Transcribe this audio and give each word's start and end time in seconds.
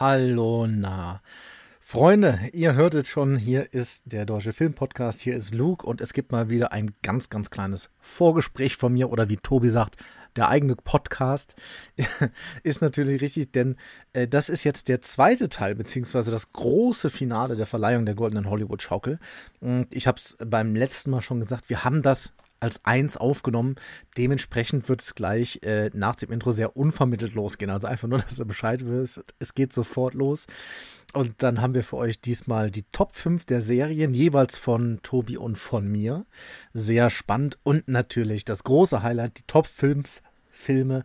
Hallo, 0.00 0.68
na. 0.68 1.20
Freunde, 1.80 2.38
ihr 2.52 2.74
hörtet 2.74 3.08
schon, 3.08 3.34
hier 3.34 3.74
ist 3.74 4.04
der 4.06 4.26
Deutsche 4.26 4.52
Film 4.52 4.72
Podcast, 4.72 5.20
hier 5.20 5.34
ist 5.34 5.52
Luke 5.56 5.84
und 5.84 6.00
es 6.00 6.12
gibt 6.12 6.30
mal 6.30 6.48
wieder 6.48 6.70
ein 6.70 6.92
ganz, 7.02 7.30
ganz 7.30 7.50
kleines 7.50 7.90
Vorgespräch 7.98 8.76
von 8.76 8.92
mir 8.92 9.10
oder 9.10 9.28
wie 9.28 9.38
Tobi 9.38 9.70
sagt, 9.70 9.96
der 10.36 10.50
eigene 10.50 10.76
Podcast 10.76 11.56
ist 12.62 12.80
natürlich 12.80 13.20
richtig, 13.20 13.50
denn 13.50 13.74
äh, 14.12 14.28
das 14.28 14.50
ist 14.50 14.62
jetzt 14.62 14.86
der 14.86 15.00
zweite 15.00 15.48
Teil, 15.48 15.74
beziehungsweise 15.74 16.30
das 16.30 16.52
große 16.52 17.10
Finale 17.10 17.56
der 17.56 17.66
Verleihung 17.66 18.06
der 18.06 18.14
Goldenen 18.14 18.48
Hollywood 18.48 18.80
Schaukel. 18.80 19.18
Und 19.58 19.88
ich 19.90 20.06
habe 20.06 20.18
es 20.18 20.36
beim 20.38 20.76
letzten 20.76 21.10
Mal 21.10 21.22
schon 21.22 21.40
gesagt, 21.40 21.68
wir 21.70 21.82
haben 21.82 22.02
das 22.02 22.34
als 22.60 22.84
eins 22.84 23.16
aufgenommen. 23.16 23.76
Dementsprechend 24.16 24.88
wird 24.88 25.02
es 25.02 25.14
gleich 25.14 25.60
äh, 25.62 25.90
nach 25.94 26.16
dem 26.16 26.32
Intro 26.32 26.52
sehr 26.52 26.76
unvermittelt 26.76 27.34
losgehen. 27.34 27.70
Also 27.70 27.86
einfach 27.86 28.08
nur, 28.08 28.18
dass 28.28 28.38
ihr 28.38 28.44
Bescheid 28.44 28.86
wisst. 28.86 29.22
Es 29.38 29.54
geht 29.54 29.72
sofort 29.72 30.14
los. 30.14 30.46
Und 31.14 31.42
dann 31.42 31.62
haben 31.62 31.74
wir 31.74 31.84
für 31.84 31.96
euch 31.96 32.20
diesmal 32.20 32.70
die 32.70 32.84
Top 32.92 33.14
5 33.14 33.46
der 33.46 33.62
Serien, 33.62 34.12
jeweils 34.12 34.58
von 34.58 35.00
Tobi 35.02 35.38
und 35.38 35.56
von 35.56 35.88
mir. 35.88 36.26
Sehr 36.74 37.08
spannend. 37.08 37.58
Und 37.62 37.88
natürlich 37.88 38.44
das 38.44 38.62
große 38.62 39.02
Highlight, 39.02 39.38
die 39.38 39.46
Top 39.46 39.66
5 39.66 40.22
Filme 40.58 41.04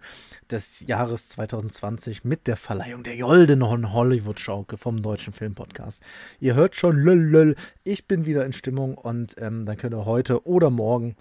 des 0.50 0.82
Jahres 0.88 1.30
2020 1.30 2.26
mit 2.26 2.48
der 2.48 2.58
Verleihung 2.58 3.04
der 3.04 3.18
goldenen 3.18 3.94
Hollywood-Schaukel 3.94 4.78
vom 4.78 5.02
Deutschen 5.02 5.32
Filmpodcast. 5.32 6.02
Ihr 6.40 6.56
hört 6.56 6.76
schon, 6.76 6.98
lüll, 6.98 7.56
ich 7.84 8.08
bin 8.08 8.26
wieder 8.26 8.46
in 8.46 8.52
Stimmung 8.52 8.98
und 8.98 9.36
ähm, 9.38 9.66
dann 9.66 9.78
könnt 9.78 9.94
ihr 9.94 10.06
heute 10.06 10.46
oder 10.48 10.70
morgen, 10.70 11.16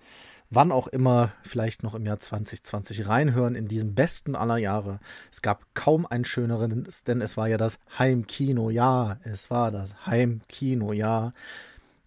wann 0.50 0.72
auch 0.72 0.86
immer, 0.86 1.32
vielleicht 1.42 1.82
noch 1.82 1.94
im 1.94 2.06
Jahr 2.06 2.18
2020 2.18 3.06
reinhören 3.06 3.54
in 3.54 3.68
diesem 3.68 3.94
besten 3.94 4.34
aller 4.34 4.56
Jahre. 4.58 4.98
Es 5.30 5.42
gab 5.42 5.74
kaum 5.74 6.06
ein 6.06 6.24
schöneres, 6.24 7.04
denn 7.04 7.20
es 7.20 7.36
war 7.36 7.48
ja 7.48 7.58
das 7.58 7.78
Heimkino-Jahr. 7.98 9.18
Es 9.24 9.50
war 9.50 9.70
das 9.70 10.06
Heimkino-Jahr. 10.06 11.32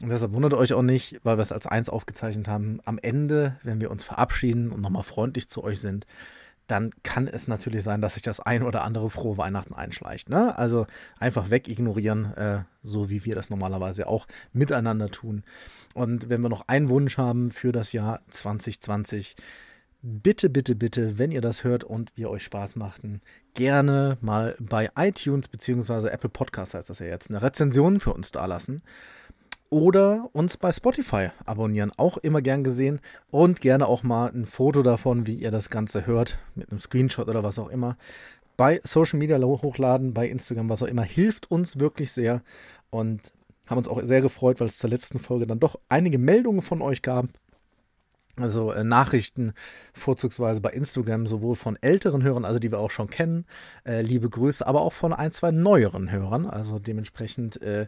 Und 0.02 0.10
deshalb 0.10 0.34
wundert 0.34 0.54
euch 0.54 0.74
auch 0.74 0.82
nicht, 0.82 1.22
weil 1.24 1.38
wir 1.38 1.42
es 1.42 1.54
als 1.54 1.68
eins 1.68 1.90
aufgezeichnet 1.90 2.48
haben. 2.48 2.80
Am 2.86 2.98
Ende, 2.98 3.58
wenn 3.64 3.80
wir 3.80 3.92
uns 3.92 4.04
verabschieden 4.04 4.72
und 4.72 4.82
nochmal 4.82 5.04
freundlich 5.04 5.48
zu 5.48 5.64
euch 5.64 5.80
sind, 5.80 6.06
dann 6.68 6.92
kann 7.04 7.28
es 7.28 7.48
natürlich 7.48 7.84
sein, 7.84 8.02
dass 8.02 8.16
sich 8.16 8.24
das 8.24 8.40
ein 8.40 8.64
oder 8.64 8.84
andere 8.84 9.10
frohe 9.10 9.38
Weihnachten 9.38 9.74
einschleicht. 9.74 10.30
Ne? 10.30 10.58
Also 10.58 10.88
einfach 11.20 11.50
wegignorieren, 11.50 12.34
äh, 12.34 12.64
so 12.82 13.10
wie 13.10 13.24
wir 13.24 13.36
das 13.36 13.50
normalerweise 13.50 14.08
auch 14.08 14.28
miteinander 14.52 15.10
tun. 15.10 15.44
Und 15.94 16.30
wenn 16.30 16.42
wir 16.42 16.50
noch 16.50 16.68
einen 16.68 16.90
Wunsch 16.90 17.18
haben 17.18 17.52
für 17.52 17.72
das 17.72 17.94
Jahr 17.94 18.22
2020, 18.30 19.36
bitte, 20.02 20.50
bitte, 20.50 20.76
bitte, 20.76 21.18
wenn 21.20 21.32
ihr 21.32 21.42
das 21.42 21.64
hört 21.64 21.84
und 21.84 22.12
wir 22.16 22.30
euch 22.32 22.44
Spaß 22.44 22.76
machten, 22.76 23.22
gerne 23.54 24.18
mal 24.22 24.56
bei 24.60 24.90
iTunes 24.98 25.48
bzw. 25.48 26.08
Apple 26.08 26.30
Podcast 26.30 26.74
heißt 26.74 26.90
das 26.90 27.00
ja 27.00 27.06
jetzt, 27.06 27.30
eine 27.30 27.42
Rezension 27.42 28.00
für 28.00 28.14
uns 28.14 28.32
dalassen 28.32 28.82
oder 29.76 30.30
uns 30.32 30.56
bei 30.56 30.72
Spotify 30.72 31.32
abonnieren. 31.46 31.92
Auch 31.98 32.16
immer 32.16 32.42
gern 32.42 32.64
gesehen 32.64 33.02
und 33.30 33.60
gerne 33.60 33.88
auch 33.88 34.04
mal 34.04 34.32
ein 34.32 34.46
Foto 34.46 34.84
davon, 34.84 35.28
wie 35.28 35.36
ihr 35.36 35.52
das 35.52 35.70
Ganze 35.70 36.08
hört, 36.08 36.38
mit 36.56 36.72
einem 36.72 36.80
Screenshot 36.80 37.28
oder 37.28 37.44
was 37.44 37.60
auch 37.60 37.68
immer. 37.68 37.98
Bei 38.56 38.80
Social 38.86 39.20
Media 39.20 39.38
hochladen, 39.38 40.14
bei 40.14 40.30
Instagram, 40.30 40.70
was 40.70 40.82
auch 40.82 40.88
immer, 40.88 41.02
hilft 41.04 41.52
uns 41.52 41.78
wirklich 41.78 42.14
sehr 42.14 42.42
und 42.90 43.34
haben 43.68 43.80
uns 43.80 43.90
auch 43.90 44.02
sehr 44.04 44.22
gefreut, 44.22 44.62
weil 44.62 44.68
es 44.68 44.78
zur 44.78 44.90
letzten 44.90 45.20
Folge 45.20 45.46
dann 45.46 45.60
doch 45.60 45.78
einige 45.90 46.20
Meldungen 46.20 46.62
von 46.62 46.82
euch 46.82 47.02
gab. 47.02 47.26
Also 48.38 48.72
äh, 48.72 48.86
Nachrichten 48.86 49.52
vorzugsweise 49.94 50.62
bei 50.62 50.70
Instagram, 50.70 51.28
sowohl 51.28 51.58
von 51.58 51.78
älteren 51.82 52.24
Hörern, 52.24 52.46
also 52.46 52.60
die 52.60 52.72
wir 52.72 52.80
auch 52.80 52.92
schon 52.92 53.10
kennen, 53.10 53.46
äh, 53.86 54.02
liebe 54.02 54.30
Grüße, 54.30 54.66
aber 54.66 54.84
auch 54.84 54.94
von 54.94 55.12
ein, 55.12 55.34
zwei 55.34 55.52
neueren 55.52 56.10
Hörern. 56.14 56.46
Also 56.46 56.80
dementsprechend, 56.80 57.62
äh, 57.62 57.88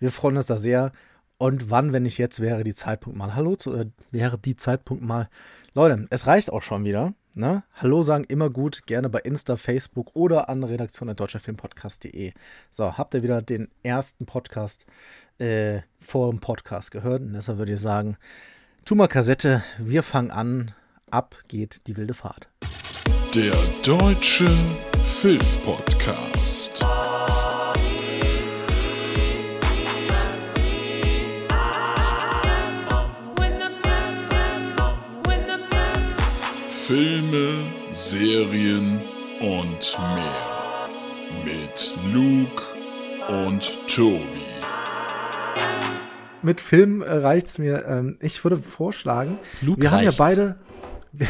wir 0.00 0.10
freuen 0.10 0.36
uns 0.36 0.46
da 0.46 0.58
sehr 0.58 0.90
und 1.38 1.70
wann, 1.70 1.92
wenn 1.92 2.02
nicht 2.02 2.18
jetzt, 2.18 2.40
wäre 2.40 2.64
die 2.64 2.74
Zeitpunkt 2.74 3.16
mal. 3.16 3.34
Hallo, 3.34 3.56
zu, 3.56 3.74
äh, 3.74 3.86
wäre 4.10 4.38
die 4.38 4.56
Zeitpunkt 4.56 5.02
mal. 5.02 5.28
Leute, 5.72 6.06
es 6.10 6.26
reicht 6.26 6.52
auch 6.52 6.62
schon 6.62 6.84
wieder. 6.84 7.14
Ne? 7.34 7.62
Hallo 7.74 8.02
sagen 8.02 8.24
immer 8.24 8.50
gut, 8.50 8.86
gerne 8.86 9.08
bei 9.08 9.20
Insta, 9.20 9.56
Facebook 9.56 10.10
oder 10.14 10.48
an 10.48 10.64
redaktion.deutscherfilmpodcast.de. 10.64 12.32
So, 12.70 12.98
habt 12.98 13.14
ihr 13.14 13.22
wieder 13.22 13.42
den 13.42 13.68
ersten 13.84 14.26
Podcast 14.26 14.86
äh, 15.38 15.82
vor 16.00 16.30
dem 16.30 16.40
Podcast 16.40 16.90
gehört? 16.90 17.22
Und 17.22 17.34
deshalb 17.34 17.58
würde 17.58 17.74
ich 17.74 17.80
sagen, 17.80 18.16
tu 18.84 18.96
mal 18.96 19.06
Kassette, 19.06 19.62
wir 19.78 20.02
fangen 20.02 20.32
an. 20.32 20.74
Ab 21.10 21.36
geht 21.46 21.86
die 21.86 21.96
wilde 21.96 22.12
Fahrt. 22.12 22.48
Der 23.34 23.54
Deutsche 23.84 24.48
Filmpodcast. 25.04 26.84
Filme, 36.88 37.66
Serien 37.92 38.98
und 39.40 39.98
mehr. 40.14 40.88
Mit 41.44 41.94
Luke 42.14 42.62
und 43.28 43.70
Tobi. 43.88 44.22
Mit 46.40 46.62
Film 46.62 47.02
äh, 47.02 47.12
reicht's 47.12 47.58
mir. 47.58 47.84
Ähm, 47.84 48.16
ich 48.22 48.42
würde 48.42 48.56
vorschlagen, 48.56 49.38
Luke 49.60 49.82
wir 49.82 49.90
haben 49.90 50.02
ja 50.02 50.12
beide. 50.16 50.56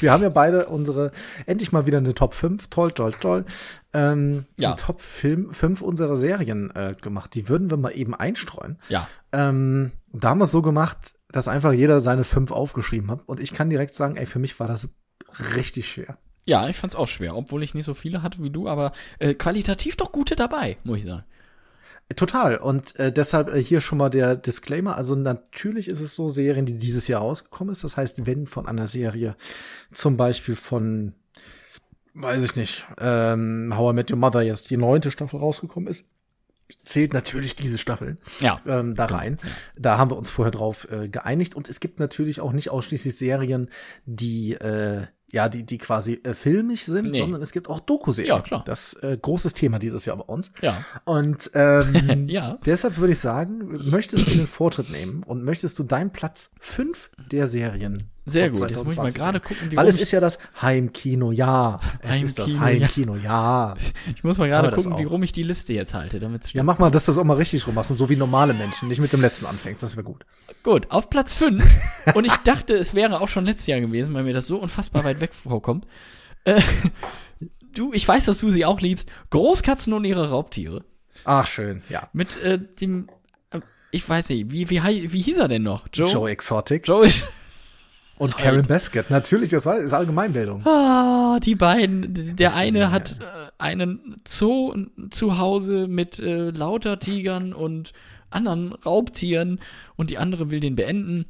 Wir 0.00 0.10
haben 0.10 0.22
ja 0.22 0.30
beide 0.30 0.66
unsere, 0.66 1.12
endlich 1.44 1.70
mal 1.70 1.86
wieder 1.86 1.98
eine 1.98 2.14
Top 2.14 2.34
5, 2.34 2.68
toll, 2.68 2.92
toll, 2.92 3.12
toll. 3.12 3.44
Ähm, 3.92 4.46
Ja. 4.56 4.72
Die 4.72 4.80
Top 4.80 5.02
Film, 5.02 5.52
5 5.52 5.82
unserer 5.82 6.16
Serien 6.16 6.70
äh, 6.74 6.94
gemacht. 7.00 7.34
Die 7.34 7.48
würden 7.48 7.68
wir 7.68 7.76
mal 7.76 7.90
eben 7.90 8.14
einstreuen. 8.14 8.78
Ja. 8.88 9.06
Ähm, 9.32 9.92
da 10.12 10.30
haben 10.30 10.38
wir 10.38 10.44
es 10.44 10.50
so 10.50 10.62
gemacht, 10.62 11.14
dass 11.32 11.48
einfach 11.48 11.72
jeder 11.72 12.00
seine 12.00 12.24
5 12.24 12.50
aufgeschrieben 12.50 13.10
hat. 13.10 13.22
Und 13.26 13.40
ich 13.40 13.52
kann 13.52 13.70
direkt 13.70 13.94
sagen, 13.94 14.16
ey, 14.16 14.26
für 14.26 14.38
mich 14.38 14.58
war 14.60 14.68
das 14.68 14.90
richtig 15.56 15.88
schwer. 15.88 16.18
Ja, 16.44 16.68
ich 16.68 16.76
fand's 16.76 16.96
auch 16.96 17.08
schwer, 17.08 17.36
obwohl 17.36 17.62
ich 17.62 17.74
nicht 17.74 17.84
so 17.84 17.94
viele 17.94 18.22
hatte 18.22 18.42
wie 18.42 18.50
du, 18.50 18.68
aber 18.68 18.92
äh, 19.18 19.34
qualitativ 19.34 19.96
doch 19.96 20.12
gute 20.12 20.36
dabei, 20.36 20.76
muss 20.84 20.98
ich 20.98 21.04
sagen. 21.04 21.24
Total. 22.16 22.56
Und 22.56 22.98
äh, 22.98 23.12
deshalb 23.12 23.54
äh, 23.54 23.62
hier 23.62 23.80
schon 23.80 23.98
mal 23.98 24.10
der 24.10 24.36
Disclaimer. 24.36 24.96
Also 24.96 25.14
natürlich 25.14 25.88
ist 25.88 26.00
es 26.00 26.14
so 26.14 26.28
Serien, 26.28 26.66
die 26.66 26.76
dieses 26.76 27.08
Jahr 27.08 27.22
rausgekommen 27.22 27.72
ist. 27.72 27.84
Das 27.84 27.96
heißt, 27.96 28.26
wenn 28.26 28.46
von 28.46 28.66
einer 28.66 28.86
Serie 28.86 29.36
zum 29.92 30.16
Beispiel 30.16 30.56
von, 30.56 31.14
weiß 32.14 32.44
ich 32.44 32.56
nicht, 32.56 32.86
ähm, 33.00 33.72
How 33.76 33.92
I 33.92 33.94
Met 33.94 34.10
Your 34.10 34.18
Mother 34.18 34.42
jetzt 34.42 34.70
die 34.70 34.76
neunte 34.76 35.10
Staffel 35.10 35.38
rausgekommen 35.38 35.88
ist, 35.88 36.06
zählt 36.84 37.12
natürlich 37.14 37.56
diese 37.56 37.78
Staffel 37.78 38.18
Ja. 38.40 38.60
ähm, 38.66 38.94
da 38.94 39.06
rein. 39.06 39.38
Da 39.78 39.98
haben 39.98 40.10
wir 40.10 40.16
uns 40.16 40.30
vorher 40.30 40.50
drauf 40.52 40.86
äh, 40.90 41.08
geeinigt. 41.08 41.54
Und 41.54 41.68
es 41.68 41.80
gibt 41.80 41.98
natürlich 42.00 42.40
auch 42.40 42.52
nicht 42.52 42.70
ausschließlich 42.70 43.16
Serien, 43.16 43.68
die 44.06 44.54
äh, 44.54 45.06
ja, 45.34 45.48
die, 45.48 45.64
die 45.64 45.78
quasi 45.78 46.20
äh, 46.24 46.34
filmisch 46.34 46.82
sind, 46.84 47.10
Nee. 47.12 47.18
sondern 47.18 47.40
es 47.40 47.52
gibt 47.52 47.70
auch 47.70 47.80
Dokuserien. 47.80 48.36
Ja, 48.36 48.40
klar. 48.42 48.62
Das 48.66 48.92
äh, 49.02 49.16
großes 49.20 49.54
Thema 49.54 49.78
dieses 49.78 50.04
Jahr 50.04 50.18
bei 50.18 50.24
uns. 50.24 50.50
Ja. 50.60 50.84
Und 51.04 51.50
ähm, 51.54 52.28
Ja. 52.28 52.58
deshalb 52.66 52.98
würde 52.98 53.12
ich 53.14 53.18
sagen, 53.18 53.88
möchtest 53.90 54.28
du 54.28 54.32
den 54.32 54.46
Vortritt 54.46 54.90
nehmen 54.90 55.22
und 55.22 55.42
möchtest 55.42 55.78
du 55.78 55.84
deinen 55.84 56.10
Platz 56.12 56.50
fünf 56.60 57.10
der 57.30 57.46
Serien 57.46 58.10
Sehr 58.24 58.50
gut. 58.50 58.70
Jetzt 58.70 58.84
muss 58.84 58.94
ich 58.94 59.00
mal 59.00 59.10
2020 59.10 59.14
gerade 59.14 59.40
gucken, 59.40 59.70
wie 59.70 59.76
Weil 59.76 59.88
es 59.88 59.98
ist 59.98 60.12
ja 60.12 60.20
das 60.20 60.38
Heimkino-Jahr. 60.60 61.80
Es 62.02 62.22
ist 62.22 62.38
das 62.38 62.56
Heimkino-Jahr. 62.56 63.76
Ich 64.14 64.24
muss 64.24 64.38
mal 64.38 64.48
gerade 64.48 64.70
gucken, 64.70 64.98
wie 64.98 65.04
rum 65.04 65.22
ich 65.22 65.32
die 65.32 65.42
Liste 65.42 65.72
jetzt 65.72 65.94
halte, 65.94 66.20
damit 66.20 66.52
Ja, 66.52 66.62
mach 66.62 66.78
mal, 66.78 66.90
dass 66.90 67.06
du 67.06 67.12
das 67.12 67.18
auch 67.18 67.24
mal 67.24 67.36
richtig 67.36 67.66
rum 67.66 67.74
machst 67.74 67.90
und 67.90 67.96
so 67.96 68.08
wie 68.08 68.16
normale 68.16 68.54
Menschen, 68.54 68.88
nicht 68.88 69.00
mit 69.00 69.12
dem 69.12 69.20
letzten 69.20 69.46
anfängst. 69.46 69.82
Das 69.82 69.96
wäre 69.96 70.04
gut. 70.04 70.24
Gut, 70.62 70.90
auf 70.90 71.10
Platz 71.10 71.34
5. 71.34 71.64
und 72.14 72.24
ich 72.24 72.36
dachte, 72.38 72.74
es 72.74 72.94
wäre 72.94 73.20
auch 73.20 73.28
schon 73.28 73.44
letztes 73.44 73.66
Jahr 73.66 73.80
gewesen, 73.80 74.14
weil 74.14 74.22
mir 74.22 74.34
das 74.34 74.46
so 74.46 74.58
unfassbar 74.58 75.04
weit 75.04 75.20
weg 75.20 75.34
vorkommt. 75.34 75.86
Äh, 76.44 76.60
du, 77.74 77.92
ich 77.92 78.06
weiß, 78.06 78.26
dass 78.26 78.38
du 78.38 78.50
sie 78.50 78.64
auch 78.64 78.80
liebst. 78.80 79.10
Großkatzen 79.30 79.92
und 79.92 80.04
ihre 80.04 80.30
Raubtiere. 80.30 80.84
Ach, 81.24 81.46
schön, 81.46 81.82
ja. 81.88 82.08
Mit 82.12 82.40
äh, 82.42 82.58
dem, 82.58 83.08
äh, 83.50 83.60
ich 83.90 84.08
weiß 84.08 84.28
nicht, 84.30 84.50
wie, 84.52 84.70
wie, 84.70 84.82
wie 85.12 85.20
hieß 85.20 85.38
er 85.38 85.48
denn 85.48 85.62
noch? 85.62 85.86
Joe? 85.92 86.08
Joe 86.08 86.30
Exotic 86.30 86.86
Joe 86.86 87.06
ist, 87.06 87.26
und 88.22 88.36
Karen 88.36 88.62
Baskett. 88.62 89.10
Natürlich, 89.10 89.50
das 89.50 89.66
war, 89.66 89.78
ist 89.78 89.92
Allgemeinbildung. 89.92 90.64
Ah, 90.66 91.38
die 91.40 91.54
beiden. 91.54 92.36
Der 92.36 92.54
eine 92.56 92.78
ja- 92.78 92.90
hat 92.90 93.16
äh, 93.20 93.24
einen 93.58 94.20
Zoo 94.26 94.74
zu 95.10 95.38
Hause 95.38 95.88
mit 95.88 96.18
äh, 96.18 96.50
lauter 96.50 96.98
Tigern 96.98 97.52
und 97.52 97.92
anderen 98.30 98.72
Raubtieren 98.72 99.60
und 99.96 100.10
die 100.10 100.18
andere 100.18 100.50
will 100.50 100.60
den 100.60 100.76
beenden. 100.76 101.26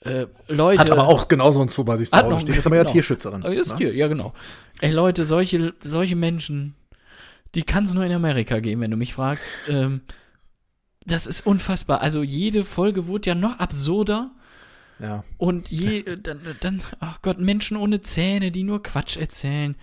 Äh, 0.00 0.26
Leute. 0.48 0.80
Hat 0.80 0.90
aber 0.90 1.08
auch 1.08 1.28
genauso 1.28 1.60
ein 1.62 1.68
Zoo 1.68 1.84
bei 1.84 1.96
sich 1.96 2.10
zu 2.10 2.16
Hause 2.16 2.28
noch- 2.30 2.40
stehen. 2.40 2.54
Ist 2.56 2.66
aber 2.66 2.76
ja 2.76 2.82
genau. 2.82 2.92
Tierschützerin. 2.92 3.42
Äh, 3.44 3.54
Ist 3.54 3.70
ne? 3.72 3.76
Tier, 3.76 3.94
ja 3.94 4.08
genau. 4.08 4.32
Ey 4.80 4.92
Leute, 4.92 5.24
solche, 5.24 5.74
solche 5.82 6.16
Menschen, 6.16 6.74
die 7.54 7.62
kann 7.62 7.84
es 7.84 7.94
nur 7.94 8.04
in 8.04 8.12
Amerika 8.12 8.60
geben, 8.60 8.82
wenn 8.82 8.90
du 8.90 8.96
mich 8.96 9.14
fragst. 9.14 9.44
Ähm, 9.68 10.02
das 11.06 11.26
ist 11.26 11.46
unfassbar. 11.46 12.00
Also 12.02 12.22
jede 12.22 12.64
Folge 12.64 13.06
wurde 13.06 13.30
ja 13.30 13.34
noch 13.34 13.58
absurder. 13.58 14.32
Ja. 14.98 15.24
Und 15.38 15.70
je, 15.70 16.00
äh, 16.00 16.16
dann, 16.20 16.40
dann, 16.60 16.82
ach 17.00 17.20
Gott, 17.22 17.38
Menschen 17.38 17.76
ohne 17.76 18.00
Zähne, 18.00 18.50
die 18.50 18.62
nur 18.62 18.82
Quatsch 18.82 19.16
erzählen. 19.16 19.76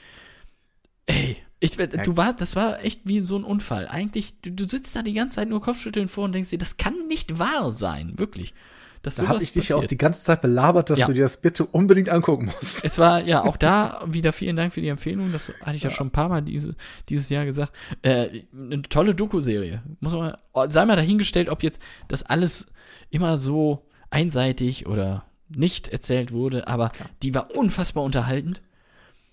Ey, 1.06 1.38
Ich, 1.60 1.77
du 1.77 2.18
war, 2.18 2.33
das 2.33 2.56
war 2.56 2.83
echt 2.83 3.01
wie 3.06 3.21
so 3.21 3.38
ein 3.38 3.44
Unfall. 3.44 3.88
Eigentlich, 3.88 4.39
du, 4.42 4.51
du 4.51 4.68
sitzt 4.68 4.95
da 4.95 5.01
die 5.01 5.13
ganze 5.13 5.36
Zeit 5.38 5.50
nur 5.50 5.62
Kopfschütteln 5.62 6.07
vor 6.07 6.25
und 6.25 6.33
denkst 6.33 6.50
dir, 6.50 6.57
das 6.57 6.77
kann 6.77 7.07
nicht 7.07 7.39
wahr 7.39 7.71
sein, 7.71 8.18
wirklich. 8.18 8.54
Dass 9.01 9.15
Da 9.15 9.27
habe 9.27 9.44
ich 9.44 9.51
dich 9.51 9.68
ja 9.68 9.75
auch 9.75 9.83
die 9.83 9.98
ganze 9.98 10.24
Zeit 10.24 10.42
belabert, 10.42 10.89
dass 10.89 11.00
Ja. 11.00 11.07
du 11.07 11.13
dir 11.13 11.24
das 11.24 11.42
bitte 11.42 11.65
unbedingt 11.65 12.07
angucken 12.07 12.45
musst. 12.45 12.86
Es 12.86 12.98
war 12.98 13.21
ja 13.21 13.44
auch 13.44 13.57
da 13.57 14.01
wieder 14.07 14.31
vielen 14.31 14.56
Dank 14.56 14.74
für 14.74 14.80
die 14.80 14.88
Empfehlung. 14.88 15.31
Das 15.33 15.51
hatte 15.62 15.75
ich 15.75 15.83
ja, 15.83 15.89
schon 15.89 16.07
ein 16.07 16.12
paar 16.12 16.30
Mal 16.30 16.42
diese, 16.42 16.74
dieses 17.10 17.30
Jahr 17.30 17.44
gesagt. 17.44 17.74
Äh, 18.01 18.44
eine 18.54 18.81
tolle 18.83 19.13
Doku-Serie. 19.13 19.83
Muss 20.00 20.13
man, 20.13 20.38
sei 20.69 20.86
mal 20.86 20.95
dahingestellt, 20.95 21.50
ob 21.50 21.63
jetzt 21.63 21.81
das 22.07 22.24
alles 22.24 22.65
immer 23.10 23.38
so 23.38 23.86
einseitig 24.13 24.86
oder 24.86 25.25
nicht 25.50 25.88
erzählt 25.88 26.31
wurde, 26.31 26.68
aber 26.68 26.92
die 27.21 27.33
war 27.33 27.56
unfassbar 27.56 28.04
unterhaltend. 28.04 28.62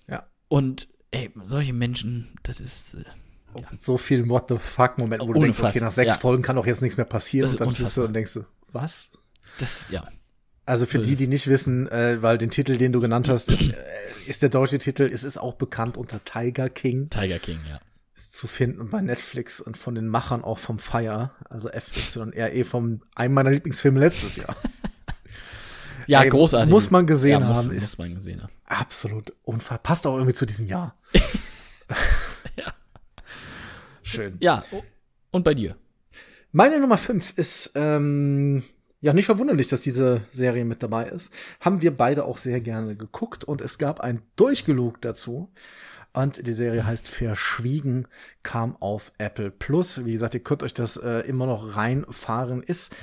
Ja. 0.07 0.27
Und 0.47 0.87
ey, 1.11 1.31
solche 1.43 1.73
Menschen, 1.73 2.35
das 2.43 2.59
ist 2.59 2.95
äh, 2.95 3.03
Und 3.71 3.81
so 3.81 3.97
viel 3.97 4.27
What 4.27 4.45
the 4.49 4.57
fuck 4.57 4.97
Moment, 4.97 5.21
wo 5.23 5.33
du 5.33 5.39
denkst, 5.39 5.61
okay, 5.61 5.79
nach 5.79 5.91
sechs 5.91 6.13
ja. 6.13 6.19
Folgen 6.19 6.41
kann 6.43 6.55
doch 6.55 6.65
jetzt 6.65 6.81
nichts 6.81 6.97
mehr 6.97 7.05
passieren 7.05 7.49
und 7.49 7.59
dann 7.59 7.67
bist 7.67 7.79
du 7.79 7.83
unfassbar. 7.83 8.05
und 8.05 8.13
denkst 8.13 8.33
du, 8.33 8.45
was? 8.71 9.11
das, 9.59 9.77
ja. 9.89 10.03
Also 10.65 10.85
für 10.85 10.97
So 10.97 11.03
die, 11.03 11.15
die 11.15 11.27
nicht 11.27 11.47
wissen, 11.47 11.87
äh, 11.89 12.21
weil 12.21 12.37
den 12.37 12.49
Titel, 12.49 12.77
den 12.77 12.91
du 12.93 13.01
genannt 13.01 13.29
hast, 13.29 13.49
ist, 13.49 13.71
äh, 13.71 13.75
ist 14.25 14.41
der 14.41 14.49
deutsche 14.49 14.79
Titel, 14.79 15.03
es 15.03 15.23
ist 15.23 15.37
auch 15.37 15.55
bekannt 15.55 15.97
unter 15.97 16.23
Tiger 16.23 16.69
King, 16.69 17.09
Tiger 17.09 17.39
King, 17.39 17.59
ja. 17.69 17.79
Zu 18.29 18.45
finden 18.45 18.89
bei 18.89 19.01
Netflix 19.01 19.59
und 19.61 19.77
von 19.77 19.95
den 19.95 20.07
Machern 20.07 20.43
auch 20.43 20.59
vom 20.59 20.77
Fire, 20.77 21.31
also 21.49 21.69
FYRE 21.69 22.63
vom 22.65 23.01
einem 23.15 23.33
meiner 23.33 23.49
Lieblingsfilme 23.49 23.99
letztes 23.99 24.35
Jahr. 24.35 24.55
Ja, 26.07 26.23
großartig. 26.23 26.69
muss 26.69 26.89
man 26.89 27.05
gesehen 27.05 27.39
ja, 27.41 27.47
muss, 27.47 27.57
haben, 27.57 27.73
Muss 27.73 27.83
ist- 27.83 27.99
man 27.99 28.13
gesehen 28.13 28.41
haben. 28.41 28.51
Absolut 28.65 29.33
unfassbar. 29.43 29.77
Passt 29.83 30.07
auch 30.07 30.15
irgendwie 30.15 30.33
zu 30.33 30.45
diesem 30.45 30.67
Jahr. 30.67 30.95
Ja. 32.57 32.73
Schön. 34.01 34.35
Ja, 34.39 34.63
und 35.31 35.43
bei 35.43 35.53
dir? 35.53 35.75
Meine 36.51 36.79
Nummer 36.79 36.97
5 36.97 37.37
ist, 37.37 37.71
ähm, 37.75 38.63
ja, 38.99 39.13
nicht 39.13 39.25
verwunderlich, 39.25 39.67
dass 39.67 39.81
diese 39.81 40.21
Serie 40.31 40.65
mit 40.65 40.83
dabei 40.83 41.05
ist. 41.05 41.31
Haben 41.59 41.81
wir 41.81 41.95
beide 41.95 42.25
auch 42.25 42.37
sehr 42.37 42.59
gerne 42.61 42.95
geguckt 42.95 43.43
und 43.43 43.61
es 43.61 43.77
gab 43.77 44.01
ein 44.01 44.21
Durchgelug 44.35 45.01
dazu. 45.01 45.51
Und 46.13 46.45
die 46.45 46.53
Serie 46.53 46.85
heißt 46.85 47.07
Verschwiegen, 47.07 48.07
kam 48.43 48.75
auf 48.79 49.11
Apple 49.17 49.51
Plus. 49.51 50.05
Wie 50.05 50.11
gesagt, 50.11 50.33
ihr 50.33 50.43
könnt 50.43 50.63
euch 50.63 50.73
das 50.73 50.97
äh, 50.97 51.19
immer 51.21 51.45
noch 51.45 51.75
reinfahren. 51.77 52.61
Ist 52.63 52.93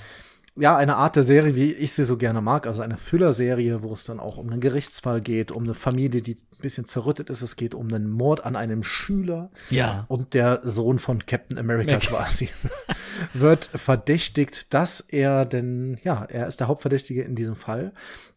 ja 0.56 0.76
eine 0.76 0.96
Art 0.96 1.16
der 1.16 1.24
Serie, 1.24 1.54
wie 1.54 1.72
ich 1.72 1.92
sie 1.92 2.04
so 2.04 2.16
gerne 2.16 2.40
mag. 2.40 2.66
Also 2.66 2.82
eine 2.82 2.96
Füllerserie, 2.96 3.82
wo 3.82 3.92
es 3.92 4.04
dann 4.04 4.20
auch 4.20 4.36
um 4.38 4.50
einen 4.50 4.60
Gerichtsfall 4.60 5.20
geht, 5.20 5.52
um 5.52 5.62
eine 5.62 5.74
Familie, 5.74 6.20
die 6.20 6.34
ein 6.34 6.60
bisschen 6.60 6.84
zerrüttet 6.84 7.30
ist. 7.30 7.42
Es 7.42 7.54
geht 7.56 7.74
um 7.74 7.86
einen 7.92 8.10
Mord 8.10 8.44
an 8.44 8.56
einem 8.56 8.82
Schüler 8.82 9.50
Ja. 9.70 10.04
und 10.08 10.34
der 10.34 10.60
Sohn 10.64 10.98
von 10.98 11.24
Captain 11.24 11.56
America 11.58 11.92
America. 11.92 12.08
quasi 12.16 12.48
wird 13.34 13.70
verdächtigt, 13.74 14.74
dass 14.74 15.00
er 15.00 15.46
denn, 15.46 15.98
ja, 16.02 16.24
er 16.24 16.48
ist 16.48 16.58
der 16.60 16.66
Hauptverdächtige 16.68 17.22
in 17.22 17.36
diesem 17.36 17.54
Fall 17.54 17.92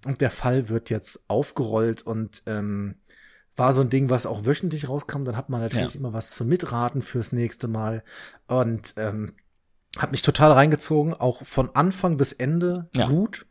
und 0.06 0.22
der 0.22 0.30
Fall 0.30 0.70
wird 0.70 0.90
jetzt 0.92 1.22
aufgerollt 1.28 2.04
und 2.04 2.44
ähm, 2.46 2.96
war 3.56 3.74
so 3.74 3.82
ein 3.82 3.90
Ding, 3.90 4.10
was 4.10 4.26
auch 4.26 4.46
wöchentlich 4.46 4.88
rauskam. 4.90 5.24
Dann 5.26 5.36
hat 5.38 5.50
man 5.50 5.62
natürlich 5.62 5.94
Ja. 5.94 6.00
immer 6.00 6.14
was 6.14 6.32
zu 6.32 6.46
mitraten 6.46 7.02
fürs 7.02 7.32
nächste 7.32 7.68
Mal 7.68 8.04
und 8.48 8.94
ähm, 8.98 9.34
hat 9.98 10.12
mich 10.12 10.22
total 10.22 10.52
reingezogen, 10.54 11.14
auch 11.14 11.44
von 11.46 11.76
Anfang 11.76 12.18
bis 12.18 12.32
Ende 12.34 12.90
Ja. 12.96 13.08
gut. 13.08 13.46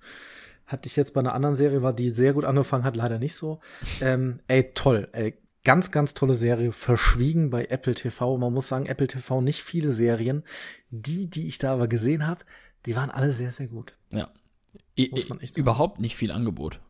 Hatte 0.66 0.86
ich 0.88 0.96
jetzt 0.96 1.14
bei 1.14 1.20
einer 1.20 1.34
anderen 1.34 1.54
Serie, 1.54 1.82
war 1.82 1.92
die 1.92 2.10
sehr 2.10 2.32
gut 2.32 2.44
angefangen 2.44 2.84
hat, 2.84 2.96
leider 2.96 3.18
nicht 3.18 3.34
so. 3.34 3.60
Ähm, 4.00 4.40
ey, 4.46 4.72
toll, 4.72 5.08
ey, 5.12 5.36
ganz, 5.64 5.90
ganz 5.90 6.14
tolle 6.14 6.34
Serie, 6.34 6.72
verschwiegen 6.72 7.50
bei 7.50 7.64
Apple 7.66 7.94
TV. 7.94 8.38
Man 8.38 8.52
muss 8.52 8.68
sagen, 8.68 8.86
Apple 8.86 9.08
TV 9.08 9.40
nicht 9.42 9.62
viele 9.62 9.92
Serien. 9.92 10.44
Die, 10.90 11.28
die 11.28 11.48
ich 11.48 11.58
da 11.58 11.72
aber 11.74 11.88
gesehen 11.88 12.26
habe, 12.26 12.44
die 12.86 12.94
waren 12.96 13.10
alle 13.10 13.32
sehr, 13.32 13.52
sehr 13.52 13.66
gut. 13.66 13.94
Ja. 14.12 14.30
Muss 15.10 15.28
man 15.28 15.40
echt 15.40 15.54
sagen. 15.54 15.62
Überhaupt 15.62 16.00
nicht 16.00 16.16
viel 16.16 16.30
Angebot. 16.30 16.80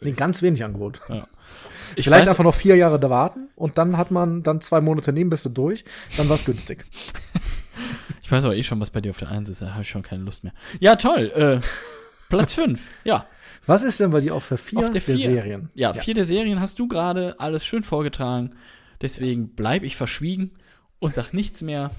Nee, 0.00 0.12
ganz 0.12 0.42
wenig 0.42 0.64
Angebot. 0.64 1.00
Ja. 1.08 1.26
Ich 1.96 2.04
Vielleicht 2.04 2.22
weiß, 2.22 2.28
einfach 2.30 2.44
noch 2.44 2.54
vier 2.54 2.76
Jahre 2.76 3.00
da 3.00 3.10
warten 3.10 3.48
und 3.56 3.76
dann 3.76 3.96
hat 3.96 4.12
man 4.12 4.44
dann 4.44 4.60
zwei 4.60 4.80
Monate 4.80 5.12
nehmen, 5.12 5.28
bist 5.28 5.44
du 5.46 5.48
durch. 5.48 5.84
Dann 6.16 6.28
war's 6.28 6.44
günstig. 6.44 6.86
ich 8.22 8.30
weiß 8.30 8.44
aber 8.44 8.54
eh 8.54 8.62
schon, 8.62 8.80
was 8.80 8.90
bei 8.90 9.00
dir 9.00 9.10
auf 9.10 9.18
der 9.18 9.28
Eins 9.28 9.48
ist. 9.48 9.60
Da 9.60 9.72
habe 9.72 9.82
ich 9.82 9.88
schon 9.88 10.02
keine 10.02 10.22
Lust 10.22 10.44
mehr. 10.44 10.52
Ja, 10.78 10.94
toll. 10.94 11.32
Äh, 11.34 11.60
Platz 12.28 12.52
5. 12.54 12.80
Ja. 13.02 13.26
Was 13.66 13.82
ist 13.82 13.98
denn 13.98 14.10
bei 14.10 14.20
dir 14.20 14.36
auch 14.36 14.42
für 14.42 14.56
vier 14.56 14.78
Auf 14.78 14.90
der 14.90 15.00
vier. 15.00 15.16
Serien? 15.16 15.70
Ja, 15.74 15.92
vier 15.92 16.14
der 16.14 16.26
Serien 16.26 16.60
hast 16.60 16.78
du 16.78 16.86
gerade 16.86 17.34
alles 17.38 17.64
schön 17.64 17.82
vorgetragen. 17.82 18.54
Deswegen 19.02 19.48
bleibe 19.54 19.86
ich 19.86 19.96
verschwiegen 19.96 20.52
und 21.00 21.14
sag 21.14 21.32
nichts 21.32 21.62
mehr. 21.62 21.90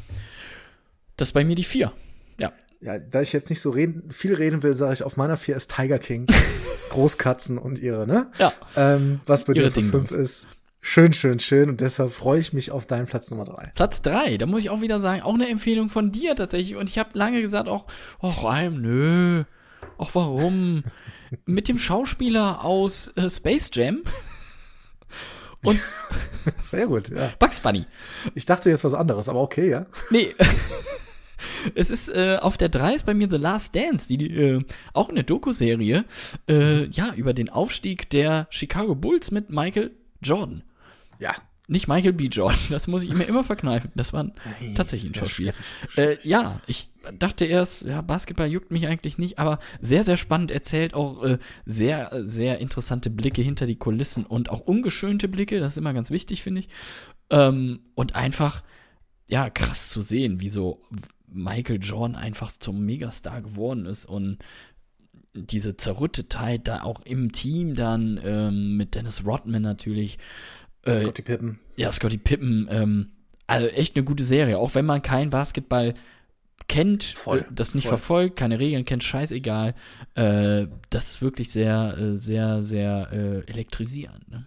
Das 1.18 1.30
ist 1.30 1.34
bei 1.34 1.44
mir 1.44 1.56
die 1.56 1.64
vier. 1.64 1.92
Ja. 2.40 2.54
Ja, 2.82 2.98
da 2.98 3.22
ich 3.22 3.32
jetzt 3.32 3.50
nicht 3.50 3.62
so 3.62 3.70
reden, 3.70 4.12
viel 4.12 4.34
reden 4.34 4.64
will, 4.64 4.74
sage 4.74 4.94
ich, 4.94 5.04
auf 5.04 5.16
meiner 5.16 5.38
vier 5.38 5.56
ist 5.56 5.74
Tiger 5.74 6.00
King. 6.00 6.28
Großkatzen 6.90 7.58
und 7.58 7.80
ihre, 7.80 8.06
ne? 8.06 8.32
Ja. 8.38 8.52
Ähm, 8.76 9.22
was 9.26 9.46
bei 9.46 9.54
dir 9.54 9.72
fünf 9.72 9.76
Ding-Dongs. 9.76 10.12
ist. 10.12 10.48
Schön, 10.82 11.14
schön, 11.14 11.40
schön. 11.40 11.70
Und 11.70 11.80
deshalb 11.80 12.12
freue 12.12 12.40
ich 12.40 12.54
mich 12.54 12.72
auf 12.72 12.88
deinen 12.88 13.06
Platz 13.06 13.30
Nummer 13.30 13.46
drei. 13.46 13.72
Platz 13.76 14.02
3, 14.02 14.38
da 14.38 14.48
muss 14.48 14.62
ich 14.62 14.72
auch 14.72 14.82
wieder 14.82 15.00
sagen, 15.00 15.22
auch 15.22 15.36
eine 15.36 15.48
Empfehlung 15.48 15.90
von 15.90 16.12
dir 16.12 16.36
tatsächlich. 16.36 16.76
Und 16.76 16.90
ich 16.90 16.98
habe 16.98 17.12
lange 17.14 17.42
gesagt, 17.42 17.70
auch, 17.70 17.86
ach, 18.22 18.44
Reim, 18.44 18.82
nö. 18.82 19.44
Ach, 20.00 20.10
warum? 20.14 20.84
Mit 21.46 21.68
dem 21.68 21.78
Schauspieler 21.78 22.66
aus 22.66 23.10
äh, 23.16 23.30
Space 23.30 23.70
Jam 23.74 24.02
und 25.64 25.80
Sehr 26.64 26.88
gut, 26.88 27.10
ja. 27.10 27.32
Bugs 27.40 27.60
Bunny. 27.60 27.86
Ich 28.34 28.46
dachte 28.46 28.70
jetzt 28.70 28.84
was 28.84 28.94
anderes, 28.94 29.30
aber 29.30 29.42
okay, 29.42 29.70
ja. 29.70 29.86
Nee. 30.10 30.34
Es 31.76 31.90
ist 31.90 32.10
äh, 32.10 32.38
auf 32.42 32.58
der 32.58 32.70
3 32.70 32.96
ist 32.96 33.06
bei 33.06 33.14
mir 33.14 33.30
The 33.30 33.38
Last 33.38 33.76
Dance, 33.76 34.08
die, 34.08 34.18
die 34.18 34.32
äh, 34.32 34.64
auch 34.94 35.10
eine 35.10 35.24
Doku-Serie, 35.24 36.06
äh, 36.48 36.86
ja, 36.88 37.14
über 37.14 37.34
den 37.34 37.50
Aufstieg 37.50 38.10
der 38.10 38.48
Chicago 38.50 38.96
Bulls 38.96 39.32
mit 39.32 39.50
Michael 39.50 39.92
Jordan. 40.22 40.64
Ja. 41.20 41.34
Nicht 41.68 41.88
Michael 41.88 42.12
B. 42.12 42.26
Jordan, 42.26 42.60
das 42.70 42.88
muss 42.88 43.02
ich 43.02 43.14
mir 43.14 43.24
immer 43.24 43.46
verkneifen. 43.46 43.92
Das 43.96 44.12
war 44.12 44.30
tatsächlich 44.76 45.16
ein 45.16 45.26
schwierig, 45.26 45.56
Äh, 45.96 46.18
ja, 46.22 46.60
ich 46.68 46.90
dachte 47.18 47.46
erst, 47.46 47.84
ja, 47.84 48.02
Basketball 48.02 48.52
juckt 48.52 48.72
mich 48.72 48.88
eigentlich 48.88 49.18
nicht, 49.18 49.40
aber 49.40 49.60
sehr, 49.80 50.04
sehr 50.04 50.18
spannend 50.18 50.52
erzählt, 50.52 50.94
auch 50.94 51.24
äh, 51.24 51.38
sehr, 51.66 52.12
sehr 52.26 52.60
interessante 52.60 53.10
Blicke 53.10 53.42
hinter 53.42 53.68
die 53.68 53.78
Kulissen 53.78 54.26
und 54.26 54.50
auch 54.50 54.60
ungeschönte 54.60 55.30
Blicke, 55.30 55.62
das 55.62 55.74
ist 55.74 55.78
immer 55.78 55.94
ganz 55.94 56.12
wichtig, 56.12 56.44
finde 56.44 56.60
ich. 56.60 56.68
Ähm, 57.30 57.80
und 57.96 58.16
einfach, 58.16 58.64
ja, 59.30 59.50
krass 59.50 59.90
zu 59.90 60.02
sehen, 60.02 60.42
wie 60.42 60.50
so 60.50 60.82
Michael 61.32 61.80
Jordan 61.82 62.16
einfach 62.16 62.52
zum 62.52 62.86
Megastar 62.86 63.42
geworden 63.42 63.86
ist 63.86 64.06
und 64.06 64.40
diese 65.34 65.78
Zerrüttetheit 65.78 66.68
da 66.68 66.84
auch 66.84 67.02
im 67.06 67.32
Team 67.32 67.76
dann 67.76 68.20
ähm, 68.24 68.78
mit 68.78 68.96
Dennis 68.96 69.26
Rodman 69.26 69.62
natürlich. 69.62 70.20
Äh, 70.84 70.96
Scottie 70.96 71.22
Pippen. 71.22 71.60
ja, 71.76 71.92
Scotty 71.92 72.18
Pippen, 72.18 72.68
ähm, 72.70 73.12
also 73.48 73.68
echt 73.68 73.96
eine 73.96 74.04
gute 74.04 74.24
Serie, 74.24 74.58
auch 74.58 74.76
wenn 74.76 74.86
man 74.86 75.02
kein 75.02 75.30
Basketball 75.30 75.94
kennt, 76.68 77.04
Voll, 77.04 77.40
äh, 77.40 77.44
das 77.52 77.76
nicht 77.76 77.88
voll. 77.88 77.98
verfolgt, 77.98 78.38
keine 78.38 78.60
Regeln 78.60 78.86
kennt, 78.86 79.04
scheißegal. 79.04 79.74
Äh, 80.16 80.68
das 80.90 81.12
ist 81.12 81.22
wirklich 81.22 81.52
sehr, 81.52 81.98
äh, 81.98 82.20
sehr, 82.20 82.64
sehr 82.64 83.10
äh, 83.12 83.52
elektrisierend. 83.52 84.30
Ne? 84.30 84.46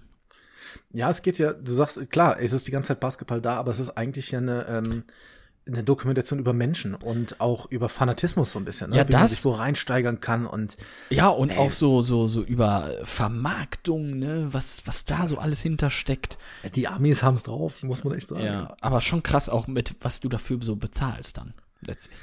Ja, 0.92 1.10
es 1.10 1.22
geht 1.22 1.38
ja, 1.38 1.52
du 1.52 1.72
sagst, 1.72 2.10
klar, 2.10 2.40
es 2.40 2.52
ist 2.52 2.66
die 2.66 2.70
ganze 2.70 2.88
Zeit 2.88 3.00
Basketball 3.00 3.40
da, 3.40 3.54
aber 3.56 3.70
es 3.70 3.80
ist 3.80 3.90
eigentlich 3.90 4.30
ja 4.30 4.38
eine, 4.38 4.66
ähm, 4.68 5.04
eine 5.66 5.82
Dokumentation 5.82 6.38
über 6.38 6.52
Menschen 6.52 6.94
und 6.94 7.40
auch 7.40 7.70
über 7.70 7.88
Fanatismus 7.88 8.50
so 8.50 8.58
ein 8.58 8.64
bisschen, 8.66 8.90
ne? 8.90 8.96
Ja, 8.98 9.08
wie 9.08 9.12
man 9.12 9.22
das- 9.22 9.30
sich 9.30 9.40
so 9.40 9.52
reinsteigern 9.52 10.20
kann 10.20 10.46
und 10.46 10.76
Ja, 11.10 11.28
und 11.28 11.52
auch 11.56 11.72
so, 11.72 12.02
so, 12.02 12.28
so 12.28 12.42
über 12.42 12.90
Vermarktung, 13.04 14.18
ne, 14.18 14.48
was, 14.52 14.82
was 14.86 15.04
da 15.04 15.26
so 15.26 15.38
alles 15.38 15.60
hintersteckt. 15.62 16.38
die 16.74 16.88
Amis 16.88 17.22
haben 17.22 17.34
es 17.34 17.44
drauf, 17.44 17.82
muss 17.82 18.04
man 18.04 18.14
echt 18.14 18.28
sagen. 18.28 18.44
Ja, 18.44 18.76
aber 18.80 19.00
schon 19.00 19.22
krass 19.22 19.48
auch 19.48 19.66
mit, 19.66 19.94
was 20.00 20.20
du 20.20 20.28
dafür 20.28 20.58
so 20.62 20.76
bezahlst 20.76 21.36
dann. 21.38 21.54
Letztlich. 21.80 22.16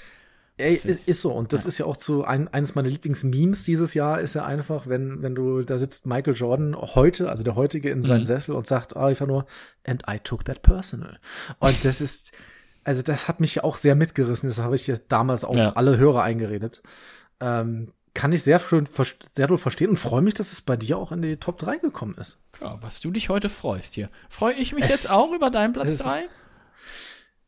Ey, 0.57 0.75
ist, 0.75 0.99
ist 1.07 1.21
so. 1.21 1.31
Und 1.31 1.53
das 1.53 1.65
ist 1.65 1.79
ja 1.79 1.85
auch 1.87 1.97
zu 1.97 2.23
ein, 2.23 2.47
eines 2.49 2.75
meiner 2.75 2.89
Lieblingsmemes 2.89 3.63
dieses 3.63 3.95
Jahr 3.95 4.21
ist 4.21 4.35
ja 4.35 4.45
einfach, 4.45 4.85
wenn, 4.87 5.23
wenn 5.23 5.33
du, 5.33 5.63
da 5.63 5.79
sitzt 5.79 6.05
Michael 6.05 6.35
Jordan 6.35 6.75
heute, 6.75 7.29
also 7.29 7.41
der 7.41 7.55
heutige 7.55 7.89
in 7.89 8.03
seinem 8.03 8.21
Mhm. 8.21 8.25
Sessel 8.27 8.53
und 8.55 8.67
sagt 8.67 8.95
ah, 8.95 9.07
einfach 9.07 9.25
nur, 9.25 9.45
and 9.87 10.03
I 10.07 10.19
took 10.19 10.45
that 10.45 10.61
personal. 10.61 11.17
Und 11.59 11.83
das 11.83 11.99
ist, 12.01 12.31
also 12.83 13.01
das 13.01 13.27
hat 13.27 13.39
mich 13.39 13.55
ja 13.55 13.63
auch 13.63 13.77
sehr 13.77 13.95
mitgerissen. 13.95 14.49
Das 14.49 14.59
habe 14.59 14.75
ich 14.75 14.87
ja 14.87 14.95
damals 15.07 15.43
auch 15.43 15.55
Ja. 15.55 15.73
alle 15.73 15.97
Hörer 15.97 16.23
eingeredet. 16.23 16.81
Ähm, 17.39 17.91
kann 18.13 18.33
ich 18.33 18.43
sehr 18.43 18.59
schön, 18.59 18.87
sehr 19.31 19.47
doll 19.47 19.57
verstehen 19.57 19.89
und 19.89 19.97
freue 19.97 20.21
mich, 20.21 20.33
dass 20.33 20.51
es 20.51 20.61
bei 20.61 20.75
dir 20.75 20.97
auch 20.97 21.11
in 21.13 21.21
die 21.21 21.37
Top 21.37 21.57
3 21.59 21.77
gekommen 21.77 22.15
ist. 22.19 22.41
Ja, 22.59 22.77
was 22.81 22.99
du 22.99 23.09
dich 23.11 23.29
heute 23.29 23.47
freust 23.49 23.93
hier. 23.95 24.09
Freue 24.29 24.53
ich 24.55 24.73
mich 24.73 24.83
Es- 24.83 24.89
jetzt 24.91 25.11
auch 25.11 25.31
über 25.31 25.49
deinen 25.49 25.73
Platz 25.73 25.87
es- 25.89 25.99
3? 25.99 26.23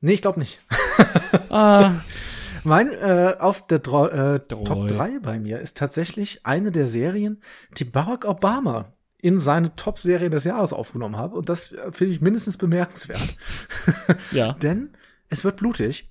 Nee, 0.02 0.14
ich 0.14 0.22
glaube 0.22 0.40
nicht. 0.40 0.60
Ah, 1.50 1.92
Mein 2.66 2.92
äh, 2.94 3.36
auf 3.40 3.68
der 3.68 3.80
Dro 3.80 4.08
äh, 4.08 4.40
Drei. 4.40 4.64
Top 4.64 4.88
3 4.88 5.20
bei 5.20 5.38
mir 5.38 5.60
ist 5.60 5.76
tatsächlich 5.78 6.46
eine 6.46 6.72
der 6.72 6.88
Serien, 6.88 7.42
die 7.78 7.84
Barack 7.84 8.24
Obama 8.26 8.94
in 9.22 9.40
seine 9.40 9.76
Top-Serien 9.76 10.32
des 10.32 10.44
Jahres 10.46 10.72
aufgenommen 10.74 11.18
habe. 11.18 11.36
Und 11.36 11.50
das 11.50 11.74
äh, 11.74 11.92
finde 11.92 12.14
ich 12.14 12.22
mindestens 12.22 12.58
bemerkenswert. 12.58 13.36
Ja. 14.32 14.54
Denn 14.62 14.92
es 15.34 15.44
wird 15.44 15.58
blutig. 15.58 16.10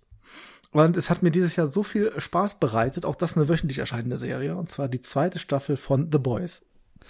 Und 0.72 0.96
es 0.96 1.10
hat 1.10 1.22
mir 1.22 1.30
dieses 1.30 1.56
Jahr 1.56 1.66
so 1.66 1.82
viel 1.82 2.12
Spaß 2.18 2.58
bereitet, 2.58 3.04
auch 3.04 3.14
das 3.14 3.36
eine 3.36 3.48
wöchentlich 3.48 3.78
erscheinende 3.78 4.16
Serie, 4.16 4.56
und 4.56 4.70
zwar 4.70 4.88
die 4.88 5.00
zweite 5.02 5.38
Staffel 5.38 5.76
von 5.76 6.10
The 6.10 6.18
Boys. 6.18 6.62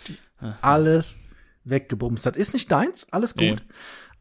Die 0.09 0.19
alles 0.61 1.17
weggebumst 1.65 2.27
hat. 2.27 2.37
Ist 2.37 2.55
nicht 2.55 2.71
deins, 2.73 3.07
alles 3.13 3.37
Nee. 3.37 3.51
gut. 3.51 3.63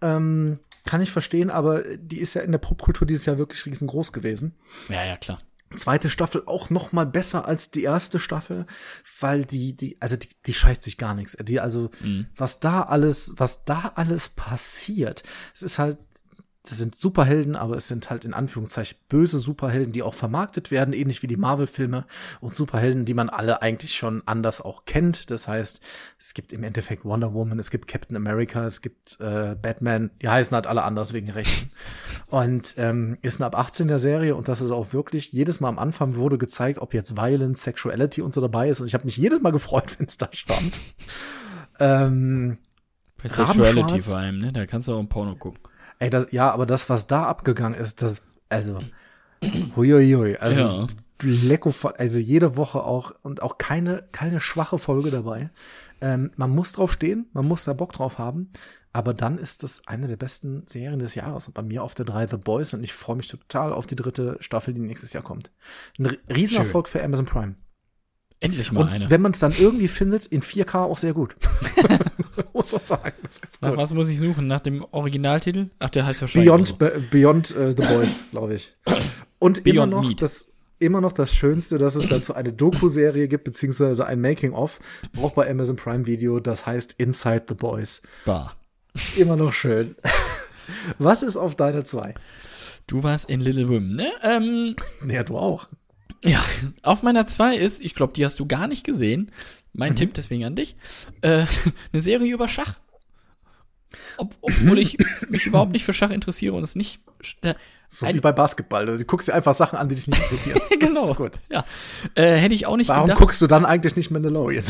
Ähm, 0.02 0.60
kann 0.86 1.02
ich 1.02 1.12
verstehen, 1.12 1.50
aber 1.50 1.82
die 1.98 2.20
ist 2.20 2.34
ja 2.36 2.42
in 2.42 2.52
der 2.52 2.60
Popkultur 2.60 3.08
dieses 3.08 3.26
Jahr 3.26 3.38
wirklich 3.40 3.66
riesengroß 3.66 4.14
gewesen. 4.14 4.56
Ja, 4.90 5.04
ja, 5.04 5.18
klar. 5.18 5.40
Zweite 5.76 6.10
Staffel 6.10 6.44
auch 6.48 6.70
noch 6.70 6.92
mal 6.92 7.06
besser 7.06 7.48
als 7.48 7.72
die 7.72 7.84
erste 7.84 8.20
Staffel, 8.20 8.66
weil 9.22 9.46
die, 9.46 9.76
die, 9.76 9.98
also 10.02 10.18
die, 10.18 10.28
die 10.46 10.54
scheißt 10.54 10.84
sich 10.84 10.98
gar 10.98 11.14
nichts. 11.16 11.38
Die, 11.42 11.60
also, 11.62 11.90
was 12.36 12.60
da 12.60 12.82
alles, 12.82 13.34
was 13.38 13.64
da 13.64 13.94
alles 13.96 14.30
passiert, 14.30 15.24
es 15.56 15.62
ist 15.64 15.80
halt, 15.80 15.98
das 16.64 16.78
sind 16.78 16.96
Superhelden, 16.96 17.56
aber 17.56 17.76
es 17.76 17.88
sind 17.88 18.12
halt 18.12 18.24
in 18.24 18.36
Anführungszeichen 18.36 18.98
böse 19.10 19.40
Superhelden, 19.40 19.94
die 19.94 20.04
auch 20.04 20.14
vermarktet 20.14 20.70
werden, 20.70 20.94
ähnlich 20.94 21.24
wie 21.24 21.28
die 21.28 21.38
Marvel-Filme 21.38 22.06
und 22.40 22.56
Superhelden, 22.56 23.06
die 23.06 23.16
man 23.16 23.30
alle 23.30 23.64
eigentlich 23.64 23.96
schon 23.96 24.22
anders 24.28 24.62
auch 24.62 24.86
kennt. 24.86 25.32
Das 25.32 25.48
heißt, 25.48 25.80
es 26.20 26.36
gibt 26.36 26.54
im 26.54 26.64
Endeffekt 26.64 27.04
Wonder 27.04 27.34
Woman, 27.34 27.58
es 27.58 27.72
gibt 27.72 27.88
Captain 27.88 28.16
America, 28.16 28.64
es 28.64 28.82
gibt 28.84 29.20
äh, 29.20 29.56
Batman, 29.60 30.12
die 30.22 30.30
heißen 30.30 30.54
halt 30.54 30.68
alle 30.68 30.84
anders 30.84 31.14
wegen 31.14 31.32
Rechten. 31.32 31.72
Und 32.28 32.76
ähm, 32.78 33.18
ist 33.24 33.42
eine 33.42 33.48
ab 33.48 33.58
18 33.58 33.88
der 33.88 34.00
Serie 34.00 34.36
und 34.36 34.48
das 34.48 34.62
ist 34.62 34.72
auch 34.72 34.94
wirklich, 34.94 35.34
jedes 35.34 35.60
Mal 35.60 35.68
am 35.68 35.78
Anfang 35.80 36.16
wurde 36.16 36.38
gezeigt, 36.38 36.80
ob 36.80 36.94
jetzt 36.94 37.18
Violence, 37.18 37.64
Sexuality 37.64 38.22
und 38.22 38.34
so 38.34 38.40
dabei 38.40 38.70
ist. 38.70 38.80
Und 38.80 38.88
ich 38.88 38.94
habe 38.94 39.04
mich 39.04 39.18
jedes 39.18 39.42
Mal 39.42 39.52
gefreut, 39.52 39.96
wenn 40.00 40.08
es 40.08 40.18
da 40.18 40.30
stand. 40.32 40.78
ähm, 41.82 42.58
Bei 43.22 43.28
Sexuality 43.28 44.02
vor 44.04 44.18
allem, 44.18 44.40
ne? 44.40 44.54
Da 44.54 44.66
kannst 44.66 44.88
du 44.88 44.94
auch 44.94 45.00
ein 45.00 45.10
Porno 45.10 45.36
gucken. 45.36 45.60
Ey, 46.02 46.10
das, 46.10 46.32
ja, 46.32 46.50
aber 46.50 46.66
das, 46.66 46.90
was 46.90 47.06
da 47.06 47.26
abgegangen 47.26 47.80
ist, 47.80 48.02
das, 48.02 48.24
also, 48.50 48.80
huiuiui, 49.76 50.36
also, 50.38 50.62
Ja. 50.62 50.88
Lecko, 51.24 51.72
also 52.00 52.18
jede 52.18 52.58
Woche 52.58 52.84
auch 52.84 53.12
und 53.22 53.44
auch 53.44 53.60
keine, 53.60 54.04
keine 54.12 54.40
schwache 54.40 54.80
Folge 54.80 55.12
dabei. 55.12 55.52
Ähm, 56.02 56.32
man 56.36 56.50
muss 56.50 56.72
drauf 56.72 56.92
stehen, 56.92 57.28
man 57.34 57.48
muss 57.48 57.66
da 57.66 57.74
Bock 57.74 57.94
drauf 57.94 58.18
haben, 58.18 58.50
aber 58.92 59.14
dann 59.14 59.38
ist 59.38 59.62
das 59.62 59.88
eine 59.88 60.08
der 60.08 60.18
besten 60.18 60.64
Serien 60.66 60.98
des 60.98 61.14
Jahres. 61.14 61.46
Und 61.46 61.54
bei 61.54 61.62
mir 61.62 61.84
auf 61.84 61.94
der 61.94 62.06
3 62.06 62.26
The 62.26 62.38
Boys 62.38 62.74
und 62.74 62.84
ich 62.84 62.94
freue 62.94 63.18
mich 63.18 63.28
total 63.28 63.72
auf 63.72 63.86
die 63.86 63.96
dritte 63.96 64.38
Staffel, 64.40 64.74
die 64.74 64.80
nächstes 64.80 65.14
Jahr 65.14 65.22
kommt. 65.22 65.52
Ein 66.00 66.18
Riesenerfolg 66.34 66.90
für 66.90 67.04
Amazon 67.04 67.28
Prime. 67.28 67.54
Endlich 68.42 68.72
mal 68.72 68.82
Und 68.82 68.94
eine. 68.94 69.10
wenn 69.10 69.22
man 69.22 69.32
es 69.34 69.40
dann 69.40 69.54
irgendwie 69.58 69.88
findet, 69.88 70.26
in 70.26 70.42
4K 70.42 70.80
auch 70.84 70.98
sehr 70.98 71.14
gut. 71.14 71.36
muss 72.54 72.72
man 72.74 72.82
sagen. 72.84 73.14
Nach 73.62 73.78
was 73.78 73.94
muss 73.94 74.10
ich 74.10 74.20
suchen? 74.20 74.48
Nach 74.48 74.60
dem 74.60 74.84
Originaltitel? 74.92 75.68
Ach, 75.80 75.90
der 75.90 76.06
heißt 76.06 76.22
wahrscheinlich. 76.22 76.50
Beyond, 76.50 76.68
so. 76.68 76.76
Be- 76.76 77.04
Beyond 77.12 77.56
äh, 77.56 77.70
the 77.80 77.88
Boys, 77.96 78.24
glaube 78.32 78.56
ich. 78.56 78.74
Und 79.40 79.64
Beyond 79.64 79.68
immer 79.76 79.86
noch 79.86 80.08
Meat. 80.08 80.22
das 80.22 80.48
immer 80.80 81.00
noch 81.02 81.12
das 81.12 81.34
Schönste, 81.36 81.78
dass 81.78 81.94
es 81.94 82.08
dazu 82.10 82.34
eine 82.34 82.52
Doku-Serie 82.52 83.28
gibt, 83.28 83.44
beziehungsweise 83.44 84.08
ein 84.08 84.20
Making-of, 84.20 84.80
auch 85.22 85.32
bei 85.34 85.48
Amazon 85.48 85.76
Prime 85.76 86.08
Video, 86.08 86.40
das 86.40 86.66
heißt 86.66 86.96
Inside 86.98 87.44
the 87.50 87.54
Boys. 87.54 88.02
Bah. 88.26 88.54
Immer 89.16 89.36
noch 89.36 89.54
schön. 89.54 89.96
Was 90.98 91.22
ist 91.22 91.38
auf 91.38 91.56
deiner 91.56 91.86
zwei? 91.86 92.16
Du 92.88 93.04
warst 93.04 93.30
in 93.30 93.42
Little 93.42 93.70
Women, 93.70 93.96
ne? 93.96 94.08
Ähm, 94.24 94.76
Ja, 95.08 95.24
du 95.24 95.38
auch. 95.38 95.68
Ja, 96.24 96.44
auf 96.84 97.04
meiner 97.04 97.26
2 97.28 97.56
ist, 97.58 97.82
ich 97.82 97.96
glaube, 97.96 98.14
die 98.14 98.24
hast 98.26 98.40
du 98.40 98.46
gar 98.46 98.68
nicht 98.68 98.84
gesehen. 98.84 99.32
Mein 99.74 99.96
Tipp 99.96 100.14
deswegen 100.14 100.44
an 100.46 100.56
dich. 100.56 100.76
Äh, 101.22 101.46
eine 101.94 102.02
Serie 102.02 102.34
über 102.34 102.48
Schach. 102.48 102.80
Ob, 104.18 104.36
obwohl 104.42 104.80
ich 104.80 104.98
mich 105.30 105.46
überhaupt 105.46 105.72
nicht 105.72 105.84
für 105.84 105.94
Schach 105.94 106.12
interessiere 106.12 106.54
und 106.56 106.64
es 106.64 106.76
nicht. 106.76 107.02
Äh, 107.42 107.56
So 107.90 108.06
Ein- 108.06 108.16
wie 108.16 108.20
bei 108.22 108.32
Basketball. 108.32 108.86
Du 108.86 109.04
guckst 109.06 109.28
dir 109.28 109.34
einfach 109.34 109.54
Sachen 109.54 109.78
an, 109.78 109.90
die 109.90 109.96
dich 109.96 110.08
nicht 110.08 110.22
interessieren. 110.22 110.62
genau. 110.80 111.08
Das 111.10 111.18
gut. 111.18 111.32
Ja. 111.50 111.66
Äh, 112.16 112.36
hätte 112.38 112.56
ich 112.56 112.66
auch 112.66 112.78
nicht 112.78 112.88
Warum 112.88 113.06
gedacht. 113.06 113.20
guckst 113.20 113.42
du 113.42 113.48
dann 113.48 113.66
eigentlich 113.66 113.96
nicht 113.98 114.12
Mandalorian? 114.12 114.64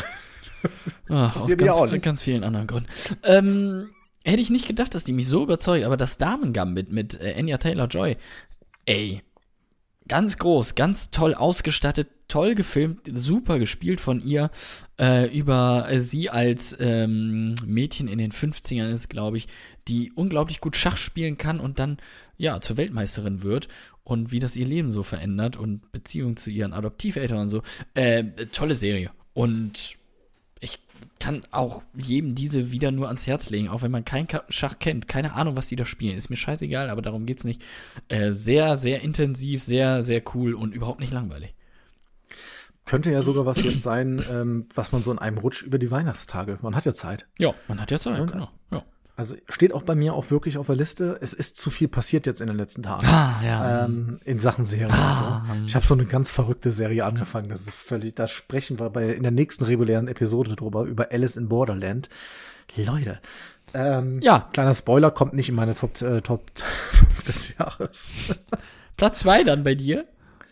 Ah, 1.10 1.28
aus 1.28 1.34
passiert 1.34 1.60
mir 1.60 1.68
ganz, 1.68 1.78
auch 1.78 1.86
nicht. 1.92 2.04
ganz 2.04 2.24
vielen 2.24 2.44
anderen 2.44 2.66
Gründen. 2.68 2.90
Ähm, 3.24 3.90
hätte 4.26 4.42
ich 4.42 4.50
nicht 4.50 4.68
gedacht, 4.68 4.96
dass 4.96 5.04
die 5.04 5.14
mich 5.14 5.28
so 5.28 5.44
überzeugt, 5.44 5.86
aber 5.86 5.98
das 5.98 6.18
Damen-Gambit 6.18 6.92
mit 6.92 7.20
äh, 7.22 7.36
Anya 7.38 7.58
Taylor-Joy, 7.60 8.18
ey, 8.86 9.22
ganz 10.12 10.38
groß, 10.38 10.76
ganz 10.76 11.10
toll 11.10 11.34
ausgestattet, 11.34 12.10
toll 12.28 12.54
gefilmt, 12.54 13.00
super 13.14 13.60
gespielt 13.60 14.02
von 14.02 14.22
ihr, 14.22 14.52
äh, 15.00 15.34
über 15.34 15.90
äh, 15.90 16.02
sie 16.02 16.30
als 16.30 16.76
ähm, 16.82 17.56
Mädchen 17.66 18.10
in 18.10 18.18
den 18.18 18.34
50ern 18.34 18.92
ist, 18.92 19.08
glaube 19.08 19.38
ich, 19.38 19.48
die 19.88 20.12
unglaublich 20.12 20.60
gut 20.60 20.76
Schach 20.76 20.98
spielen 20.98 21.38
kann 21.38 21.62
und 21.62 21.80
dann, 21.80 21.96
ja, 22.36 22.60
zur 22.60 22.76
Weltmeisterin 22.76 23.42
wird 23.42 23.70
und 24.04 24.34
wie 24.34 24.40
das 24.40 24.58
ihr 24.58 24.66
Leben 24.66 24.92
so 24.92 25.02
verändert 25.02 25.56
und 25.56 25.90
Beziehung 25.94 26.36
zu 26.36 26.50
ihren 26.50 26.74
Adoptiveltern 26.74 27.38
und 27.38 27.48
so. 27.48 27.62
Äh, 27.94 28.26
tolle 28.52 28.76
Serie. 28.76 29.12
Und 29.32 29.96
kann 31.20 31.42
auch 31.52 31.84
jedem 31.96 32.36
diese 32.36 32.72
wieder 32.72 32.92
nur 32.92 33.08
ans 33.08 33.28
Herz 33.28 33.50
legen, 33.50 33.70
auch 33.70 33.82
wenn 33.82 33.92
man 33.92 34.06
kein 34.06 34.28
Schach 34.50 34.80
kennt. 34.80 35.08
Keine 35.08 35.34
Ahnung, 35.34 35.56
was 35.56 35.68
die 35.68 35.76
da 35.76 35.86
spielen. 35.86 36.18
Ist 36.18 36.30
mir 36.30 36.36
scheißegal, 36.36 36.90
aber 36.90 37.02
darum 37.02 37.26
geht's 37.26 37.44
nicht. 37.44 37.62
Äh, 38.08 38.34
sehr, 38.34 38.76
sehr 38.78 39.02
intensiv, 39.02 39.62
sehr, 39.64 40.04
sehr 40.04 40.22
cool 40.34 40.54
und 40.54 40.74
überhaupt 40.74 41.00
nicht 41.00 41.14
langweilig. 41.14 41.54
Könnte 42.86 43.12
ja 43.12 43.22
sogar 43.22 43.46
was 43.46 43.62
jetzt 43.62 43.84
sein, 43.84 44.24
ähm, 44.30 44.68
was 44.74 44.92
man 44.92 45.04
so 45.04 45.12
in 45.12 45.20
einem 45.20 45.38
Rutsch 45.38 45.62
über 45.62 45.78
die 45.78 45.92
Weihnachtstage. 45.92 46.58
Man 46.62 46.76
hat 46.76 46.86
ja 46.86 46.94
Zeit. 46.94 47.28
Ja, 47.38 47.54
man 47.68 47.80
hat 47.80 47.92
ja 47.92 48.00
Zeit, 48.00 48.18
Ja. 48.18 48.26
genau. 48.26 48.50
Ja. 48.72 48.84
Also 49.16 49.36
steht 49.50 49.74
auch 49.74 49.84
bei 49.84 49.94
mir 49.94 50.14
auch 50.14 50.32
wirklich 50.32 50.58
auf 50.58 50.66
der 50.68 50.76
Liste. 50.76 51.18
Es 51.22 51.34
ist 51.34 51.58
zu 51.58 51.70
viel 51.70 51.88
passiert 51.88 52.26
jetzt 52.26 52.42
in 52.42 52.48
den 52.48 52.58
letzten 52.58 52.84
Tagen. 52.84 53.06
Ah, 53.08 53.36
ja. 53.44 53.86
ähm, 53.86 54.20
in 54.26 54.40
Sachen 54.40 54.64
Serie 54.64 54.94
Ah. 54.94 55.44
so. 55.48 55.66
Ich 55.66 55.76
habe 55.76 55.86
so 55.86 55.94
eine 55.94 56.06
ganz 56.06 56.32
verrückte 56.32 56.72
Serie 56.72 57.06
angefangen. 57.06 57.50
Das 57.50 57.62
ist 57.62 57.72
völlig, 57.72 58.16
da 58.16 58.28
sprechen 58.28 58.80
wir 58.80 58.90
bei 58.90 59.10
in 59.10 59.24
der 59.24 59.32
nächsten 59.32 59.66
regulären 59.66 60.08
Episode 60.08 60.56
drüber, 60.56 60.84
über 60.86 61.12
Alice 61.12 61.38
in 61.38 61.50
Borderland. 61.50 62.10
Leute. 62.76 63.20
Ähm, 63.74 64.20
Ja. 64.22 64.50
Kleiner 64.54 64.74
Spoiler, 64.74 65.12
kommt 65.12 65.34
nicht 65.34 65.50
in 65.50 65.56
meine 65.56 65.76
Top, 65.76 66.02
äh, 66.02 66.22
Top 66.22 66.44
5 66.60 67.24
des 67.24 67.58
Jahres. 67.58 68.12
Platz 68.98 69.20
zwei 69.20 69.44
dann 69.44 69.64
bei 69.64 69.76
dir. 69.76 70.06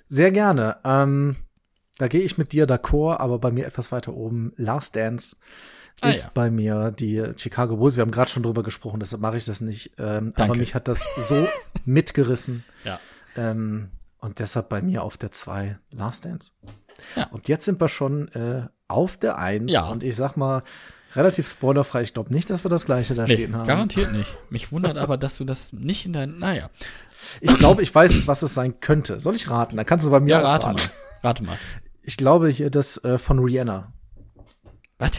Sehr 0.07 0.31
gerne. 0.31 0.77
Ähm, 0.83 1.37
da 1.97 2.07
gehe 2.07 2.21
ich 2.21 2.37
mit 2.37 2.51
dir 2.53 2.65
d'accord, 2.65 3.17
aber 3.19 3.39
bei 3.39 3.51
mir 3.51 3.65
etwas 3.67 3.91
weiter 3.91 4.13
oben. 4.13 4.53
Last 4.57 4.95
Dance 4.95 5.35
Ah, 6.01 6.09
ist 6.09 6.23
ja. 6.25 6.31
bei 6.33 6.49
mir 6.51 6.91
die 6.91 7.23
Chicago 7.37 7.77
Bulls. 7.77 7.95
Wir 7.95 8.01
haben 8.01 8.11
gerade 8.11 8.29
schon 8.31 8.43
drüber 8.43 8.63
gesprochen, 8.63 8.99
deshalb 8.99 9.21
mache 9.21 9.37
ich 9.37 9.45
das 9.45 9.61
nicht. 9.61 9.91
Ähm, 9.97 10.33
aber 10.35 10.55
mich 10.55 10.75
hat 10.75 10.87
das 10.87 11.05
so 11.17 11.47
mitgerissen. 11.85 12.63
Ja. 12.83 12.99
Ähm, 13.35 13.89
und 14.19 14.39
deshalb 14.39 14.69
bei 14.69 14.81
mir 14.81 15.03
auf 15.03 15.17
der 15.17 15.31
2 15.31 15.77
Last 15.91 16.25
Dance. 16.25 16.51
Ja. 17.15 17.27
Und 17.31 17.47
jetzt 17.47 17.65
sind 17.65 17.79
wir 17.79 17.87
schon 17.87 18.27
äh, 18.29 18.67
auf 18.87 19.17
der 19.17 19.37
1. 19.37 19.71
Ja. 19.71 19.87
Und 19.87 20.03
ich 20.03 20.15
sag 20.15 20.35
mal, 20.35 20.63
relativ 21.15 21.49
spoilerfrei, 21.49 22.01
ich 22.01 22.13
glaube 22.13 22.33
nicht, 22.33 22.49
dass 22.49 22.63
wir 22.65 22.69
das 22.69 22.85
gleiche 22.85 23.15
da 23.15 23.23
Nee, 23.25 23.33
stehen 23.35 23.55
haben. 23.55 23.65
garantiert 23.67 24.11
nicht. 24.11 24.29
Mich 24.49 24.71
wundert 24.71 24.97
aber, 24.97 25.17
dass 25.17 25.37
du 25.37 25.45
das 25.45 25.71
nicht 25.73 26.05
in 26.05 26.13
dein. 26.13 26.37
Naja. 26.39 26.69
Ich 27.41 27.57
glaube, 27.57 27.81
ich 27.81 27.93
weiß, 27.93 28.27
was 28.27 28.41
es 28.41 28.53
sein 28.53 28.79
könnte. 28.79 29.19
Soll 29.21 29.35
ich 29.35 29.49
raten? 29.49 29.75
Dann 29.77 29.85
kannst 29.85 30.05
du 30.05 30.09
bei 30.11 30.19
mir 30.19 30.29
Ja, 30.31 30.39
rate 30.41 30.67
raten. 30.67 30.77
mal. 30.77 31.27
Rate 31.27 31.43
mal. 31.43 31.57
Ich 32.03 32.17
glaube 32.17 32.49
hier 32.49 32.69
das 32.69 33.03
äh, 33.03 33.17
von 33.17 33.39
Rihanna. 33.39 33.93
Was? 34.97 35.11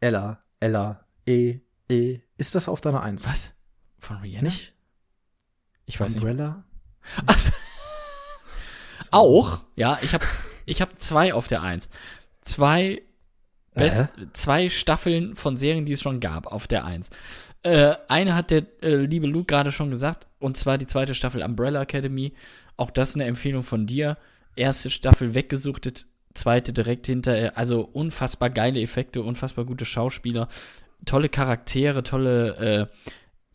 Ella, 0.00 0.42
Ella, 0.60 1.04
E, 1.26 1.60
E. 1.88 2.20
Ist 2.36 2.54
das 2.54 2.68
auf 2.68 2.80
deiner 2.80 3.02
1? 3.02 3.26
Was? 3.26 3.54
Von 3.98 4.18
Rihanna? 4.18 4.48
Nicht? 4.48 4.74
Ich 5.86 5.98
weiß 5.98 6.14
nicht. 6.14 6.22
Umbrella? 6.22 6.64
So. 7.36 7.52
Auch, 9.10 9.64
ja, 9.74 9.98
ich 10.02 10.12
habe 10.12 10.26
ich 10.66 10.82
hab 10.82 10.98
zwei 10.98 11.32
auf 11.32 11.48
der 11.48 11.62
Eins. 11.62 11.88
Zwei, 12.42 13.02
Best, 13.72 14.08
zwei 14.34 14.68
Staffeln 14.68 15.34
von 15.34 15.56
Serien, 15.56 15.86
die 15.86 15.92
es 15.92 16.02
schon 16.02 16.20
gab, 16.20 16.46
auf 16.46 16.66
der 16.66 16.84
Eins. 16.84 17.10
Äh, 17.62 17.94
eine 18.08 18.34
hat 18.34 18.50
der 18.50 18.66
äh, 18.82 18.96
liebe 18.96 19.26
Luke 19.26 19.46
gerade 19.46 19.72
schon 19.72 19.90
gesagt, 19.90 20.26
und 20.38 20.56
zwar 20.56 20.78
die 20.78 20.86
zweite 20.86 21.14
Staffel 21.14 21.42
Umbrella 21.42 21.82
Academy. 21.82 22.34
Auch 22.76 22.90
das 22.90 23.14
eine 23.14 23.24
Empfehlung 23.24 23.62
von 23.62 23.86
dir. 23.86 24.18
Erste 24.56 24.90
Staffel 24.90 25.34
weggesuchtet, 25.34 26.06
zweite 26.34 26.72
direkt 26.72 27.06
hinterher. 27.06 27.56
Also 27.58 27.80
unfassbar 27.82 28.50
geile 28.50 28.80
Effekte, 28.80 29.22
unfassbar 29.22 29.64
gute 29.64 29.84
Schauspieler, 29.84 30.48
tolle 31.04 31.28
Charaktere, 31.28 32.02
tolle 32.02 32.56
äh, 32.56 32.86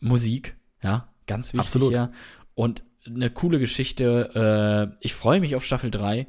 Musik, 0.00 0.56
ja, 0.82 1.08
ganz 1.26 1.48
wichtig, 1.54 1.60
Absolut. 1.60 1.92
ja. 1.92 2.10
Und 2.54 2.84
eine 3.06 3.30
coole 3.30 3.58
Geschichte. 3.58 4.90
Äh, 4.90 4.96
ich 5.04 5.14
freue 5.14 5.40
mich 5.40 5.54
auf 5.56 5.64
Staffel 5.64 5.90
3 5.90 6.26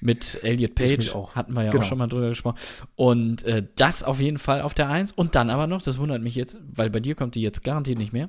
mit 0.00 0.38
Elliot 0.44 0.74
Page. 0.74 1.12
Hatten 1.34 1.52
wir 1.54 1.64
ja 1.64 1.70
Genau. 1.70 1.82
auch 1.82 1.88
schon 1.88 1.98
mal 1.98 2.06
drüber 2.06 2.28
gesprochen. 2.28 2.58
Und 2.94 3.42
äh, 3.44 3.66
das 3.76 4.02
auf 4.04 4.20
jeden 4.20 4.38
Fall 4.38 4.62
auf 4.62 4.74
der 4.74 4.88
1. 4.88 5.12
Und 5.12 5.34
dann 5.34 5.50
aber 5.50 5.66
noch, 5.66 5.82
das 5.82 5.98
wundert 5.98 6.22
mich 6.22 6.34
jetzt, 6.36 6.58
weil 6.72 6.90
bei 6.90 7.00
dir 7.00 7.14
kommt 7.16 7.34
die 7.34 7.42
jetzt 7.42 7.64
garantiert 7.64 7.98
nicht 7.98 8.12
mehr, 8.12 8.28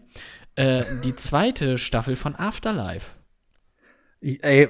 äh, 0.56 0.84
die 1.04 1.16
zweite 1.16 1.78
Staffel 1.78 2.16
von 2.16 2.36
Afterlife. 2.36 3.18
Ey, 4.24 4.70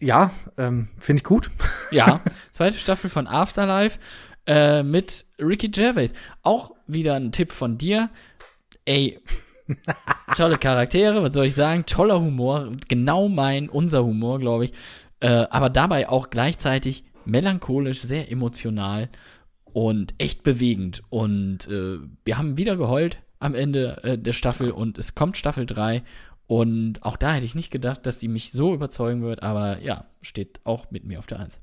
ja, 0.00 0.30
ähm, 0.56 0.88
finde 0.98 1.20
ich 1.20 1.24
gut. 1.24 1.50
Ja, 1.90 2.20
zweite 2.52 2.78
Staffel 2.78 3.10
von 3.10 3.26
Afterlife. 3.26 3.98
Äh, 4.46 4.82
mit 4.82 5.24
Ricky 5.38 5.68
Gervais. 5.68 6.12
Auch 6.42 6.72
wieder 6.86 7.14
ein 7.14 7.32
Tipp 7.32 7.52
von 7.52 7.78
dir. 7.78 8.10
Ey, 8.84 9.18
tolle 10.36 10.58
Charaktere, 10.58 11.22
was 11.22 11.34
soll 11.34 11.46
ich 11.46 11.54
sagen? 11.54 11.86
Toller 11.86 12.20
Humor. 12.20 12.72
Genau 12.88 13.28
mein, 13.28 13.68
unser 13.68 14.04
Humor, 14.04 14.38
glaube 14.40 14.66
ich. 14.66 14.72
Äh, 15.20 15.46
aber 15.50 15.70
dabei 15.70 16.08
auch 16.08 16.30
gleichzeitig 16.30 17.04
melancholisch, 17.24 18.02
sehr 18.02 18.30
emotional 18.30 19.08
und 19.64 20.14
echt 20.18 20.42
bewegend. 20.42 21.02
Und 21.08 21.66
äh, 21.68 21.98
wir 22.24 22.38
haben 22.38 22.56
wieder 22.58 22.76
geheult 22.76 23.18
am 23.38 23.54
Ende 23.54 24.02
äh, 24.02 24.18
der 24.18 24.32
Staffel 24.32 24.70
und 24.70 24.98
es 24.98 25.14
kommt 25.14 25.36
Staffel 25.36 25.66
3 25.66 26.02
und 26.46 27.02
auch 27.02 27.16
da 27.16 27.32
hätte 27.34 27.46
ich 27.46 27.54
nicht 27.54 27.70
gedacht, 27.70 28.06
dass 28.06 28.18
die 28.18 28.28
mich 28.28 28.52
so 28.52 28.74
überzeugen 28.74 29.22
wird, 29.22 29.42
aber 29.42 29.78
ja, 29.80 30.04
steht 30.22 30.60
auch 30.64 30.90
mit 30.90 31.04
mir 31.04 31.18
auf 31.18 31.26
der 31.26 31.40
Eins. 31.40 31.60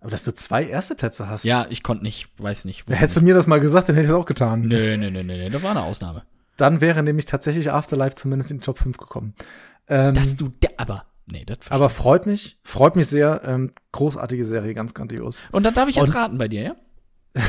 Aber 0.00 0.10
dass 0.10 0.24
du 0.24 0.34
zwei 0.34 0.64
erste 0.66 0.94
Plätze 0.94 1.28
hast. 1.30 1.44
Ja, 1.44 1.66
ich 1.70 1.82
konnte 1.82 2.04
nicht, 2.04 2.28
weiß 2.38 2.66
nicht. 2.66 2.84
Hättest 2.88 3.16
du 3.16 3.22
mir 3.22 3.32
das 3.34 3.46
mal 3.46 3.60
gesagt, 3.60 3.88
dann 3.88 3.96
hätte 3.96 4.04
ich 4.04 4.10
es 4.10 4.14
auch 4.14 4.26
getan. 4.26 4.62
Nö, 4.62 4.96
nö, 4.98 5.10
nö, 5.10 5.22
nö, 5.22 5.36
nö, 5.36 5.48
das 5.50 5.62
war 5.62 5.70
eine 5.70 5.82
Ausnahme. 5.82 6.24
Dann 6.56 6.80
wäre 6.80 7.02
nämlich 7.02 7.24
tatsächlich 7.26 7.70
Afterlife 7.72 8.14
zumindest 8.16 8.50
in 8.50 8.58
die 8.58 8.64
Top 8.64 8.78
5 8.78 8.96
gekommen. 8.98 9.34
Ähm, 9.88 10.14
Dass 10.14 10.36
du, 10.36 10.50
da, 10.60 10.68
aber, 10.76 11.06
nee, 11.26 11.44
das 11.44 11.58
aber 11.70 11.88
freut 11.88 12.26
mich, 12.26 12.58
freut 12.64 12.96
mich 12.96 13.06
sehr. 13.06 13.42
Ähm, 13.44 13.72
großartige 13.92 14.44
Serie, 14.44 14.74
ganz 14.74 14.94
grandios. 14.94 15.40
Und 15.52 15.62
dann 15.64 15.74
darf 15.74 15.88
ich 15.88 15.96
jetzt 15.96 16.10
Und- 16.10 16.14
raten 16.16 16.38
bei 16.38 16.48
dir, 16.48 16.62
ja? 16.62 16.74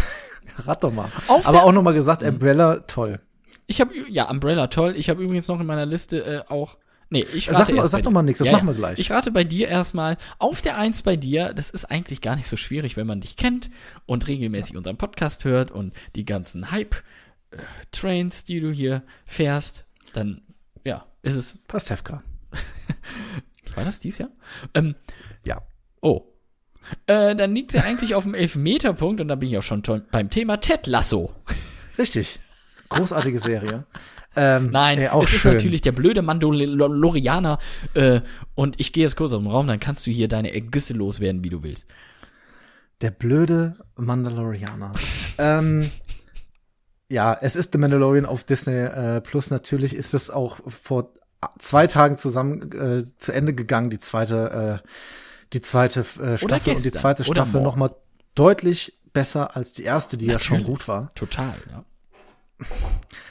Rat 0.65 0.84
doch 0.84 0.94
mal. 0.94 1.10
Auf 1.27 1.46
aber 1.48 1.58
der- 1.58 1.63
auch 1.65 1.72
noch 1.74 1.82
mal 1.82 1.94
gesagt, 1.94 2.24
Umbrella, 2.24 2.80
toll. 2.82 3.20
Ich 3.67 3.81
habe, 3.81 3.93
ja, 4.10 4.29
Umbrella, 4.29 4.67
toll. 4.67 4.95
Ich 4.95 5.10
habe 5.10 5.24
übrigens 5.24 5.48
noch 5.48 5.60
in 5.60 5.65
meiner 5.65 5.86
Liste 5.86 6.24
äh, 6.24 6.43
auch, 6.51 6.77
nee, 7.10 7.25
ich 7.34 7.45
Sag 7.45 7.60
rate 7.60 7.74
mal- 7.74 7.81
erst 7.81 7.91
sag 7.91 8.03
doch 8.03 8.12
mal 8.12 8.22
nichts, 8.22 8.39
das 8.39 8.51
machen 8.51 8.67
wir 8.67 8.74
gleich. 8.75 9.00
Ich 9.00 9.10
rate 9.12 9.31
bei 9.31 9.43
dir 9.43 9.67
erstmal 9.67 10.17
auf 10.39 10.62
der 10.62 10.77
Eins 10.77 11.01
bei 11.01 11.15
dir. 11.15 11.53
Das 11.53 11.69
ist 11.72 11.86
eigentlich 11.86 12.22
gar 12.22 12.36
nicht 12.36 12.48
so 12.48 12.57
schwierig, 12.57 12.95
wenn 12.98 13.07
man 13.07 13.22
dich 13.22 13.36
kennt 13.38 13.69
und 14.05 14.27
regelmäßig 14.27 14.75
unseren 14.77 14.98
Podcast 14.98 15.45
hört 15.45 15.72
und 15.72 15.93
die 16.15 16.25
ganzen 16.25 16.72
Hype-Trains, 16.72 18.43
die 18.43 18.60
du 18.60 18.72
hier 18.72 19.03
fährst, 19.25 19.86
dann, 20.13 20.41
ja, 20.84 21.05
ist 21.24 21.36
es, 21.36 21.57
Pastewka. 21.67 22.24
war 23.75 23.84
das 23.84 24.00
dies 24.00 24.17
Jahr? 24.19 24.29
Ähm, 24.74 24.95
Ja. 25.43 25.62
Oh. 26.01 26.24
Äh, 27.07 27.36
dann 27.36 27.55
liegt 27.55 27.72
sie 27.72 27.79
eigentlich 27.79 28.13
auf 28.13 28.24
dem 28.25 28.36
Elfmeterpunkt 28.36 29.19
und 29.19 29.27
da 29.27 29.34
bin 29.36 29.50
ich 29.50 29.57
auch 29.57 29.63
schon 29.63 29.81
beim 30.12 30.29
Thema 30.29 30.57
Ted 30.57 30.86
Lasso. 30.86 31.34
Richtig. 31.98 32.39
Großartige 32.89 33.39
Serie. 33.39 33.86
Ähm, 34.36 34.70
Nein, 34.72 35.00
ey, 35.00 35.08
auch 35.10 35.24
es 35.24 35.34
ist 35.34 35.42
schön. 35.42 35.54
natürlich 35.54 35.82
der 35.82 35.94
blöde 35.94 36.22
Mandalorianer 36.22 37.58
äh, 37.94 38.22
und 38.54 38.80
ich 38.80 38.92
gehe 38.92 39.04
jetzt 39.04 39.15
kurz 39.15 39.32
aus 39.32 39.39
dem 39.39 39.48
Raum, 39.48 39.68
dann 39.68 39.80
kannst 39.80 40.06
du 40.08 40.12
hier 40.12 40.27
deine 40.27 40.54
Ergüsse 40.54 40.94
loswerden, 40.94 41.44
wie 41.44 41.50
du 41.50 41.63
willst. 41.63 41.86
Der 43.01 43.12
blöde 43.12 43.75
Mandalorianer. 43.96 44.94
ähm, 45.38 45.89
ja, 47.10 47.38
es 47.39 47.56
ist 47.56 47.72
The 47.72 47.77
Mandalorian 47.77 48.25
auf 48.25 48.44
Disney 48.44 48.74
äh, 48.74 49.22
Plus. 49.22 49.51
Natürlich 49.51 49.96
ist 49.96 50.13
es 50.13 50.30
auch 50.30 50.60
vor 50.68 51.13
zwei 51.60 51.88
Tagen 51.88 52.18
zusammen 52.18 52.72
äh, 52.72 53.04
zu 53.18 53.32
Ende 53.32 53.54
gegangen, 53.54 53.89
die 53.89 54.00
zweite, 54.00 54.82
äh, 54.84 54.88
die 55.54 55.62
zweite 55.62 56.01
äh, 56.01 56.38
Staffel 56.38 56.75
und 56.75 56.84
die 56.86 56.92
zweite 56.92 57.24
Staffel 57.24 57.62
noch 57.62 57.75
mal 57.75 57.96
deutlich 58.34 59.00
besser 59.13 59.56
als 59.56 59.74
die 59.74 59.84
erste, 59.84 60.18
die 60.18 60.25
ja 60.25 60.39
schon 60.39 60.58
Natürlich. 60.58 60.80
gut 60.80 60.88
war. 60.88 61.13
Total, 61.15 61.54
ja. 61.72 61.86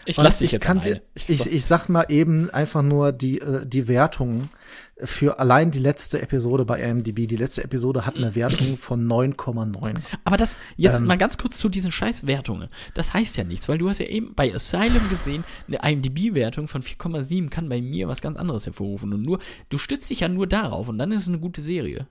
Ich 0.07 0.19
Und 0.19 0.25
lass 0.25 0.39
dich 0.39 0.49
ich 0.49 0.53
jetzt 0.53 0.63
kann 0.63 0.83
dir, 0.83 1.01
ich, 1.15 1.47
ich 1.47 1.65
sag 1.65 1.89
mal 1.89 2.05
eben 2.11 2.51
einfach 2.51 2.83
nur 2.83 3.11
die, 3.11 3.41
äh, 3.41 3.65
die 3.65 3.89
Wertungen 3.89 4.51
für 4.99 5.39
allein 5.39 5.71
die 5.71 5.79
letzte 5.79 6.21
Episode 6.21 6.67
bei 6.67 6.81
IMDb. 6.81 7.27
Die 7.27 7.37
letzte 7.37 7.65
Episode 7.65 8.05
hat 8.05 8.17
eine 8.17 8.35
Wertung 8.35 8.77
von 8.77 9.07
9,9. 9.07 9.97
Aber 10.25 10.37
das, 10.37 10.59
jetzt 10.77 10.99
Ähm. 10.99 11.07
mal 11.07 11.17
ganz 11.17 11.39
kurz 11.39 11.57
zu 11.57 11.71
diesen 11.71 11.91
Scheißwertungen. 11.91 12.69
Das 12.93 13.15
heißt 13.15 13.39
ja 13.39 13.45
nichts, 13.45 13.67
weil 13.69 13.79
du 13.79 13.89
hast 13.89 13.99
ja 13.99 14.07
eben 14.07 14.35
bei 14.35 14.55
Asylum 14.55 15.09
gesehen, 15.09 15.45
eine 15.69 15.79
IMDb-Wertung 15.83 16.69
von 16.69 16.83
4,7 16.83 17.49
kann 17.49 17.71
bei 17.71 17.81
mir 17.81 18.07
was 18.07 18.21
ganz 18.21 18.37
anderes 18.37 18.67
hervorrufen. 18.67 19.15
Und 19.15 19.23
nur, 19.23 19.39
du 19.71 19.79
stützt 19.79 20.11
dich 20.11 20.21
ja 20.21 20.29
nur 20.29 20.47
darauf 20.47 20.89
und 20.89 20.99
dann 20.99 21.13
ist 21.13 21.23
es 21.23 21.29
eine 21.29 21.39
gute 21.39 21.63
Serie. 21.63 22.07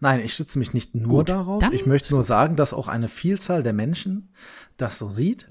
Nein, 0.00 0.20
ich 0.20 0.32
stütze 0.34 0.58
mich 0.58 0.72
nicht 0.72 0.94
nur 0.94 1.08
Gut, 1.08 1.28
darauf. 1.28 1.62
Ich 1.72 1.86
möchte 1.86 2.14
nur 2.14 2.24
sagen, 2.24 2.56
dass 2.56 2.72
auch 2.72 2.88
eine 2.88 3.08
Vielzahl 3.08 3.62
der 3.62 3.72
Menschen 3.72 4.32
das 4.76 4.98
so 4.98 5.10
sieht. 5.10 5.48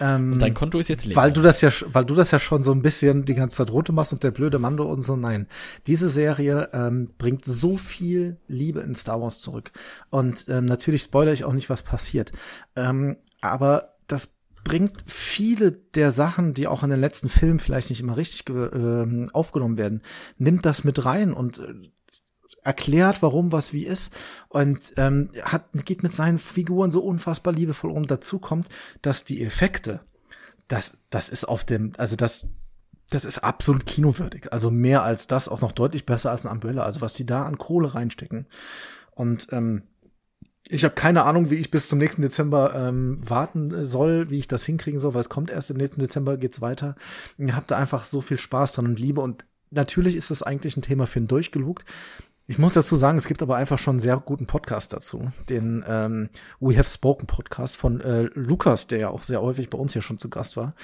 Ähm, 0.00 0.38
Dein 0.38 0.54
Konto 0.54 0.78
ist 0.78 0.88
jetzt 0.88 1.04
leer. 1.04 1.16
weil 1.16 1.30
du 1.30 1.42
das 1.42 1.60
ja, 1.60 1.70
weil 1.92 2.04
du 2.04 2.14
das 2.14 2.30
ja 2.30 2.38
schon 2.38 2.64
so 2.64 2.72
ein 2.72 2.82
bisschen 2.82 3.24
die 3.24 3.34
ganze 3.34 3.58
Zeit 3.58 3.70
runter 3.70 3.92
machst 3.92 4.12
und 4.12 4.22
der 4.24 4.30
blöde 4.30 4.58
Mando 4.58 4.84
und 4.84 5.02
so. 5.02 5.14
Nein, 5.16 5.46
diese 5.86 6.08
Serie 6.08 6.70
ähm, 6.72 7.10
bringt 7.18 7.44
so 7.44 7.76
viel 7.76 8.38
Liebe 8.48 8.80
in 8.80 8.94
Star 8.94 9.20
Wars 9.20 9.40
zurück. 9.40 9.72
Und 10.08 10.46
ähm, 10.48 10.64
natürlich 10.64 11.02
spoilere 11.02 11.34
ich 11.34 11.44
auch 11.44 11.52
nicht, 11.52 11.70
was 11.70 11.82
passiert. 11.82 12.32
Ähm, 12.76 13.18
aber 13.40 13.94
das 14.06 14.34
bringt 14.64 15.04
viele 15.06 15.72
der 15.72 16.10
Sachen, 16.10 16.54
die 16.54 16.66
auch 16.66 16.82
in 16.82 16.90
den 16.90 17.00
letzten 17.00 17.28
Filmen 17.28 17.60
vielleicht 17.60 17.90
nicht 17.90 18.00
immer 18.00 18.16
richtig 18.16 18.44
ähm, 18.48 19.28
aufgenommen 19.32 19.78
werden, 19.78 20.02
nimmt 20.38 20.66
das 20.66 20.84
mit 20.84 21.04
rein 21.04 21.32
und 21.32 21.58
äh, 21.58 21.74
erklärt, 22.62 23.22
warum 23.22 23.52
was 23.52 23.72
wie 23.72 23.86
ist 23.86 24.12
und 24.48 24.80
ähm, 24.96 25.30
hat 25.42 25.64
geht 25.84 26.02
mit 26.02 26.14
seinen 26.14 26.38
Figuren 26.38 26.90
so 26.90 27.00
unfassbar 27.00 27.52
liebevoll 27.52 27.90
um. 27.90 28.06
Dazu 28.06 28.38
kommt, 28.38 28.68
dass 29.02 29.24
die 29.24 29.42
Effekte, 29.42 30.00
das 30.68 30.98
das 31.10 31.28
ist 31.28 31.44
auf 31.44 31.64
dem, 31.64 31.92
also 31.96 32.16
das 32.16 32.48
das 33.10 33.24
ist 33.24 33.38
absolut 33.38 33.86
kinowürdig. 33.86 34.52
Also 34.52 34.70
mehr 34.70 35.02
als 35.02 35.26
das, 35.26 35.48
auch 35.48 35.60
noch 35.60 35.72
deutlich 35.72 36.06
besser 36.06 36.30
als 36.30 36.46
ein 36.46 36.52
Umbrella. 36.52 36.84
Also 36.84 37.00
was 37.00 37.14
die 37.14 37.26
da 37.26 37.42
an 37.42 37.58
Kohle 37.58 37.94
reinstecken. 37.94 38.46
Und 39.10 39.48
ähm, 39.50 39.82
ich 40.68 40.84
habe 40.84 40.94
keine 40.94 41.24
Ahnung, 41.24 41.50
wie 41.50 41.56
ich 41.56 41.70
bis 41.70 41.88
zum 41.88 41.98
nächsten 41.98 42.22
Dezember 42.22 42.74
ähm, 42.74 43.18
warten 43.28 43.72
äh, 43.72 43.84
soll, 43.84 44.30
wie 44.30 44.38
ich 44.38 44.48
das 44.48 44.64
hinkriegen 44.64 45.00
soll, 45.00 45.14
weil 45.14 45.20
es 45.20 45.28
kommt 45.28 45.50
erst 45.50 45.70
im 45.70 45.76
nächsten 45.76 46.00
Dezember 46.00 46.36
geht's 46.36 46.60
weiter. 46.60 46.94
Ich 47.36 47.52
habe 47.52 47.66
da 47.66 47.76
einfach 47.76 48.04
so 48.04 48.20
viel 48.20 48.38
Spaß 48.38 48.72
dran 48.72 48.86
und 48.86 49.00
Liebe 49.00 49.20
und 49.20 49.44
natürlich 49.70 50.14
ist 50.16 50.30
das 50.30 50.42
eigentlich 50.42 50.76
ein 50.76 50.82
Thema 50.82 51.06
für 51.06 51.18
einen 51.18 51.28
durchgelugt. 51.28 51.84
Ich 52.50 52.58
muss 52.58 52.74
dazu 52.74 52.96
sagen, 52.96 53.16
es 53.16 53.28
gibt 53.28 53.42
aber 53.42 53.54
einfach 53.54 53.78
schon 53.78 53.92
einen 53.92 54.00
sehr 54.00 54.16
guten 54.16 54.46
Podcast 54.46 54.92
dazu, 54.92 55.30
den 55.48 55.84
ähm, 55.86 56.30
We 56.58 56.76
Have 56.76 56.88
Spoken 56.88 57.28
Podcast 57.28 57.76
von 57.76 58.00
äh, 58.00 58.22
Lukas, 58.34 58.88
der 58.88 58.98
ja 58.98 59.08
auch 59.10 59.22
sehr 59.22 59.40
häufig 59.40 59.70
bei 59.70 59.78
uns 59.78 59.92
hier 59.92 60.02
schon 60.02 60.18
zu 60.18 60.28
Gast 60.28 60.56
war 60.56 60.74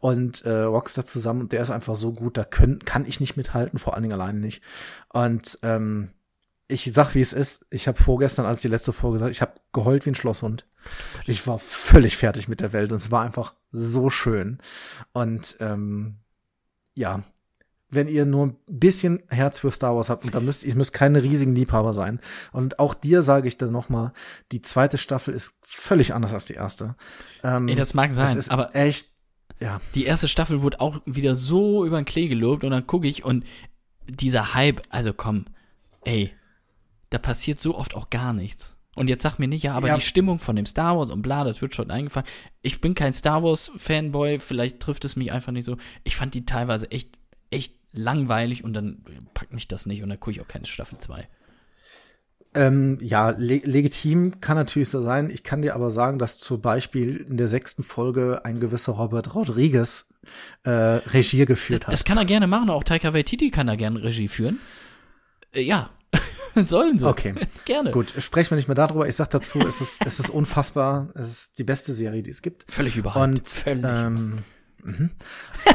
und 0.00 0.44
äh, 0.44 0.62
Rockstar 0.62 1.04
zusammen 1.04 1.48
der 1.48 1.62
ist 1.62 1.70
einfach 1.70 1.94
so 1.94 2.12
gut, 2.12 2.36
da 2.36 2.42
können, 2.42 2.80
kann 2.80 3.06
ich 3.06 3.20
nicht 3.20 3.36
mithalten, 3.36 3.78
vor 3.78 3.94
allen 3.94 4.02
Dingen 4.02 4.20
alleine 4.20 4.40
nicht. 4.40 4.64
Und 5.10 5.60
ähm, 5.62 6.10
ich 6.66 6.92
sag, 6.92 7.14
wie 7.14 7.20
es 7.20 7.32
ist. 7.32 7.66
Ich 7.70 7.86
habe 7.86 8.02
vorgestern, 8.02 8.44
als 8.44 8.60
die 8.60 8.68
letzte 8.68 8.92
Folge 8.92 9.14
gesagt, 9.14 9.30
ich 9.30 9.42
habe 9.42 9.60
geheult 9.72 10.06
wie 10.06 10.10
ein 10.10 10.16
Schlosshund. 10.16 10.66
Ich 11.26 11.46
war 11.46 11.60
völlig 11.60 12.16
fertig 12.16 12.48
mit 12.48 12.60
der 12.60 12.72
Welt 12.72 12.90
und 12.90 12.96
es 12.98 13.12
war 13.12 13.22
einfach 13.22 13.54
so 13.70 14.10
schön. 14.10 14.58
Und 15.12 15.54
ähm, 15.60 16.16
ja, 16.96 17.22
wenn 17.94 18.08
ihr 18.08 18.24
nur 18.26 18.46
ein 18.46 18.56
bisschen 18.66 19.22
Herz 19.28 19.58
für 19.60 19.70
Star 19.70 19.94
Wars 19.94 20.10
habt, 20.10 20.24
und 20.24 20.34
da 20.34 20.40
müsst 20.40 20.64
ihr 20.64 20.74
müsst 20.74 20.92
keine 20.92 21.22
riesigen 21.22 21.54
Liebhaber 21.54 21.92
sein. 21.92 22.20
Und 22.52 22.78
auch 22.78 22.94
dir 22.94 23.22
sage 23.22 23.48
ich 23.48 23.58
dann 23.58 23.70
noch 23.72 23.88
mal, 23.88 24.12
die 24.50 24.62
zweite 24.62 24.98
Staffel 24.98 25.34
ist 25.34 25.54
völlig 25.62 26.14
anders 26.14 26.32
als 26.32 26.46
die 26.46 26.54
erste. 26.54 26.96
Ähm, 27.44 27.68
Ey, 27.68 27.74
das 27.74 27.94
mag 27.94 28.12
sein, 28.12 28.36
ist 28.36 28.50
aber 28.50 28.74
echt, 28.74 29.08
ja. 29.60 29.80
die 29.94 30.04
erste 30.06 30.26
Staffel 30.28 30.62
wurde 30.62 30.80
auch 30.80 31.00
wieder 31.04 31.34
so 31.34 31.84
über 31.84 32.00
den 32.00 32.04
Klee 32.06 32.28
gelobt 32.28 32.64
und 32.64 32.70
dann 32.70 32.86
gucke 32.86 33.06
ich 33.06 33.24
und 33.24 33.44
dieser 34.08 34.54
Hype, 34.54 34.82
also 34.90 35.12
komm, 35.12 35.44
ey, 36.04 36.32
da 37.10 37.18
passiert 37.18 37.60
so 37.60 37.76
oft 37.76 37.94
auch 37.94 38.10
gar 38.10 38.32
nichts. 38.32 38.74
Und 38.94 39.08
jetzt 39.08 39.22
sag 39.22 39.38
mir 39.38 39.48
nicht, 39.48 39.62
ja, 39.62 39.74
aber 39.74 39.88
Ja. 39.88 39.94
die 39.94 40.00
Stimmung 40.02 40.38
von 40.38 40.56
dem 40.56 40.66
Star 40.66 40.98
Wars 40.98 41.10
und 41.10 41.22
bla, 41.22 41.44
das 41.44 41.62
wird 41.62 41.74
schon 41.74 41.90
eingefangen. 41.90 42.28
Ich 42.60 42.80
bin 42.80 42.94
kein 42.94 43.12
Star 43.14 43.42
Wars 43.42 43.72
Fanboy, 43.76 44.38
vielleicht 44.38 44.80
trifft 44.80 45.04
es 45.06 45.16
mich 45.16 45.32
einfach 45.32 45.52
nicht 45.52 45.64
so. 45.64 45.76
Ich 46.04 46.16
fand 46.16 46.34
die 46.34 46.44
teilweise 46.44 46.90
echt, 46.90 47.16
echt 47.50 47.74
langweilig 47.92 48.64
und 48.64 48.72
dann 48.74 49.04
packt 49.34 49.52
mich 49.52 49.68
das 49.68 49.86
nicht 49.86 50.02
und 50.02 50.08
dann 50.08 50.20
gucke 50.20 50.32
ich 50.32 50.40
auch 50.40 50.48
keine 50.48 50.66
Staffel 50.66 50.98
2. 50.98 51.28
Ähm, 52.54 52.98
ja, 53.00 53.30
le 53.30 53.62
legitim 53.64 54.40
kann 54.40 54.56
natürlich 54.56 54.90
so 54.90 55.02
sein. 55.02 55.30
Ich 55.30 55.42
kann 55.42 55.62
dir 55.62 55.74
aber 55.74 55.90
sagen, 55.90 56.18
dass 56.18 56.38
zum 56.38 56.60
Beispiel 56.60 57.16
in 57.16 57.38
der 57.38 57.48
sechsten 57.48 57.82
Folge 57.82 58.44
ein 58.44 58.60
gewisser 58.60 58.92
Robert 58.92 59.34
Rodriguez 59.34 60.06
äh, 60.64 60.70
Regie 60.70 61.46
geführt 61.46 61.86
hat. 61.86 61.92
Das 61.92 62.04
kann 62.04 62.18
er 62.18 62.26
gerne 62.26 62.46
machen, 62.46 62.68
auch 62.68 62.84
Taika 62.84 63.14
Waititi 63.14 63.50
kann 63.50 63.68
da 63.68 63.76
gerne 63.76 64.02
Regie 64.02 64.28
führen. 64.28 64.60
Äh, 65.52 65.62
ja, 65.62 65.90
sollen 66.54 66.98
sie. 66.98 67.08
Okay. 67.08 67.34
gerne. 67.64 67.90
Gut, 67.90 68.12
sprechen 68.18 68.50
wir 68.50 68.56
nicht 68.56 68.68
mehr 68.68 68.74
darüber. 68.74 69.08
Ich 69.08 69.16
sag 69.16 69.30
dazu, 69.30 69.58
es 69.60 69.80
ist, 69.80 70.04
es 70.04 70.20
ist 70.20 70.28
unfassbar. 70.28 71.08
Es 71.14 71.30
ist 71.30 71.58
die 71.58 71.64
beste 71.64 71.94
Serie, 71.94 72.22
die 72.22 72.30
es 72.30 72.42
gibt. 72.42 72.70
Völlig 72.70 72.96
überhyped. 72.96 73.22
Und 73.22 73.48
Völlig. 73.48 73.84
ähm, 73.86 74.38
mhm. 74.82 75.10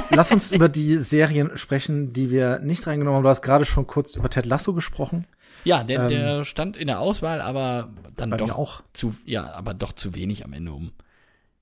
lass 0.10 0.32
uns 0.32 0.52
über 0.52 0.70
die 0.70 0.98
Serien 0.98 1.56
sprechen, 1.58 2.14
die 2.14 2.30
wir 2.32 2.60
nicht 2.60 2.86
reingenommen 2.88 3.18
haben. 3.18 3.24
Du 3.24 3.30
hast 3.30 3.42
gerade 3.42 3.66
schon 3.66 3.88
kurz 3.88 4.16
über 4.16 4.30
Ted 4.30 4.46
Lasso 4.46 4.74
gesprochen. 4.74 5.26
Ja, 5.64 5.84
der, 5.84 6.02
Ähm, 6.04 6.10
der 6.10 6.44
stand 6.44 6.78
in 6.78 6.88
der 6.88 7.00
Auswahl, 7.00 7.42
aber 7.42 7.90
dann 8.16 8.32
doch 8.32 8.58
auch. 8.58 8.84
zu, 8.94 9.16
ja, 9.26 9.52
aber 9.54 9.74
doch 9.74 9.94
zu 9.94 10.16
wenig 10.16 10.46
am 10.46 10.54
Ende, 10.54 10.72
um 10.72 10.92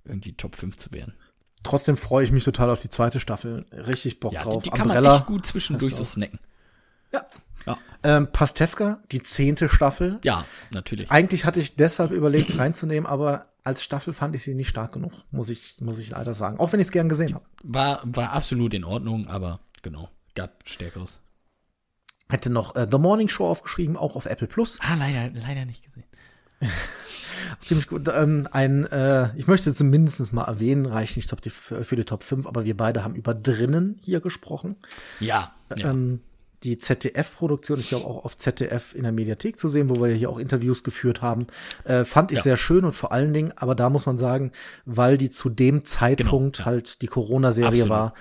irgendwie 0.04 0.34
Top 0.34 0.56
5 0.56 0.78
zu 0.78 0.92
werden. 0.92 1.14
Trotzdem 1.64 1.98
freue 1.98 2.24
ich 2.24 2.32
mich 2.32 2.44
total 2.44 2.70
auf 2.70 2.82
die 2.82 2.90
zweite 2.90 3.20
Staffel. 3.20 3.66
Richtig 3.72 4.20
Bock 4.20 4.34
Ja, 4.34 4.42
die, 4.42 4.46
drauf. 4.46 4.64
die 4.64 4.70
kann 4.70 4.88
man 4.88 5.04
echt 5.04 5.26
gut 5.26 5.46
zwischendurch 5.46 5.96
so 5.96 6.04
snacken. 6.04 6.40
Ja. 7.12 7.26
Ja, 7.66 7.80
Ähm, 8.04 8.32
Pastewka, 8.32 9.02
die 9.12 9.24
zehnte 9.24 9.70
Staffel. 9.70 10.20
ja 10.24 10.46
natürlich. 10.70 11.10
Eigentlich 11.10 11.46
hatte 11.46 11.60
ich 11.60 11.76
deshalb 11.76 12.12
überlegt, 12.12 12.52
es 12.52 12.60
reinzunehmen, 12.60 13.08
aber 13.10 13.48
als 13.66 13.84
Staffel 13.84 14.14
fand 14.14 14.36
ich 14.36 14.44
sie 14.44 14.54
nicht 14.54 14.70
stark 14.70 14.94
genug, 14.94 15.12
muss 15.32 15.50
ich, 15.50 15.82
muss 15.82 15.98
ich 15.98 16.12
leider 16.12 16.34
sagen. 16.34 16.60
Auch 16.60 16.72
wenn 16.72 16.80
ich 16.80 16.86
es 16.86 16.92
gern 16.92 17.10
gesehen 17.10 17.34
habe. 17.34 17.46
War, 17.64 18.02
war 18.06 18.32
absolut 18.32 18.74
in 18.74 18.84
Ordnung, 18.84 19.28
aber 19.28 19.60
genau, 19.82 20.10
gab 20.36 20.64
Stärkeres. 20.66 21.20
Hätte 22.30 22.52
noch 22.52 22.76
äh, 22.76 22.88
The 22.90 23.00
Morning 23.00 23.28
Show 23.28 23.48
aufgeschrieben, 23.48 23.98
auch 23.98 24.16
auf 24.16 24.28
Apple 24.28 24.48
Plus. 24.48 24.80
Ah, 24.82 24.96
leider, 24.96 25.32
leider 25.34 25.66
nicht 25.66 25.84
gesehen. 25.84 26.06
Ziemlich 27.66 27.88
gut. 27.88 28.08
Ähm, 28.08 28.48
ein, 28.52 28.86
äh, 28.86 29.36
ich 29.36 29.48
möchte 29.48 29.74
zumindest 29.74 30.32
mal 30.32 30.46
erwähnen, 30.46 30.86
reicht 30.86 31.16
nicht 31.16 31.30
top 31.30 31.42
für 31.52 31.96
die 31.96 32.06
Top 32.06 32.24
5, 32.24 32.46
aber 32.46 32.66
wir 32.66 32.78
beide 32.78 33.04
haben 33.04 33.16
über 33.16 33.34
drinnen 33.34 34.00
hier 34.04 34.22
gesprochen. 34.22 34.76
Ja. 35.20 35.56
ja. 35.76 35.90
Ähm, 35.90 36.22
die 36.66 36.78
ZDF-Produktion, 36.78 37.80
ich 37.80 37.90
glaube 37.90 38.06
auch 38.06 38.26
auf 38.26 38.36
ZDF 38.38 38.94
in 38.96 39.04
der 39.04 39.12
Mediathek 39.12 39.58
zu 39.58 39.68
sehen, 39.68 39.90
wo 39.90 40.02
wir 40.04 40.14
hier 40.14 40.30
auch 40.30 40.40
Interviews 40.40 40.84
geführt 40.84 41.22
haben, 41.22 41.48
äh, 41.84 42.04
fand 42.04 42.32
ich 42.32 42.38
Ja. 42.40 42.44
sehr 42.44 42.58
schön 42.58 42.84
und 42.84 42.92
vor 42.92 43.12
allen 43.12 43.34
Dingen, 43.34 43.54
aber 43.56 43.76
da 43.76 43.90
muss 43.90 44.06
man 44.06 44.18
sagen, 44.18 44.52
weil 44.86 45.18
die 45.18 45.30
zu 45.30 45.50
dem 45.50 45.86
Zeitpunkt 45.86 46.58
Genau, 46.58 46.66
ja. 46.70 46.72
halt 46.74 47.02
die 47.02 47.08
Corona-Serie 47.08 47.88
war, 47.90 48.14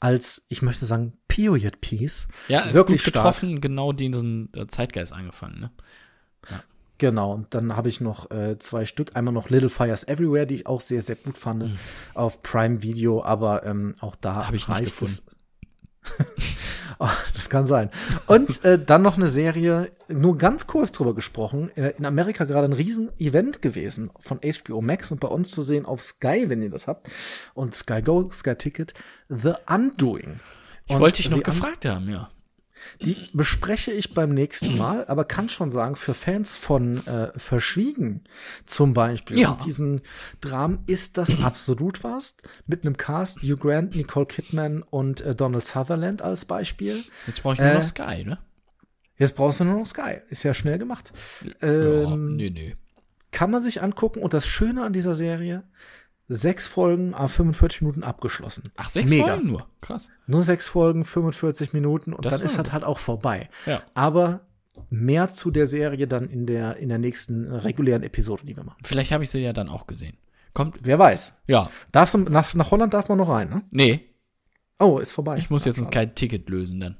als, 0.00 0.44
ich 0.48 0.62
möchte 0.62 0.84
sagen, 0.84 1.12
Period 1.28 1.80
Piece. 1.80 2.26
ja, 2.48 2.60
ist 2.62 2.74
wirklich 2.74 3.04
gut 3.04 3.10
stark. 3.12 3.24
getroffen, 3.24 3.60
genau 3.60 3.92
diesen 3.92 4.52
äh, 4.54 4.66
Zeitgeist 4.66 5.12
eingefangen, 5.12 5.60
ne? 5.60 5.70
Genau, 6.98 7.32
und 7.34 7.52
dann 7.54 7.74
habe 7.76 7.88
ich 7.88 8.00
noch 8.00 8.30
äh, 8.30 8.58
zwei 8.60 8.84
Stück. 8.84 9.16
Einmal 9.16 9.34
noch 9.34 9.50
Little 9.50 9.70
Fires 9.70 10.06
Everywhere, 10.06 10.46
die 10.46 10.54
ich 10.56 10.66
auch 10.68 10.80
sehr, 10.80 11.02
sehr 11.02 11.16
gut 11.16 11.36
fand 11.36 11.64
auf 12.14 12.42
Prime 12.42 12.82
Video, 12.84 13.24
aber 13.24 13.64
ähm, 13.66 13.96
auch 14.00 14.14
da 14.14 14.32
Mhm. 14.34 14.36
Hab 14.36 14.54
ich 14.54 14.68
nicht 14.68 14.68
reicht 14.68 15.02
es. 15.02 15.22
Oh, 15.26 16.24
das 17.34 17.50
kann 17.50 17.66
sein. 17.66 17.90
Und 18.26 18.64
äh, 18.64 18.82
dann 18.82 19.02
noch 19.02 19.16
eine 19.16 19.28
Serie, 19.28 19.90
nur 20.08 20.38
ganz 20.38 20.66
kurz 20.66 20.92
drüber 20.92 21.14
gesprochen, 21.14 21.70
äh, 21.76 21.94
in 21.98 22.06
Amerika 22.06 22.44
gerade 22.44 22.66
ein 22.66 22.72
Riesen-Event 22.72 23.62
gewesen 23.62 24.10
von 24.20 24.40
HBO 24.40 24.80
Max 24.80 25.10
und 25.10 25.20
bei 25.20 25.28
uns 25.28 25.50
zu 25.50 25.62
sehen 25.62 25.86
auf 25.86 26.02
Sky, 26.02 26.48
wenn 26.48 26.62
ihr 26.62 26.70
das 26.70 26.86
habt. 26.86 27.10
Und 27.54 27.74
Sky 27.74 28.02
Go, 28.02 28.30
Sky 28.32 28.54
Ticket, 28.54 28.94
The 29.28 29.52
Undoing. 29.68 30.40
Ich 30.86 30.94
Und 30.94 31.00
wollte 31.00 31.22
dich 31.22 31.30
noch 31.30 31.42
gefragt 31.42 31.84
haben, 31.84 32.08
ja. 32.08 32.30
Die 33.00 33.16
bespreche 33.32 33.92
ich 33.92 34.14
beim 34.14 34.34
nächsten 34.34 34.76
Mal, 34.78 35.06
aber 35.06 35.24
kann 35.24 35.48
schon 35.48 35.70
sagen, 35.70 35.96
für 35.96 36.14
Fans 36.14 36.56
von 36.56 37.06
äh, 37.06 37.32
Verschwiegen 37.38 38.24
zum 38.66 38.92
Beispiel, 38.94 39.38
Ja. 39.38 39.58
diesen 39.64 40.00
Dramen 40.40 40.80
ist 40.86 41.16
das 41.18 41.40
absolut 41.42 42.04
was. 42.04 42.36
Mit 42.66 42.84
einem 42.84 42.96
Cast, 42.96 43.42
Hugh 43.42 43.56
Grant, 43.56 43.94
Nicole 43.96 44.26
Kidman 44.26 44.82
und 44.82 45.20
äh, 45.22 45.34
Donald 45.34 45.64
Sutherland 45.64 46.22
als 46.22 46.44
Beispiel. 46.44 47.02
Jetzt 47.26 47.42
brauche 47.42 47.54
ich 47.54 47.60
nur 47.60 47.68
Äh, 47.68 47.74
noch 47.74 47.84
Sky, 47.84 48.24
ne? 48.24 48.38
Jetzt 49.18 49.36
brauchst 49.36 49.60
du 49.60 49.64
nur 49.64 49.78
noch 49.78 49.86
Sky. 49.86 50.16
Ist 50.30 50.42
ja 50.42 50.54
schnell 50.54 50.78
gemacht. 50.78 51.12
ja, 51.60 51.68
Ähm, 51.68 52.36
nee, 52.36 52.50
nee. 52.50 52.76
kann 53.30 53.50
man 53.50 53.62
sich 53.62 53.82
angucken 53.82 54.20
und 54.20 54.32
das 54.34 54.46
Schöne 54.46 54.82
an 54.84 54.92
dieser 54.92 55.14
Serie, 55.14 55.62
sechs 56.34 56.66
Folgen, 56.66 57.14
à 57.14 57.28
45 57.28 57.82
Minuten 57.82 58.02
abgeschlossen. 58.02 58.64
Ach, 58.76 58.90
sechs 58.90 59.10
Mega. 59.10 59.26
Folgen 59.28 59.48
nur. 59.48 59.66
Krass. 59.80 60.08
Nur 60.26 60.42
sechs 60.44 60.68
Folgen, 60.68 61.04
45 61.04 61.72
Minuten 61.72 62.12
und 62.12 62.24
Das 62.24 62.34
dann 62.38 62.42
ist 62.46 62.56
halt 62.56 62.72
halt 62.72 62.84
auch 62.84 62.98
vorbei. 62.98 63.48
Ja. 63.66 63.82
Aber 63.94 64.40
mehr 64.90 65.30
zu 65.32 65.50
der 65.50 65.66
Serie 65.66 66.06
dann 66.08 66.28
in 66.28 66.46
der, 66.46 66.76
in 66.78 66.88
der 66.88 66.98
nächsten 66.98 67.44
äh, 67.44 67.54
regulären 67.56 68.02
Episode, 68.02 68.44
die 68.46 68.56
wir 68.56 68.64
machen. 68.64 68.80
Vielleicht 68.84 69.12
habe 69.12 69.24
ich 69.24 69.30
sie 69.30 69.40
ja 69.40 69.52
dann 69.52 69.68
auch 69.68 69.86
gesehen. 69.86 70.16
Kommt, 70.54 70.76
Wer 70.82 70.98
weiß. 70.98 71.34
ja. 71.46 71.70
Darfst 71.92 72.14
du, 72.14 72.18
nach, 72.18 72.54
nach 72.54 72.70
Holland 72.70 72.92
darf 72.94 73.08
man 73.08 73.18
noch 73.18 73.28
rein, 73.28 73.48
ne? 73.48 73.62
Nee, 73.70 74.08
Oh, 74.78 74.98
ist 74.98 75.12
vorbei. 75.12 75.36
ich 75.38 75.48
muss 75.48 75.64
jetzt 75.64 75.90
kein 75.92 76.14
Ticket 76.16 76.48
lösen 76.48 76.80
dann. 76.80 76.96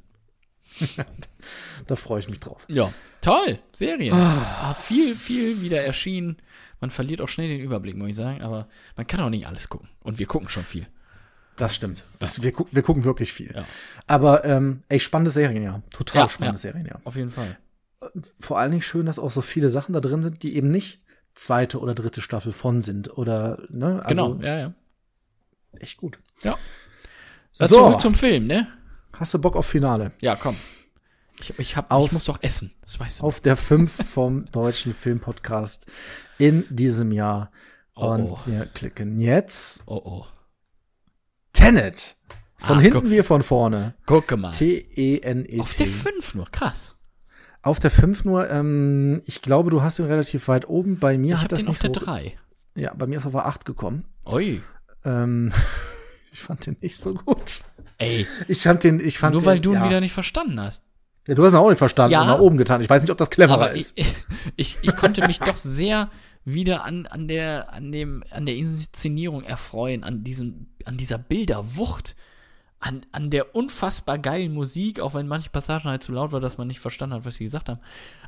Da 1.87 1.97
freue 1.97 2.21
ich 2.21 2.29
mich 2.29 2.41
drauf. 2.41 2.65
Ja. 2.69 2.93
Toll, 3.21 3.59
Serien. 3.73 4.15
Ah, 4.15 4.75
viel, 4.75 5.13
viel 5.15 5.63
wieder 5.63 5.85
erschienen. 5.85 6.37
Man 6.81 6.91
verliert 6.91 7.21
auch 7.21 7.29
schnell 7.29 7.49
den 7.49 7.61
Überblick, 7.61 7.97
muss 7.97 8.11
ich 8.11 8.17
sagen, 8.17 8.43
aber 8.43 8.69
man 8.97 9.07
kann 9.07 9.21
auch 9.21 9.31
nicht 9.31 9.47
alles 9.47 9.69
gucken. 9.69 9.89
Und 10.01 10.19
wir 10.19 10.27
gucken 10.27 10.49
schon 10.49 10.65
viel. 10.65 10.87
Das 11.57 11.75
stimmt. 11.75 12.07
Das, 12.19 12.43
wir, 12.43 12.53
gu 12.53 12.67
wir 12.71 12.83
gucken 12.83 13.05
wirklich 13.05 13.33
viel. 13.33 13.53
Ja. 13.55 13.65
Aber 14.07 14.45
ähm, 14.45 14.83
ey, 14.89 14.99
spannende 14.99 15.31
Serien, 15.31 15.63
ja. 15.63 15.83
Total 15.91 16.23
Ja, 16.23 16.29
spannende. 16.29 16.59
Serien, 16.59 16.87
ja. 16.87 17.01
Auf 17.05 17.17
jeden 17.17 17.31
Fall. 17.31 17.59
Vor 18.41 18.59
allen 18.59 18.71
Dingen 18.71 18.83
schön, 18.83 19.07
dass 19.07 19.19
auch 19.19 19.31
so 19.31 19.43
viele 19.43 19.71
Sachen 19.71 19.93
da 19.93 20.01
drin 20.01 20.23
sind, 20.23 20.43
die 20.43 20.57
eben 20.57 20.71
nicht 20.71 21.01
zweite 21.35 21.79
oder 21.79 21.95
dritte 21.95 22.21
Staffel 22.21 22.53
von 22.53 22.83
sind. 22.83 23.17
Oder, 23.17 23.63
ne? 23.69 24.01
Also, 24.05 24.35
genau, 24.35 24.45
ja, 24.45 24.59
ja. 24.59 24.75
echt 25.79 25.99
gut. 25.99 26.19
Ja. 26.43 26.59
So. 27.53 27.67
Zurück 27.67 28.01
zum 28.01 28.15
Film, 28.15 28.47
ne? 28.47 28.67
Hast 29.23 29.35
du 29.35 29.39
Bock 29.39 29.55
auf 29.55 29.67
Finale? 29.67 30.11
Ja, 30.21 30.35
komm. 30.35 30.57
Ich, 31.39 31.57
ich, 31.61 31.77
hab, 31.77 31.93
Auf- 31.93 32.07
ich 32.07 32.13
muss 32.13 32.25
doch 32.25 32.43
essen. 32.43 32.73
Das 32.83 32.99
weißt 32.99 33.21
du. 33.21 33.25
Auf 33.25 33.41
der 33.41 33.55
5 33.55 34.11
vom 34.11 34.47
Deutschen 34.47 34.93
Filmpodcast 34.93 35.87
in 36.39 36.65
diesem 36.71 37.13
Jahr. 37.13 37.53
Oh, 37.95 38.07
Und 38.09 38.31
oh. 38.33 38.39
wir 38.47 38.67
klicken 38.67 39.21
jetzt 39.21 39.85
Oh, 39.87 40.03
oh. 40.05 40.27
Tenet. 41.53 42.17
Von 42.59 42.79
Ah, 42.79 42.81
hinten 42.81 43.01
guck. 43.03 43.11
wie 43.11 43.23
von 43.23 43.43
vorne. 43.45 43.95
Gucke 44.07 44.37
mal. 44.37 44.51
T-E-N-E-T. 44.51 45.61
Auf 45.61 45.77
der 45.77 45.87
5 45.87 46.35
nur. 46.35 46.47
Krass. 46.51 46.97
Auf 47.63 47.79
der 47.79 47.93
5 47.93 48.25
nur, 48.25 48.51
ähm, 48.51 49.23
ich 49.27 49.41
glaube, 49.41 49.71
du 49.71 49.83
hast 49.83 50.01
ihn 50.01 50.07
relativ 50.07 50.49
weit 50.49 50.69
oben. 50.69 50.99
Bei 50.99 51.17
mir 51.17 51.37
Ich 51.37 51.43
hat 51.43 51.53
das 51.53 51.61
den 51.61 51.69
auf 51.69 51.81
nicht 51.81 51.95
der 51.95 52.01
so. 52.01 52.07
3. 52.07 52.37
Ja, 52.75 52.93
bei 52.95 53.07
mir 53.07 53.19
ist 53.19 53.27
auf 53.27 53.33
der 53.33 53.47
8 53.47 53.65
gekommen. 53.65 54.05
Ui. 54.27 54.61
Ähm, 55.05 55.53
ich 56.33 56.41
fand 56.41 56.67
den 56.67 56.77
nicht 56.81 56.99
so 56.99 57.15
gut. 57.15 57.63
Ey, 58.03 58.27
Ich 58.49 58.61
fand 58.63 58.85
den, 58.85 59.01
ich 59.01 59.19
fand 59.19 59.33
nur 59.33 59.43
den, 59.43 59.47
weil 59.47 59.61
du 59.61 59.71
ihn 59.73 59.77
ja. 59.81 59.85
wieder 59.87 60.01
nicht 60.01 60.13
verstanden 60.13 60.61
hast. 60.61 60.83
Ja, 61.27 61.35
du 61.35 61.45
hast 61.45 61.53
ihn 61.53 61.57
auch 61.59 61.69
nicht 61.69 61.79
verstanden 61.79 62.13
Ja. 62.13 62.23
und 62.23 62.27
nach 62.27 62.39
oben 62.41 62.57
getan. 62.57 62.81
Ich 62.81 62.91
weiß 62.91 63.03
nicht, 63.03 63.11
ob 63.13 63.19
das 63.19 63.31
cleverer 63.31 63.73
ist. 63.73 63.93
ich, 63.97 64.15
ich, 64.57 64.79
ich 64.83 64.97
konnte 64.97 65.27
mich 65.27 65.39
doch 65.39 65.57
sehr 65.57 66.11
wieder 66.45 66.85
an, 66.85 67.07
an, 67.07 67.29
der, 67.29 67.73
an, 67.73 67.93
dem, 67.93 68.25
an 68.31 68.47
der 68.47 68.57
Inszenierung 68.57 69.45
erfreuen, 69.45 70.03
an, 70.03 70.25
diesem, 70.25 70.67
an 70.85 70.97
dieser 70.97 71.19
Bilderwucht, 71.19 72.17
an, 72.81 73.03
an 73.13 73.31
der 73.31 73.55
unfassbar 73.55 74.19
geilen 74.19 74.53
Musik, 74.53 74.99
auch 74.99 75.15
wenn 75.15 75.29
manche 75.29 75.51
Passagen 75.51 75.89
halt 75.89 76.03
zu 76.03 76.11
laut 76.11 76.33
war, 76.33 76.41
dass 76.41 76.59
man 76.59 76.67
nicht 76.67 76.81
verstanden 76.81 77.15
hat, 77.15 77.25
was 77.25 77.37
sie 77.37 77.45
gesagt 77.45 77.69
haben. 77.69 77.79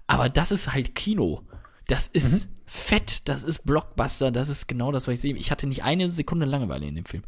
Aber 0.06 0.28
das 0.28 0.52
ist 0.52 0.72
halt 0.72 0.94
Kino. 0.94 1.42
Das 1.88 2.06
ist 2.06 2.48
fett, 2.66 3.28
das 3.28 3.42
ist 3.42 3.64
Blockbuster, 3.66 4.30
das 4.30 4.48
ist 4.48 4.68
genau 4.68 4.92
das, 4.92 5.06
was 5.08 5.14
ich 5.14 5.20
sehe. 5.20 5.34
Ich 5.36 5.50
hatte 5.50 5.66
nicht 5.66 5.82
eine 5.82 6.08
Sekunde 6.10 6.46
Langeweile 6.46 6.86
in 6.86 6.94
dem 6.94 7.04
Film. 7.04 7.24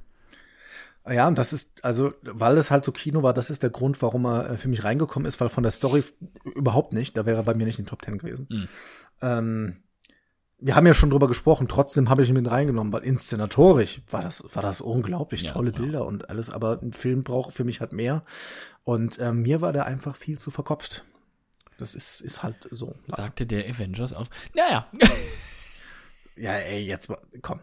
Ja, 1.09 1.29
und 1.29 1.39
das 1.39 1.53
ist, 1.53 1.85
also, 1.85 2.13
weil 2.23 2.59
es 2.59 2.71
halt 2.71 2.85
so 2.85 2.93
Kino 2.93 3.23
war, 3.23 3.33
das 3.33 3.51
ist 3.51 3.63
der 3.63 3.71
Grund, 3.71 4.01
warum 4.03 4.25
er 4.27 4.51
äh, 4.51 4.57
für 4.57 4.69
mich 4.69 4.85
reingekommen 4.85 5.27
ist, 5.27 5.41
weil 5.41 5.49
von 5.49 5.63
der 5.63 5.71
Story 5.71 6.03
überhaupt 6.55 6.93
nicht, 6.93 7.17
da 7.17 7.27
wäre 7.27 7.39
er 7.39 7.43
bei 7.45 7.55
mir 7.55 7.65
nicht 7.65 7.79
in 7.79 7.85
den 7.85 7.91
Top 7.91 8.03
Ten 8.03 8.19
gewesen. 8.19 8.49
Mhm. 8.51 8.69
Ähm, 9.23 9.77
wir 10.59 10.75
haben 10.75 10.87
ja 10.87 10.95
schon 10.95 11.11
drüber 11.11 11.29
gesprochen, 11.29 11.69
trotzdem 11.69 12.09
habe 12.09 12.23
ich 12.23 12.29
ihn 12.29 12.35
mit 12.35 12.51
reingenommen, 12.51 12.93
weil 12.93 13.03
inszenatorisch 13.03 14.01
war 14.11 14.23
das, 14.23 14.45
war 14.55 14.63
das 14.63 14.81
unglaublich 14.81 15.43
Ja, 15.43 15.53
tolle 15.53 15.71
ja. 15.71 15.79
Bilder 15.79 16.07
und 16.07 16.31
alles, 16.31 16.51
aber 16.51 16.81
ein 16.83 16.93
Film 16.93 17.25
braucht 17.25 17.53
für 17.55 17.65
mich 17.65 17.81
halt 17.81 17.93
mehr. 17.93 18.25
Und 18.83 19.19
ähm, 19.21 19.43
mir 19.43 19.61
war 19.61 19.73
der 19.73 19.87
einfach 19.87 20.17
viel 20.17 20.39
zu 20.39 20.51
verkopft. 20.51 21.05
Das 21.79 21.95
ist, 21.95 22.23
ist 22.23 22.43
halt 22.43 22.69
so. 22.71 22.95
Sagte 23.07 23.47
der 23.47 23.69
Avengers 23.69 24.15
auf. 24.15 24.29
Naja, 24.55 24.87
Ja, 26.37 26.53
ey, 26.53 26.85
jetzt 26.85 27.11
komm. 27.43 27.61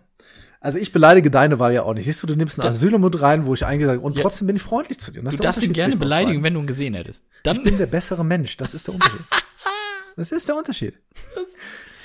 Also 0.64 0.80
ich 0.80 0.94
beleidige 0.94 1.30
deine 1.30 1.60
Wahl 1.60 1.74
ja 1.74 1.84
auch 1.84 1.94
nicht. 1.94 2.06
Siehst 2.06 2.24
du, 2.24 2.28
du 2.28 2.36
nimmst 2.38 2.58
einen 2.58 2.70
Asylum 2.70 3.02
mit 3.02 3.22
rein, 3.22 3.46
wo 3.46 3.54
ich 3.54 3.66
eigentlich 3.66 3.86
sage, 3.86 4.00
und 4.00 4.16
Ja. 4.16 4.22
trotzdem 4.22 4.48
bin 4.48 4.56
ich 4.56 4.62
freundlich 4.62 4.98
zu 4.98 5.12
dir. 5.12 5.22
Du 5.22 5.36
darfst 5.38 5.62
ihn 5.62 5.74
gerne 5.74 5.98
beleidigen, 5.98 6.42
wenn 6.42 6.54
du 6.54 6.62
ihn 6.62 6.68
gesehen 6.68 6.94
hättest. 6.94 7.22
Dann 7.44 7.58
Ich 7.58 7.64
bin 7.64 7.78
der 7.78 7.86
bessere 7.86 8.24
Mensch. 8.24 8.56
Das 8.56 8.74
ist 8.74 8.88
der 8.88 8.94
Unterschied. 8.96 9.20
Das 10.16 10.32
ist 10.32 10.48
der 10.48 10.56
Unterschied. 10.56 11.00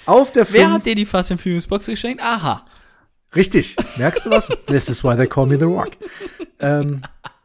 Auf 0.07 0.33
der 0.33 0.51
Wer 0.51 0.63
5. 0.63 0.73
hat 0.77 0.87
dir 0.87 0.95
die 0.95 1.05
Fast 1.05 1.31
and 1.31 1.41
Furious 1.41 1.67
Box 1.67 1.85
geschenkt? 1.87 2.23
Aha. 2.23 2.65
Richtig. 3.37 3.77
Merkst 3.99 4.25
du 4.25 4.31
was? 4.31 4.49
This 4.67 4.89
is 4.89 5.05
why 5.05 5.15
they 5.15 5.27
call 5.27 5.45
me 5.47 5.59
the 5.59 5.67
Rock. 5.67 5.91
ähm, 6.61 7.03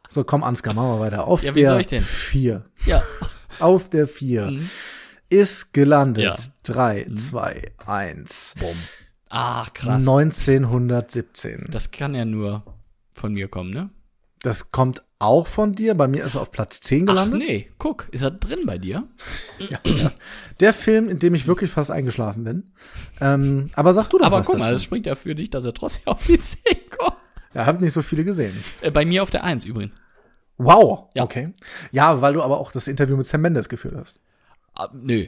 so, 0.08 0.24
komm, 0.24 0.42
Ansgar, 0.44 0.74
machen 0.74 0.88
wir 0.92 1.00
weiter. 1.02 1.28
Auf 1.28 1.44
Ja, 1.44 1.54
wie 1.54 1.60
der 1.62 1.72
soll 1.72 1.82
ich 1.82 1.88
denn? 1.88 2.02
4. 2.02 2.64
Ja. 2.86 3.04
Auf 3.60 3.90
der 3.90 4.08
4 4.08 4.52
Mhm. 4.52 4.70
ist 5.30 5.74
gelandet. 5.74 6.24
Ja. 6.24 6.36
3, 6.64 7.08
2, 7.14 7.72
1. 7.86 8.56
Bumm. 8.60 8.70
Ach, 9.36 9.74
krass. 9.74 10.02
1917. 10.08 11.68
Das 11.72 11.90
kann 11.90 12.14
ja 12.14 12.24
nur 12.24 12.64
von 13.16 13.34
mir 13.34 13.48
kommen, 13.48 13.72
ne? 13.72 13.90
Das 14.44 14.72
kommt 14.72 15.02
auch 15.18 15.48
von 15.48 15.74
dir. 15.74 15.96
Bei 15.96 16.08
mir 16.08 16.24
ist 16.24 16.36
er 16.36 16.42
auf 16.42 16.52
Platz 16.52 16.82
10 16.82 17.04
Ach 17.10 17.14
gelandet. 17.14 17.40
nee, 17.40 17.72
guck, 17.80 18.10
ist 18.12 18.22
er 18.22 18.30
drin 18.30 18.60
bei 18.66 18.78
dir? 18.78 19.08
Ja, 19.58 19.80
ja. 19.86 20.12
Der 20.60 20.74
Film, 20.74 21.10
in 21.10 21.18
dem 21.18 21.34
ich 21.34 21.48
wirklich 21.48 21.72
fast 21.72 21.90
eingeschlafen 21.90 22.44
bin. 22.44 22.74
Ähm, 23.22 23.70
aber 23.74 23.94
sag 23.96 24.08
du 24.10 24.20
doch 24.20 24.26
Aber 24.28 24.40
was 24.40 24.46
guck 24.48 24.58
mal, 24.58 24.66
dazu. 24.66 24.74
das 24.74 24.84
spricht 24.84 25.08
ja 25.08 25.16
für 25.16 25.34
dich, 25.34 25.50
dass 25.50 25.66
er 25.66 25.74
trotzdem 25.74 26.04
auf 26.08 26.24
die 26.28 26.40
10 26.40 26.62
kommt. 26.96 27.18
Ja, 27.56 27.66
hab 27.66 27.82
nicht 27.82 27.94
so 27.94 28.02
viele 28.04 28.24
gesehen. 28.24 28.64
Äh, 28.82 28.92
bei 28.92 29.04
mir 29.06 29.24
auf 29.24 29.32
der 29.32 29.44
1 29.44 29.66
übrigens. 29.66 29.96
Wow. 30.58 31.10
Ja. 31.16 31.24
Okay. 31.24 31.54
Ja, 31.92 32.22
weil 32.22 32.34
du 32.34 32.44
aber 32.44 32.60
auch 32.60 32.72
das 32.72 32.88
Interview 32.88 33.18
mit 33.18 33.26
Sam 33.26 33.42
Mendes 33.42 33.68
geführt 33.68 33.96
hast. 33.98 34.20
Ah, 34.76 34.90
nö. 34.94 35.26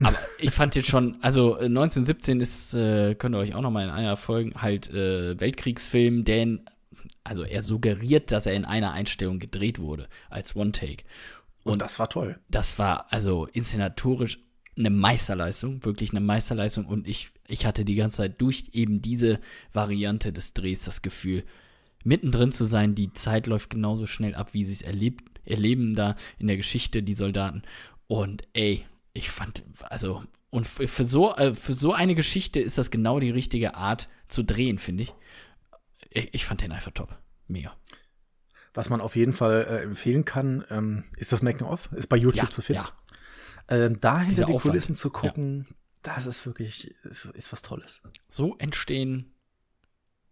Aber 0.00 0.18
ich 0.38 0.50
fand 0.50 0.74
jetzt 0.74 0.88
schon, 0.88 1.16
also 1.22 1.56
äh, 1.56 1.66
1917 1.66 2.40
ist, 2.40 2.74
äh, 2.74 3.14
könnt 3.14 3.34
ihr 3.34 3.38
euch 3.38 3.54
auch 3.54 3.62
noch 3.62 3.70
mal 3.70 3.84
in 3.84 3.90
einer 3.90 4.16
Folge, 4.16 4.60
halt 4.60 4.90
äh, 4.90 5.38
Weltkriegsfilm, 5.38 6.24
denn, 6.24 6.64
also 7.22 7.44
er 7.44 7.62
suggeriert, 7.62 8.32
dass 8.32 8.46
er 8.46 8.54
in 8.54 8.64
einer 8.64 8.92
Einstellung 8.92 9.38
gedreht 9.38 9.78
wurde, 9.78 10.08
als 10.30 10.56
One-Take. 10.56 11.04
Und, 11.62 11.74
Und 11.74 11.82
das 11.82 11.98
war 11.98 12.08
toll. 12.08 12.38
das 12.48 12.78
war 12.78 13.12
also 13.12 13.46
inszenatorisch 13.46 14.38
eine 14.76 14.90
Meisterleistung, 14.90 15.84
wirklich 15.84 16.10
eine 16.10 16.20
Meisterleistung. 16.20 16.86
Und 16.86 17.06
ich, 17.06 17.30
ich 17.46 17.64
hatte 17.64 17.84
die 17.84 17.94
ganze 17.94 18.18
Zeit 18.18 18.40
durch 18.40 18.70
eben 18.72 19.00
diese 19.00 19.38
Variante 19.72 20.32
des 20.32 20.52
Drehs 20.52 20.84
das 20.84 21.00
Gefühl, 21.00 21.44
mittendrin 22.02 22.52
zu 22.52 22.66
sein. 22.66 22.94
Die 22.94 23.12
Zeit 23.12 23.46
läuft 23.46 23.70
genauso 23.70 24.06
schnell 24.06 24.34
ab, 24.34 24.52
wie 24.52 24.64
sie 24.64 24.72
es 24.74 24.82
erlebt, 24.82 25.40
erleben 25.44 25.94
da 25.94 26.16
in 26.38 26.48
der 26.48 26.56
Geschichte, 26.56 27.02
die 27.02 27.14
Soldaten. 27.14 27.62
Und 28.08 28.42
ey, 28.52 28.84
ich 29.14 29.30
fand, 29.30 29.64
also, 29.80 30.22
und 30.50 30.66
für 30.66 31.06
so, 31.06 31.34
äh, 31.36 31.54
für 31.54 31.72
so 31.72 31.92
eine 31.94 32.14
Geschichte 32.14 32.60
ist 32.60 32.76
das 32.78 32.90
genau 32.90 33.18
die 33.20 33.30
richtige 33.30 33.74
Art 33.74 34.08
zu 34.28 34.42
drehen, 34.44 34.78
finde 34.78 35.04
ich. 35.04 35.14
ich. 36.10 36.34
Ich 36.34 36.44
fand 36.44 36.60
den 36.60 36.72
einfach 36.72 36.90
top. 36.92 37.18
Mega. 37.48 37.74
Was 38.74 38.90
man 38.90 39.00
auf 39.00 39.16
jeden 39.16 39.32
Fall 39.32 39.66
äh, 39.68 39.82
empfehlen 39.84 40.24
kann, 40.24 40.64
ähm, 40.70 41.04
ist 41.16 41.32
das 41.32 41.42
Making-of. 41.42 41.90
Ist 41.92 42.08
bei 42.08 42.16
YouTube 42.16 42.44
Ja, 42.44 42.50
zu 42.50 42.60
finden. 42.60 42.82
ja. 42.82 42.92
Ähm, 43.68 43.98
da 44.00 44.18
hinter 44.18 44.30
Dieser 44.30 44.46
die 44.46 44.54
Aufwand. 44.54 44.72
Kulissen 44.72 44.94
zu 44.94 45.10
gucken, 45.10 45.66
das 46.02 46.26
ist 46.26 46.44
wirklich, 46.44 46.88
ist, 47.04 47.24
ist 47.26 47.50
was 47.52 47.62
Tolles. 47.62 48.02
so 48.28 48.56
entstehen 48.58 49.30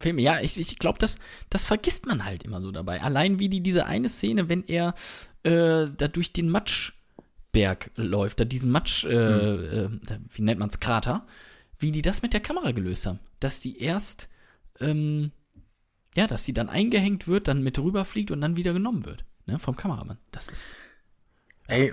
Filme. 0.01 0.21
Ja, 0.21 0.41
ich, 0.41 0.59
ich 0.59 0.79
glaube, 0.79 0.99
das, 0.99 1.17
das 1.49 1.65
vergisst 1.65 2.07
man 2.07 2.25
halt 2.25 2.43
immer 2.43 2.61
so 2.61 2.73
dabei. 2.73 3.01
Allein 3.01 3.39
wie 3.39 3.49
die 3.49 3.61
diese 3.63 3.87
eine 3.87 4.09
Szene, 4.09 4.49
wenn 4.49 4.65
er 4.65 4.95
äh, 5.45 5.87
da 5.97 6.09
durch 6.09 6.33
den 6.33 6.49
Matschberg 7.53 7.91
läuft, 7.97 8.41
da 8.41 8.45
diesen 8.45 8.71
Matsch, 8.71 9.05
äh, 9.05 9.11
äh, 9.85 9.91
wie 10.31 10.43
nennt 10.43 10.59
man's, 10.59 10.81
Krater, 10.81 11.27
wie 11.79 11.93
die 11.93 12.03
das 12.03 12.23
mit 12.23 12.33
der 12.33 12.41
Kamera 12.41 12.73
gelöst 12.73 13.07
haben. 13.07 13.21
Dass 13.41 13.61
die 13.61 13.79
erst, 13.81 14.29
ähm, 14.81 15.33
ja, 16.15 16.27
dass 16.27 16.45
sie 16.45 16.53
dann 16.55 16.69
eingehängt 16.69 17.29
wird, 17.29 17.49
dann 17.49 17.63
mit 17.63 17.79
rüberfliegt 17.79 18.31
und 18.31 18.41
dann 18.41 18.57
wieder 18.57 18.73
genommen 18.73 19.05
wird. 19.05 19.25
Ne, 19.47 19.59
vom 19.59 19.77
Kameramann. 19.77 20.19
Das 20.31 20.49
ist. 20.49 20.77
Ey, 21.67 21.93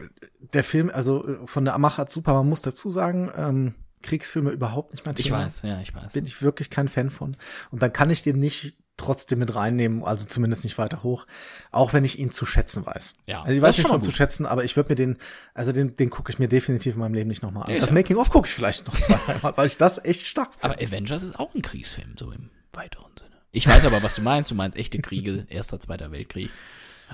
der 0.54 0.64
Film, 0.64 0.92
also 0.94 1.28
äh, 1.28 1.48
von 1.48 1.66
der 1.66 1.78
Machart 1.78 2.12
super, 2.12 2.34
man 2.34 2.48
muss 2.48 2.62
dazu 2.62 2.90
sagen, 2.90 3.32
ähm, 3.36 3.76
Kriegsfilme 4.02 4.52
überhaupt 4.52 4.94
nicht 4.94 5.06
mein 5.06 5.16
Ich 5.18 5.26
Thema. 5.26 5.40
weiß, 5.40 5.64
ja, 5.64 5.82
ich 5.82 5.94
weiß. 5.94 6.14
Bin 6.14 6.26
ich 6.26 6.42
wirklich 6.42 6.70
kein 6.70 6.88
Fan 6.88 7.10
von. 7.10 7.36
Und 7.72 7.82
dann 7.82 7.92
kann 7.92 8.10
ich 8.10 8.22
den 8.22 8.40
nicht 8.40 8.78
trotzdem 9.00 9.40
mit 9.40 9.56
reinnehmen, 9.56 10.04
also 10.04 10.26
zumindest 10.26 10.64
nicht 10.64 10.78
weiter 10.78 11.04
hoch, 11.04 11.26
auch 11.72 11.94
wenn 11.94 12.06
ich 12.06 12.20
ihn 12.20 12.32
zu 12.32 12.46
schätzen 12.46 12.86
weiß. 12.86 13.14
Ja, 13.26 13.42
also 13.42 13.54
ich 13.54 13.62
weiß 13.62 13.78
ihn 13.78 13.82
schon 13.82 13.90
schon 13.90 14.02
zu 14.02 14.12
schätzen, 14.12 14.46
aber 14.46 14.64
ich 14.64 14.76
würde 14.76 14.90
mir 14.90 14.96
den, 14.96 15.18
also 15.54 15.72
den, 15.72 15.96
den 15.96 16.10
gucke 16.10 16.32
ich 16.32 16.40
mir 16.40 16.48
definitiv 16.48 16.96
in 16.96 17.00
meinem 17.00 17.14
Leben 17.14 17.30
nicht 17.30 17.42
nochmal 17.42 17.64
an. 17.64 17.72
Ja, 17.72 17.80
das 17.80 17.90
ja. 17.90 17.96
Making-of 17.96 18.30
gucke 18.30 18.48
ich 18.48 18.54
vielleicht 18.54 18.86
noch 18.88 19.00
zwei, 19.00 19.16
dreimal, 19.26 19.54
weil 19.56 19.66
ich 19.68 19.78
das 19.78 20.04
echt 20.04 20.28
stark 20.28 20.54
finde. 20.54 20.76
Aber 20.76 20.84
Avengers 20.84 21.24
ist 21.24 21.40
auch 21.40 21.54
ein 21.56 21.62
Kriegsfilm, 21.62 22.16
so 22.18 22.32
im 22.32 22.50
weiteren 22.74 23.12
Sinne. 23.18 23.30
Ich 23.52 23.68
weiß 23.68 23.86
aber, 23.86 24.04
was 24.04 24.16
du 24.16 24.22
meinst. 24.22 24.52
Du 24.52 24.56
meinst 24.56 24.78
echte 24.78 25.00
Kriege, 25.00 25.46
Erster, 25.50 25.80
Zweiter 25.80 26.12
Weltkrieg. 26.12 26.52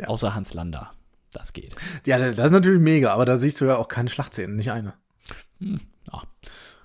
Außer 0.05 0.35
Hans 0.35 0.53
Lander. 0.53 0.91
Das 1.31 1.53
geht. 1.53 1.75
Ja, 2.05 2.17
das 2.17 2.37
ist 2.37 2.51
natürlich 2.51 2.79
mega, 2.79 3.13
aber 3.13 3.25
da 3.25 3.37
siehst 3.37 3.59
du 3.59 3.65
ja 3.65 3.75
auch 3.77 3.87
keine 3.87 4.09
Schlachtszenen, 4.09 4.55
nicht 4.55 4.71
eine. 4.71 4.93
Ja. 5.59 5.77
Ja, 6.11 6.23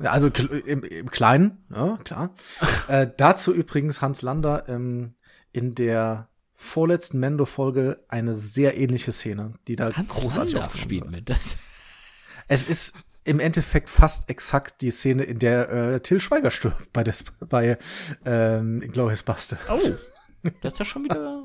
also 0.03 0.29
im, 0.29 0.83
im 0.85 1.11
Kleinen, 1.11 1.65
ja, 1.75 1.99
klar. 2.05 2.35
äh, 2.89 3.07
dazu 3.17 3.53
übrigens 3.55 4.01
Hans 4.01 4.23
Lander 4.23 4.69
ähm, 4.69 5.15
in 5.53 5.75
der 5.75 6.29
vorletzten 6.55 7.19
Mendo-Folge 7.21 8.05
eine 8.09 8.35
sehr 8.35 8.77
ähnliche 8.77 9.13
Szene, 9.13 9.55
die 9.67 9.77
da 9.77 9.93
Hans 9.93 10.15
großartig 10.15 10.55
Lander 10.55 10.67
aufgenommen 10.67 10.83
spielt 10.83 11.03
wird. 11.05 11.13
mit. 11.13 11.31
Das, 11.31 11.57
Es 12.49 12.65
ist 12.65 12.95
im 13.25 13.39
Endeffekt 13.39 13.89
fast 13.89 14.29
exakt 14.29 14.81
die 14.81 14.91
Szene, 14.91 15.23
in 15.23 15.39
der 15.39 15.71
äh, 15.71 16.01
Till 16.01 16.21
Schweiger 16.21 16.51
stirbt 16.51 16.93
bei, 16.93 17.05
des, 17.05 17.25
bei 17.49 17.79
ähm, 18.25 18.83
Inglourious 18.83 19.23
Bastards. 19.23 19.91
oh, 19.91 20.49
das 20.63 20.73
ist 20.73 20.79
ja 20.81 20.85
schon 20.85 21.05
wieder. 21.05 21.45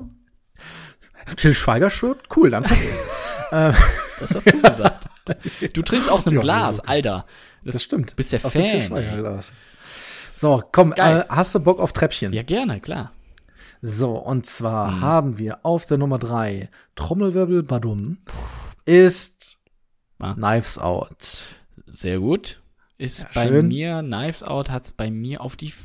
Till 1.36 1.54
Schweiger 1.54 1.90
stirbt? 1.90 2.34
Cool, 2.36 2.50
dann 2.50 2.64
guck 2.64 2.72
ich's. 2.72 3.02
Das 3.50 4.34
hast 4.34 4.46
du 4.52 4.60
gesagt. 4.60 5.08
Du 5.74 5.82
trinkst 5.82 6.10
aus 6.10 6.26
einem 6.26 6.36
Ja, 6.36 6.42
Glas. 6.42 6.80
Alter. 6.80 7.26
Das 7.72 7.82
stimmt. 7.82 8.16
Bist 8.16 8.32
der 8.32 8.44
Aus 8.44 8.52
dem 8.52 8.82
Fan. 8.82 9.18
Glas. 9.18 9.52
So, 10.34 10.62
komm, 10.72 10.92
äh, 10.92 11.24
hast 11.28 11.54
du 11.54 11.60
Bock 11.60 11.80
auf 11.80 11.92
Treppchen? 11.92 12.32
Ja, 12.32 12.42
gerne, 12.42 12.80
klar. 12.80 13.12
So, 13.82 14.16
und 14.16 14.46
zwar 14.46 14.90
Mhm. 14.92 15.00
haben 15.00 15.38
wir 15.38 15.64
auf 15.64 15.86
der 15.86 15.98
Nummer 15.98 16.18
drei 16.18 16.68
Trommelwirbel 16.94 17.62
Badum 17.62 18.18
ist 18.84 19.58
Ah. 20.18 20.34
Knives 20.34 20.78
Out. 20.78 21.44
Sehr 21.86 22.18
gut. 22.20 22.60
Ist 22.98 23.20
Ja, 23.20 23.28
bei 23.34 23.48
schön. 23.48 23.68
mir, 23.68 24.00
Knives 24.02 24.42
Out 24.42 24.70
hat's 24.70 24.92
bei 24.92 25.10
mir 25.10 25.40
auf 25.42 25.56
die. 25.56 25.68
F- 25.68 25.84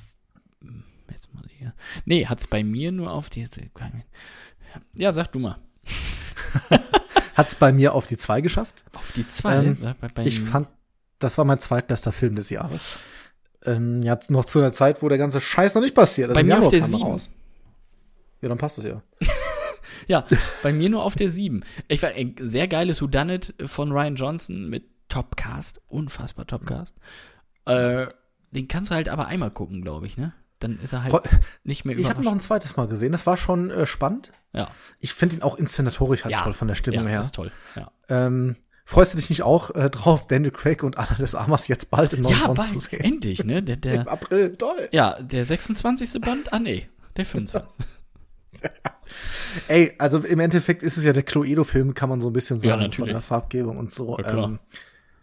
Jetzt 1.09 1.33
mal 1.33 1.43
hier. 1.49 1.73
Nee, 2.05 2.25
hat's 2.27 2.47
bei 2.47 2.63
mir 2.63 2.91
nur 2.93 3.11
auf 3.11 3.29
die. 3.29 3.45
Ja, 4.95 5.11
sag 5.13 5.27
du 5.33 5.39
mal. 5.39 5.57
Hat's 7.35 7.55
bei 7.55 7.71
mir 7.71 7.93
auf 7.93 8.07
die 8.07 8.17
zwei 8.17 8.41
geschafft. 8.41 8.83
Auf 8.93 9.11
die 9.13 9.27
zwei. 9.27 9.55
Ähm, 9.57 9.77
Ja, 9.81 9.95
bei, 9.99 10.07
bei 10.09 10.25
Ich 10.25 10.39
fand, 10.39 10.67
das 11.23 11.37
war 11.37 11.45
mein 11.45 11.59
zweitbester 11.59 12.11
Film 12.11 12.35
des 12.35 12.49
Jahres. 12.49 12.99
Ähm, 13.63 14.01
ja, 14.01 14.17
noch 14.29 14.45
zu 14.45 14.59
einer 14.59 14.71
Zeit, 14.71 15.01
wo 15.01 15.09
der 15.09 15.17
ganze 15.17 15.39
Scheiß 15.39 15.75
noch 15.75 15.81
nicht 15.81 15.95
passiert 15.95 16.31
ist. 16.31 16.35
Bei 16.35 16.43
mir 16.43 16.59
auf 16.59 16.69
der 16.69 16.79
kam 16.79 16.89
er 16.93 16.97
sieben. 16.97 17.03
raus. 17.03 17.29
Ja, 18.41 18.49
dann 18.49 18.57
passt 18.57 18.79
es 18.79 18.85
ja. 18.85 19.01
Ja, 20.07 20.25
bei 20.63 20.73
mir 20.73 20.89
nur 20.89 21.03
auf 21.03 21.15
der 21.15 21.29
7. 21.29 21.63
Ich 21.87 22.01
war 22.01 22.09
ein 22.09 22.35
sehr 22.39 22.67
geiles 22.67 23.01
Whodunit 23.01 23.53
von 23.65 23.91
Ryan 23.91 24.15
Johnson 24.15 24.67
mit 24.67 24.85
Topcast, 25.09 25.79
unfassbar 25.87 26.47
Topcast. 26.47 26.95
Äh, 27.65 28.07
den 28.51 28.67
kannst 28.67 28.91
du 28.91 28.95
halt 28.95 29.09
aber 29.09 29.27
einmal 29.27 29.51
gucken, 29.51 29.81
glaube 29.81 30.07
ich, 30.07 30.17
ne? 30.17 30.33
Dann 30.59 30.79
ist 30.79 30.93
er 30.93 31.03
halt 31.03 31.13
nicht 31.63 31.85
mehr 31.85 31.97
Ich 31.97 32.09
habe 32.09 32.21
ihn 32.21 32.25
noch 32.25 32.31
ein 32.31 32.39
zweites 32.39 32.77
Mal 32.77 32.87
gesehen. 32.87 33.11
Das 33.11 33.25
war 33.25 33.37
schon 33.37 33.69
äh, 33.71 33.85
spannend. 33.85 34.31
Ja, 34.53 34.69
Ich 34.99 35.13
finde 35.13 35.35
ihn 35.35 35.41
auch 35.43 35.57
inszenatorisch 35.57 36.23
halt 36.23 36.33
ja 36.33 36.41
toll 36.41 36.53
von 36.53 36.67
der 36.67 36.75
Stimmung 36.75 37.03
ja, 37.03 37.09
her. 37.09 37.17
Das 37.17 37.27
ist 37.27 37.35
toll. 37.35 37.51
Ja, 37.75 37.91
Ähm, 38.09 38.55
freust 38.91 39.13
du 39.13 39.17
dich 39.17 39.29
nicht 39.29 39.43
auch 39.43 39.73
äh, 39.73 39.89
drauf, 39.89 40.27
Daniel 40.27 40.51
Craig 40.51 40.83
und 40.83 40.97
Anna 40.97 41.15
des 41.15 41.33
Amas 41.33 41.69
jetzt 41.69 41.89
bald 41.91 42.11
im 42.11 42.23
neuen 42.23 42.37
ja 42.37 42.45
Bond 42.47 42.57
bald, 42.57 42.73
zu 42.73 42.79
sehen? 42.79 42.99
endlich, 42.99 43.43
ne? 43.45 43.63
Der, 43.63 43.75
Im 43.75 43.81
der, 43.81 44.11
April, 44.11 44.55
toll. 44.57 44.89
ja, 44.91 45.21
der 45.21 45.45
26. 45.45 46.19
Band? 46.19 46.51
Ah, 46.51 46.59
nee, 46.59 46.89
der 47.15 47.25
25. 47.25 47.69
Ey, 49.69 49.93
also 49.97 50.19
im 50.19 50.39
Endeffekt 50.41 50.83
ist 50.83 50.97
es 50.97 51.05
ja 51.05 51.13
der 51.13 51.23
Cluedo-Film, 51.23 51.93
kann 51.93 52.09
man 52.09 52.19
so 52.19 52.29
ein 52.29 52.33
bisschen 52.33 52.57
Ja, 52.57 52.71
sagen, 52.71 52.81
natürlich. 52.81 52.97
von 52.97 53.07
der 53.07 53.21
Farbgebung 53.21 53.77
und 53.77 53.93
so. 53.93 54.17
Ja, 54.19 54.43
ähm, 54.43 54.59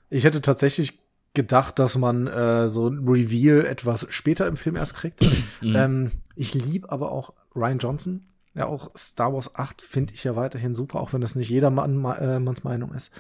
ich 0.09 0.25
hätte 0.25 0.41
tatsächlich 0.41 1.01
gedacht, 1.35 1.79
dass 1.79 1.99
man 1.99 2.27
äh, 2.27 2.69
so 2.69 2.89
ein 2.89 3.07
Reveal 3.07 3.67
etwas 3.67 4.07
später 4.09 4.47
im 4.47 4.57
Film 4.57 4.77
erst 4.77 4.95
kriegt. 4.95 5.21
Mhm. 5.61 5.75
ähm, 5.77 6.11
ich 6.37 6.55
liebe 6.55 6.91
aber 6.93 7.11
auch 7.11 7.33
Ryan 7.57 7.79
Johnson. 7.79 8.29
Ja, 8.59 8.67
auch 8.67 8.91
Star 8.97 9.33
Wars 9.33 9.55
8 9.55 9.81
finde 9.81 10.15
ich 10.15 10.25
ja 10.25 10.35
weiterhin 10.35 10.75
super, 10.75 10.99
auch 10.99 11.13
wenn 11.13 11.21
das 11.21 11.37
nicht 11.37 11.49
jedermann 11.49 12.05
äh, 12.05 12.41
manns 12.41 12.65
Meinung 12.65 12.93
ist. 12.93 13.13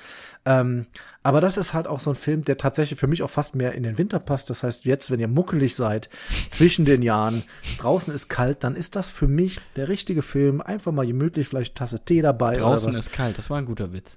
Ähm, 0.44 0.87
aber 1.22 1.40
das 1.40 1.57
ist 1.57 1.74
halt 1.74 1.87
auch 1.87 2.01
so 2.01 2.11
ein 2.11 2.16
Film, 2.16 2.42
der 2.42 2.57
tatsächlich 2.57 2.98
für 2.98 3.07
mich 3.07 3.22
auch 3.22 3.31
fast 3.31 3.55
mehr 3.55 3.72
in 3.74 3.85
den 3.85 3.98
Winter 3.98 4.18
passt. 4.18 4.51
Das 4.51 4.64
heißt, 4.64 4.85
jetzt, 4.85 5.12
wenn 5.12 5.20
ihr 5.20 5.29
muckelig 5.29 5.77
seid, 5.77 6.09
zwischen 6.51 6.85
den 6.85 7.03
Jahren, 7.03 7.44
draußen 7.79 8.12
ist 8.12 8.29
kalt, 8.29 8.64
dann 8.64 8.74
ist 8.74 8.96
das 8.96 9.11
für 9.11 9.29
mich 9.29 9.61
der 9.77 9.87
richtige 9.87 10.22
Film. 10.22 10.61
Einfach 10.61 10.90
mal 10.90 11.07
gemütlich, 11.07 11.46
vielleicht 11.46 11.77
Tasse 11.77 12.05
Tee 12.05 12.20
dabei 12.20 12.57
Draußen 12.57 12.92
ist 12.92 13.12
kalt, 13.12 13.38
das 13.38 13.48
war 13.48 13.59
ein 13.59 13.66
guter 13.66 13.92
Witz. 13.92 14.16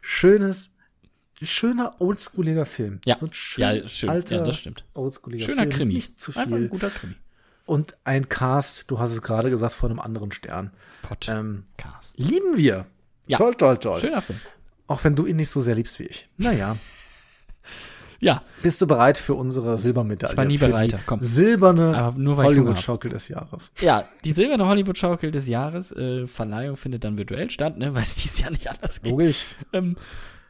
Schönes, 0.00 0.70
schöner 1.42 1.96
oldschooliger 2.00 2.64
Film. 2.64 3.00
Ja, 3.04 3.18
so 3.18 3.26
ein 3.26 3.32
schön, 3.32 3.62
ja, 3.62 3.88
schön. 3.88 4.08
alter, 4.08 4.36
ja, 4.36 4.44
das 4.44 4.58
stimmt. 4.58 4.84
oldschooliger 4.94 5.46
Schöner 5.46 5.62
Film. 5.62 5.74
Krimi. 5.74 5.94
Nicht 5.94 6.20
zu 6.20 6.30
Einfach 6.30 6.42
ein 6.52 6.58
viel. 6.58 6.68
guter 6.68 6.90
Krimi. 6.90 7.16
Und 7.66 7.94
ein 8.04 8.28
Cast, 8.28 8.90
du 8.90 8.98
hast 8.98 9.10
es 9.10 9.22
gerade 9.22 9.50
gesagt, 9.50 9.72
von 9.72 9.90
einem 9.90 10.00
anderen 10.00 10.32
Stern. 10.32 10.70
Podcast. 11.02 11.30
Ähm, 11.30 11.64
lieben 12.16 12.56
wir. 12.56 12.86
Ja. 13.26 13.38
Toll, 13.38 13.54
toll, 13.54 13.78
toll. 13.78 14.00
Schöner 14.00 14.20
Film. 14.20 14.38
Auch 14.86 15.02
wenn 15.04 15.16
du 15.16 15.24
ihn 15.24 15.36
nicht 15.36 15.48
so 15.48 15.60
sehr 15.60 15.74
liebst 15.74 15.98
wie 15.98 16.04
ich. 16.04 16.28
Naja. 16.36 16.76
Ja, 18.20 18.42
Bist 18.62 18.80
du 18.80 18.86
bereit 18.86 19.18
für 19.18 19.34
unsere 19.34 19.76
Silbermedaille? 19.76 20.32
Ich 20.32 20.38
war 20.38 20.44
nie 20.46 20.86
die 20.88 20.96
komm. 21.04 21.20
Silberne. 21.20 22.14
Hollywood-Schaukel 22.16 23.10
des 23.10 23.28
Jahres. 23.28 23.70
Ja, 23.80 24.08
die 24.24 24.32
silberne 24.32 24.66
Hollywood-Schaukel 24.66 25.30
des 25.30 25.46
Jahres, 25.46 25.92
äh, 25.92 26.26
Verleihung 26.26 26.76
findet 26.76 27.04
dann 27.04 27.18
virtuell 27.18 27.50
statt, 27.50 27.76
ne, 27.76 27.94
weil 27.94 28.02
es 28.02 28.14
dieses 28.14 28.38
Jahr 28.38 28.50
nicht 28.50 28.66
anders 28.70 29.02
geht. 29.02 29.10
Logisch. 29.10 29.56
Ähm, 29.74 29.96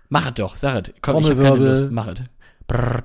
mach 0.08 0.28
es 0.28 0.34
doch, 0.34 0.56
sag 0.56 0.86
es. 0.88 0.94
Komm, 1.00 1.24
ich 1.24 1.30
hab 1.30 1.38
keine. 1.40 1.68
Lust, 1.70 1.90
mach 1.90 2.06
es. 2.06 2.20
Brrr. 2.68 3.02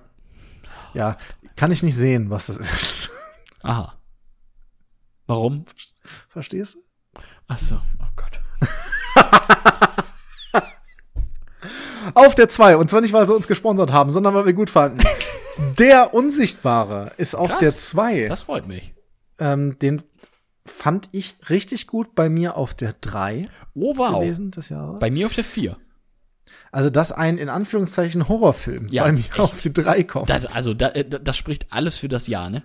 Ja, 0.94 1.18
kann 1.56 1.72
ich 1.72 1.82
nicht 1.82 1.96
sehen, 1.96 2.30
was 2.30 2.48
das 2.48 2.58
ist. 2.58 3.12
Aha. 3.64 3.96
Warum? 5.30 5.64
Verstehst 6.28 6.76
du? 6.76 6.80
Ach 7.48 7.60
so, 7.60 7.76
oh 7.76 8.08
Gott. 8.16 8.40
Auf 12.16 12.34
der 12.36 12.50
2. 12.50 12.78
Und 12.78 12.90
zwar 12.90 13.02
nicht, 13.02 13.14
weil 13.14 13.28
sie 13.28 13.34
uns 13.36 13.48
gesponsert 13.48 13.92
haben, 13.94 14.10
sondern 14.10 14.34
weil 14.34 14.46
wir 14.48 14.54
gut 14.54 14.70
fanden. 14.72 15.02
der 15.78 16.14
Unsichtbare 16.14 17.12
ist 17.18 17.36
auf 17.36 17.50
Krass. 17.52 17.60
der 17.60 17.72
2. 17.72 18.28
Das 18.28 18.44
freut 18.44 18.68
mich. 18.68 18.94
Ähm, 19.40 19.78
den 19.80 20.02
fand 20.66 21.10
ich 21.12 21.36
richtig 21.50 21.86
gut 21.88 22.16
bei 22.16 22.30
mir 22.30 22.58
auf 22.58 22.74
der 22.74 22.94
3 23.00 23.50
Oh, 23.76 23.96
wow. 23.98 24.20
gewesen 24.22 24.50
des 24.52 24.70
Jahres. 24.70 25.00
Bei 25.00 25.12
mir 25.12 25.28
auf 25.28 25.34
der 25.36 25.44
4. 25.44 25.78
also, 26.72 26.90
dass 26.90 27.12
ein 27.12 27.38
in 27.38 27.50
Anführungszeichen 27.50 28.28
Horrorfilm 28.28 28.88
Ja, 28.90 29.04
bei 29.04 29.12
mir 29.12 29.20
echt. 29.20 29.40
auf 29.40 29.62
die 29.62 29.72
3 29.74 30.04
kommt. 30.06 30.30
Das, 30.30 30.46
also, 30.48 30.74
da, 30.74 30.90
äh, 30.90 31.06
das 31.08 31.38
spricht 31.38 31.68
alles 31.72 31.98
für 31.98 32.08
das 32.08 32.26
Jahr, 32.28 32.50
ne? 32.50 32.64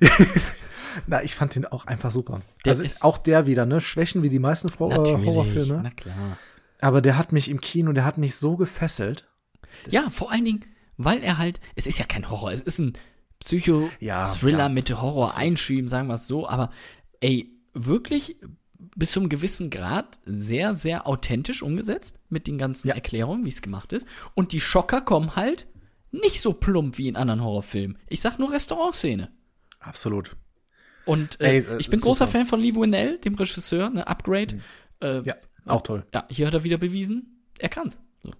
Na, 1.06 1.22
ich 1.22 1.34
fand 1.34 1.54
den 1.54 1.66
auch 1.66 1.86
einfach 1.86 2.10
super. 2.10 2.40
Der 2.64 2.70
also 2.72 2.84
ist- 2.84 3.02
auch 3.04 3.18
der 3.18 3.46
wieder, 3.46 3.66
ne? 3.66 3.80
Schwächen 3.80 4.22
wie 4.22 4.28
die 4.28 4.38
meisten 4.38 4.70
Horror 4.78 4.98
Natürlich. 4.98 5.26
Horrorfilme. 5.26 5.80
Na 5.82 5.90
klar. 5.90 6.36
aber 6.80 7.00
der 7.02 7.16
hat 7.18 7.32
mich 7.32 7.50
im 7.50 7.60
Kino, 7.60 7.92
der 7.92 8.04
hat 8.04 8.18
mich 8.18 8.36
so 8.36 8.56
gefesselt. 8.56 9.26
Ja, 9.88 10.02
vor 10.10 10.32
allen 10.32 10.44
Dingen, 10.44 10.64
weil 10.96 11.22
er 11.22 11.38
halt, 11.38 11.60
es 11.76 11.86
ist 11.86 11.98
ja 11.98 12.04
kein 12.06 12.28
Horror, 12.30 12.52
es 12.52 12.62
ist 12.62 12.78
ein 12.78 12.94
Psycho-Thriller 13.40 14.58
Ja, 14.58 14.64
ja. 14.64 14.68
mit 14.68 14.90
Horror 15.00 15.36
einschieben, 15.36 15.88
sagen 15.88 16.08
wir 16.08 16.14
es 16.14 16.26
so, 16.26 16.48
aber 16.48 16.70
ey, 17.20 17.50
wirklich 17.74 18.36
bis 18.96 19.12
zu 19.12 19.20
einem 19.20 19.28
gewissen 19.28 19.70
Grad 19.70 20.20
sehr, 20.24 20.74
sehr 20.74 21.06
authentisch 21.06 21.62
umgesetzt 21.62 22.18
mit 22.28 22.46
den 22.46 22.58
ganzen 22.58 22.88
Ja. 22.88 22.94
Erklärungen, 22.94 23.44
wie 23.44 23.50
es 23.50 23.62
gemacht 23.62 23.92
ist. 23.92 24.06
Und 24.34 24.52
die 24.52 24.60
Schocker 24.60 25.00
kommen 25.02 25.36
halt 25.36 25.66
nicht 26.10 26.40
so 26.40 26.52
plump 26.52 26.98
wie 26.98 27.08
in 27.08 27.16
anderen 27.16 27.42
Horrorfilmen. 27.44 27.98
Ich 28.08 28.20
sag 28.20 28.38
nur 28.38 28.50
Restaurantszene. 28.52 29.30
Absolut. 29.78 30.36
Und 31.10 31.40
äh, 31.40 31.44
Ey, 31.44 31.58
äh, 31.58 31.76
ich 31.78 31.90
bin 31.90 32.00
großer 32.00 32.26
super. 32.26 32.38
Fan 32.38 32.46
von 32.46 32.60
Lee 32.60 32.74
Winnell, 32.74 33.18
dem 33.18 33.34
Regisseur, 33.34 33.90
ne, 33.90 34.06
Upgrade. 34.06 34.60
Äh, 35.00 35.22
Ja, 35.22 35.34
auch 35.66 35.82
toll. 35.82 36.06
ja, 36.14 36.24
hier 36.30 36.46
hat 36.46 36.54
er 36.54 36.62
wieder 36.64 36.78
bewiesen, 36.78 37.42
er 37.58 37.68
kann's. 37.68 37.98
So. 38.22 38.30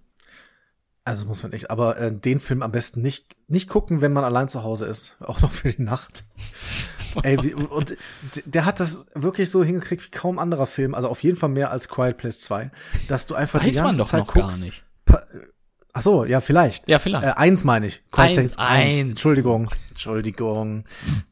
Also 1.03 1.25
muss 1.25 1.43
man 1.43 1.51
echt, 1.53 1.69
aber 1.69 1.97
äh, 1.99 2.11
den 2.15 2.39
Film 2.39 2.61
am 2.61 2.71
besten 2.71 3.01
nicht, 3.01 3.35
nicht 3.47 3.67
gucken, 3.67 4.01
wenn 4.01 4.13
man 4.13 4.23
allein 4.23 4.47
zu 4.49 4.63
Hause 4.63 4.85
ist. 4.85 5.17
Auch 5.21 5.41
noch 5.41 5.51
für 5.51 5.69
die 5.69 5.81
Nacht. 5.81 6.23
Ey, 7.23 7.43
wie, 7.43 7.53
und 7.55 7.97
der 8.45 8.65
hat 8.65 8.79
das 8.79 9.05
wirklich 9.15 9.49
so 9.49 9.63
hingekriegt 9.65 10.05
wie 10.05 10.11
kaum 10.11 10.39
anderer 10.39 10.65
Film. 10.67 10.95
Also 10.95 11.09
auf 11.09 11.21
jeden 11.23 11.35
Fall 11.37 11.49
mehr 11.49 11.69
als 11.71 11.89
Quiet 11.89 12.15
Place 12.17 12.39
2. 12.39 12.71
Dass 13.09 13.25
du 13.25 13.35
einfach 13.35 13.59
die 13.61 13.67
Weiß 13.67 13.75
man 13.77 13.83
ganze 13.85 13.97
doch 13.97 14.07
Zeit 14.07 14.19
noch 14.21 14.33
guckst. 14.33 14.59
gar 14.59 14.65
nicht. 14.65 14.83
Ach 15.93 16.01
so, 16.01 16.23
ja, 16.25 16.41
vielleicht. 16.41 16.87
Ja, 16.87 16.99
vielleicht. 16.99 17.25
Äh, 17.25 17.31
eins 17.31 17.63
meine 17.63 17.87
ich. 17.87 18.01
Quiet 18.11 18.37
Eins, 18.37 18.57
eins. 18.57 19.01
Entschuldigung. 19.01 19.69
Entschuldigung. 19.89 20.85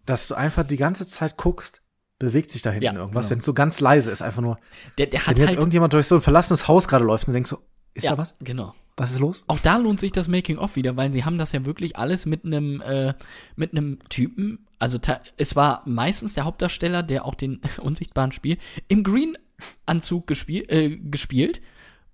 Dass 0.05 0.27
du 0.27 0.35
einfach 0.35 0.63
die 0.63 0.77
ganze 0.77 1.07
Zeit 1.07 1.37
guckst, 1.37 1.81
bewegt 2.19 2.51
sich 2.51 2.61
da 2.61 2.71
hinten 2.71 2.83
Ja, 2.85 2.93
irgendwas. 2.93 3.25
genau. 3.27 3.31
Wenn 3.31 3.39
es 3.39 3.45
so 3.45 3.53
ganz 3.53 3.79
leise 3.79 4.11
ist, 4.11 4.21
einfach 4.21 4.41
nur. 4.41 4.59
Der, 4.97 5.05
der 5.07 5.21
Wenn 5.21 5.27
hat 5.27 5.37
jetzt 5.39 5.47
halt. 5.49 5.57
irgendjemand 5.59 5.93
durch 5.93 6.07
so 6.07 6.15
ein 6.15 6.21
verlassenes 6.21 6.67
Haus 6.67 6.87
gerade 6.87 7.05
läuft 7.05 7.27
und 7.27 7.33
denkst 7.33 7.49
so, 7.49 7.59
ist 7.93 8.03
ja, 8.03 8.11
da 8.11 8.17
was? 8.17 8.35
Genau. 8.41 8.75
Was 8.97 9.11
ist 9.11 9.19
los? 9.19 9.45
Auch 9.47 9.59
da 9.59 9.77
lohnt 9.77 10.01
sich 10.01 10.11
das 10.11 10.27
Making-of 10.27 10.75
wieder, 10.75 10.97
weil 10.97 11.13
sie 11.13 11.23
haben 11.23 11.37
das 11.37 11.53
ja 11.53 11.65
wirklich 11.65 11.95
alles 11.95 12.25
mit 12.25 12.43
einem 12.43 12.81
äh, 12.81 13.13
mit 13.55 13.71
einem 13.71 13.99
Typen, 14.09 14.67
also 14.77 14.99
es 15.37 15.55
war 15.55 15.83
meistens 15.85 16.33
der 16.33 16.43
Hauptdarsteller, 16.43 17.01
der 17.01 17.23
auch 17.23 17.35
den 17.35 17.61
Unsichtbaren 17.81 18.33
spielt, 18.33 18.59
im 18.89 19.03
Green-Anzug 19.03 20.27
gespiel, 20.27 20.65
äh, 20.67 20.97
gespielt 20.97 21.61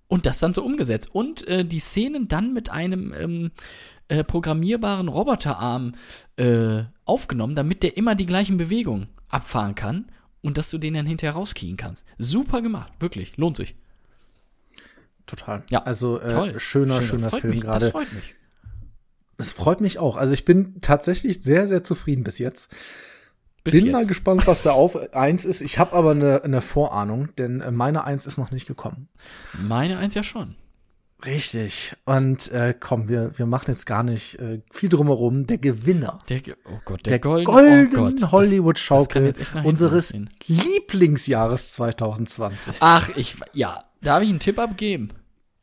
und 0.08 0.26
das 0.26 0.38
dann 0.38 0.54
so 0.54 0.62
umgesetzt. 0.64 1.10
Und 1.12 1.46
äh, 1.48 1.64
die 1.64 1.78
Szenen 1.78 2.28
dann 2.28 2.52
mit 2.52 2.70
einem 2.70 3.12
ähm, 3.12 3.50
äh, 4.08 4.24
programmierbaren 4.24 5.08
Roboterarm 5.08 5.94
äh, 6.36 6.84
aufgenommen, 7.04 7.56
damit 7.56 7.82
der 7.82 7.96
immer 7.96 8.14
die 8.14 8.26
gleichen 8.26 8.56
Bewegungen 8.56 9.08
abfahren 9.28 9.74
kann 9.74 10.06
und 10.42 10.58
dass 10.58 10.70
du 10.70 10.78
den 10.78 10.94
dann 10.94 11.06
hinterher 11.06 11.34
rauskriegen 11.34 11.76
kannst. 11.76 12.04
Super 12.18 12.62
gemacht, 12.62 12.92
wirklich, 13.00 13.36
lohnt 13.36 13.56
sich. 13.56 13.74
Total. 15.26 15.64
Ja, 15.70 15.82
Also 15.82 16.20
äh, 16.20 16.58
schöner, 16.58 17.02
schöner 17.02 17.30
freut 17.30 17.40
Film 17.40 17.60
gerade. 17.60 17.86
Das 17.86 17.90
freut 17.90 18.12
mich. 18.12 18.34
Es 19.38 19.52
freut 19.52 19.80
mich 19.80 19.98
auch. 19.98 20.16
Also 20.16 20.32
ich 20.32 20.44
bin 20.44 20.80
tatsächlich 20.80 21.42
sehr, 21.42 21.66
sehr 21.66 21.82
zufrieden 21.82 22.24
bis 22.24 22.38
jetzt. 22.38 22.74
Bis 23.66 23.74
bin 23.74 23.86
jetzt. 23.86 23.92
mal 23.92 24.06
gespannt, 24.06 24.46
was 24.46 24.62
da 24.62 24.70
auf 24.70 25.12
eins 25.14 25.44
ist. 25.44 25.60
Ich 25.60 25.78
habe 25.78 25.94
aber 25.94 26.12
eine, 26.12 26.44
eine 26.44 26.60
Vorahnung, 26.60 27.34
denn 27.36 27.60
äh, 27.60 27.70
meine 27.70 28.04
eins 28.04 28.24
ist 28.26 28.38
noch 28.38 28.50
nicht 28.50 28.66
gekommen. 28.66 29.08
Meine 29.66 29.98
eins 29.98 30.14
ja 30.14 30.22
schon. 30.22 30.54
Richtig. 31.24 31.94
Und 32.04 32.50
äh, 32.52 32.74
komm, 32.78 33.08
wir, 33.08 33.36
wir 33.36 33.46
machen 33.46 33.64
jetzt 33.68 33.86
gar 33.86 34.02
nicht 34.02 34.38
äh, 34.38 34.60
viel 34.70 34.88
drumherum. 34.88 35.46
Der 35.46 35.58
Gewinner. 35.58 36.20
Der, 36.28 36.42
oh 36.66 36.78
Gott, 36.84 37.06
der, 37.06 37.12
Der 37.12 37.18
Golden, 37.18 37.44
golden 37.44 37.98
oh 37.98 38.10
das 38.10 38.20
kann 38.20 38.32
Hollywood-Schaukel 38.32 39.34
unseres 39.64 40.12
losgehen. 40.12 40.30
Lieblingsjahres 40.46 41.72
2020. 41.72 42.76
Ach, 42.80 43.08
ich, 43.16 43.36
ja, 43.52 43.84
darf 44.00 44.22
ich 44.22 44.28
einen 44.28 44.40
Tipp 44.40 44.58
abgeben? 44.58 45.08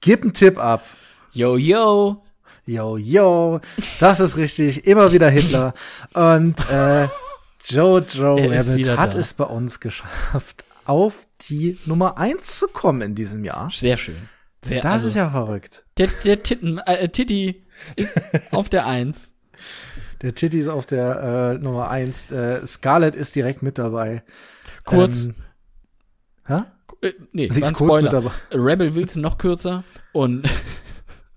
Gib 0.01 0.23
einen 0.23 0.33
Tipp 0.33 0.59
ab. 0.59 0.83
Yo, 1.31 1.55
yo. 1.55 2.21
Yo, 2.65 2.95
yo, 2.95 3.59
das 3.99 4.21
ist 4.21 4.37
richtig, 4.37 4.87
immer 4.87 5.11
wieder 5.11 5.29
Hitler. 5.29 5.73
Und 6.13 6.55
äh, 6.69 7.09
Jojo 7.65 8.37
Er 8.37 8.59
Rabbit 8.67 8.97
hat 8.97 9.13
da. 9.13 9.17
es 9.19 9.33
bei 9.33 9.45
uns 9.45 9.79
geschafft, 9.79 10.63
auf 10.85 11.27
die 11.49 11.77
Nummer 11.85 12.17
eins 12.17 12.59
zu 12.59 12.67
kommen 12.67 13.01
in 13.01 13.15
diesem 13.15 13.43
Jahr. 13.43 13.71
Sehr 13.73 13.97
schön. 13.97 14.29
Sehr, 14.63 14.81
Das 14.81 14.91
also, 14.93 15.07
ist 15.07 15.15
ja 15.15 15.29
verrückt. 15.29 15.85
Der, 15.97 16.07
der 16.23 16.41
Titten, 16.43 16.77
äh, 16.79 17.09
Titi 17.09 17.63
ist 17.95 18.13
auf 18.51 18.69
der 18.69 18.85
Eins. 18.85 19.29
Der 20.21 20.33
Titty 20.35 20.59
ist 20.59 20.69
auf 20.69 20.85
der 20.85 21.55
äh, 21.55 21.61
Nummer 21.61 21.89
eins. 21.89 22.31
Äh, 22.31 22.65
Scarlett 22.65 23.13
ist 23.13 23.35
direkt 23.35 23.61
mit 23.61 23.77
dabei. 23.77 24.23
Kurz. 24.85 25.25
Ähm, 25.25 25.35
hä? 26.47 26.61
Äh, 27.01 27.13
nee, 27.33 27.49
Sie 27.49 27.61
ist 27.61 27.73
kurz 27.73 28.01
mit 28.01 28.13
dabei, 28.13 28.31
Rebel 28.51 28.95
Wilson 28.95 29.21
noch 29.21 29.37
kürzer 29.37 29.83
und, 30.13 30.47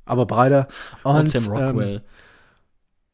aber 0.04 0.24
breiter. 0.26 0.68
und 1.02 1.16
Und, 1.16 1.26
Sam 1.26 1.44
ähm, 1.46 1.50
Rockwell. 1.52 2.02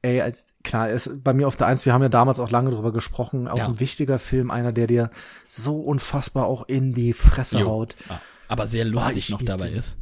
Ey, 0.03 0.21
als, 0.21 0.45
klar, 0.63 0.89
ist 0.91 1.23
bei 1.25 1.33
mir 1.33 1.47
auf 1.49 1.57
der 1.57 1.67
Eins, 1.67 1.85
wir 1.87 1.93
haben 1.93 2.03
ja 2.03 2.09
damals 2.09 2.41
auch 2.41 2.51
lange 2.51 2.71
drüber 2.71 2.93
gesprochen, 2.93 3.49
auch 3.49 3.59
Ja. 3.59 3.67
ein 3.67 3.81
wichtiger 3.81 4.19
Film, 4.19 4.51
einer, 4.51 4.73
der 4.73 4.87
dir 4.87 5.11
so 5.49 5.81
unfassbar 5.81 6.47
auch 6.47 6.69
in 6.69 6.93
die 6.93 7.13
Fresse 7.13 7.59
Jo. 7.61 7.67
haut. 7.67 7.97
Aber 8.49 8.67
sehr 8.67 8.85
lustig 8.85 9.17
ich 9.17 9.31
noch 9.31 9.43
dabei 9.43 9.69
den. 9.69 9.79
ist. 9.79 9.97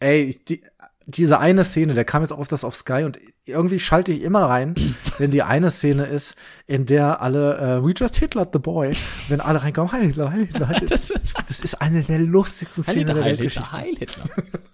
Ey, 0.00 0.38
die, 0.48 0.60
diese 1.10 1.38
eine 1.38 1.64
Szene, 1.64 1.94
der 1.94 2.04
kam 2.04 2.20
jetzt 2.22 2.32
auch 2.32 2.46
das 2.46 2.64
auf 2.64 2.76
Sky 2.76 3.04
und 3.04 3.18
irgendwie 3.46 3.80
schalte 3.80 4.12
ich 4.12 4.22
immer 4.22 4.42
rein, 4.42 4.74
wenn 5.18 5.30
die 5.30 5.42
eine 5.42 5.70
Szene 5.70 6.04
ist, 6.04 6.34
in 6.66 6.84
der 6.84 7.22
alle, 7.22 7.56
äh, 7.56 7.82
we 7.82 7.92
just 7.96 8.16
Hitler 8.16 8.46
the 8.52 8.58
boy, 8.58 8.94
wenn 9.28 9.40
alle 9.40 9.62
reinkommen, 9.62 9.90
Heil 9.90 10.04
Hitler, 10.04 10.30
Heil 10.30 10.46
Hitler, 10.46 10.68
Heil 10.68 10.80
Hitler. 10.80 10.98
Das, 11.48 11.60
ist 11.60 11.80
eine 11.80 12.02
der 12.02 12.18
lustigsten 12.18 12.82
Szenen 12.82 12.98
Hitler, 13.06 13.14
der 13.14 13.24
Weltgeschichte. 13.24 13.72
Heil 13.72 13.96
Hitler. 13.96 14.24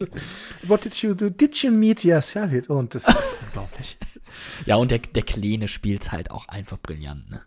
What 0.66 0.84
did 0.84 0.96
you 0.96 1.14
do? 1.14 1.30
Did 1.30 1.54
you 1.62 1.70
meet? 1.70 2.02
Yes, 2.02 2.34
Heil 2.34 2.48
Hitler. 2.48 2.76
Und 2.76 2.96
das 2.96 3.06
ist 3.06 3.36
unglaublich. 3.46 3.96
Ja, 4.66 4.74
und 4.74 4.90
der, 4.90 4.98
der 4.98 5.22
Kleine 5.22 5.68
spielt's 5.68 6.10
halt 6.10 6.32
auch 6.32 6.48
einfach 6.48 6.78
brillant, 6.78 7.30
ne? 7.30 7.42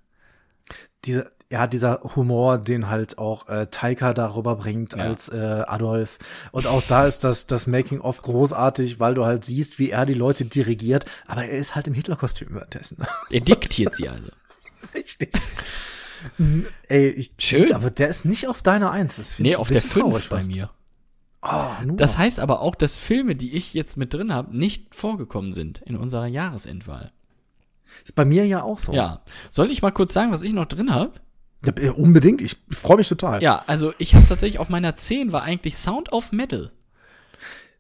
Diese, 1.04 1.34
ja, 1.50 1.66
dieser 1.66 2.02
Humor, 2.16 2.58
den 2.58 2.90
halt 2.90 3.18
auch 3.18 3.48
äh, 3.48 3.68
Taika 3.68 4.14
darüber 4.14 4.56
bringt 4.58 4.94
Ja. 4.96 5.04
als 5.04 5.30
äh, 5.30 5.64
Adolf. 5.66 6.18
Und 6.52 6.68
auch 6.68 6.84
da 6.88 7.06
ist 7.06 7.24
das, 7.24 7.48
das 7.48 7.68
Making-of 7.68 8.22
großartig, 8.22 9.00
weil 9.00 9.14
du 9.14 9.26
halt 9.26 9.46
siehst, 9.46 9.80
wie 9.80 9.92
er 9.92 10.06
die 10.06 10.14
Leute 10.14 10.44
dirigiert, 10.46 11.06
aber 11.26 11.46
er 11.46 11.58
ist 11.58 11.76
halt 11.76 11.88
im 11.88 11.94
Hitler-Kostüm 11.94 12.50
währenddessen. 12.52 12.98
Er 13.30 13.40
diktiert 13.42 13.96
sie 13.96 14.10
also. 14.10 14.32
Richtig. 14.94 15.32
Ey, 16.88 17.10
ich, 17.10 17.32
Schön. 17.38 17.74
aber 17.74 17.90
der 17.92 18.08
ist 18.10 18.26
nicht 18.26 18.48
auf 18.48 18.62
deiner 18.62 18.92
Eins. 18.92 19.18
Das 19.18 19.40
Nee, 19.40 19.56
auf 19.56 19.68
der 19.68 19.76
bisschen 19.76 19.90
5 19.92 20.06
traurig 20.06 20.30
bei 20.30 20.44
mir. 20.44 20.70
Oh. 21.44 21.94
Das 21.96 22.18
heißt 22.18 22.40
aber 22.40 22.62
auch, 22.62 22.76
dass 22.76 22.98
Filme, 22.98 23.36
die 23.36 23.56
ich 23.56 23.74
jetzt 23.74 23.96
mit 23.96 24.14
drin 24.14 24.34
habe, 24.34 24.58
nicht 24.58 24.94
vorgekommen 24.96 25.54
sind 25.54 25.80
in 25.86 25.96
unserer 25.96 26.28
Jahresendwahl. 26.28 27.12
ist 28.04 28.16
bei 28.16 28.26
mir 28.26 28.46
ja 28.46 28.64
auch 28.64 28.80
so. 28.80 28.92
Ja. 28.92 29.22
Soll 29.52 29.72
ich 29.72 29.82
mal 29.82 29.92
kurz 29.92 30.14
sagen, 30.14 30.32
was 30.32 30.42
ich 30.42 30.54
noch 30.54 30.66
drin 30.66 30.94
habe? 30.94 31.14
Ja, 31.66 31.74
äh, 31.78 31.90
unbedingt. 31.90 32.42
Ich 32.42 32.58
freue 32.70 32.98
mich 32.98 33.10
total. 33.10 33.42
Ja, 33.42 33.64
also 33.68 33.94
ich 33.98 34.16
habe 34.16 34.28
tatsächlich 34.28 34.60
auf 34.60 34.70
meiner 34.70 34.96
10 34.96 35.32
war 35.32 35.44
eigentlich 35.44 35.78
Sound 35.78 36.12
of 36.12 36.32
Metal, 36.32 36.72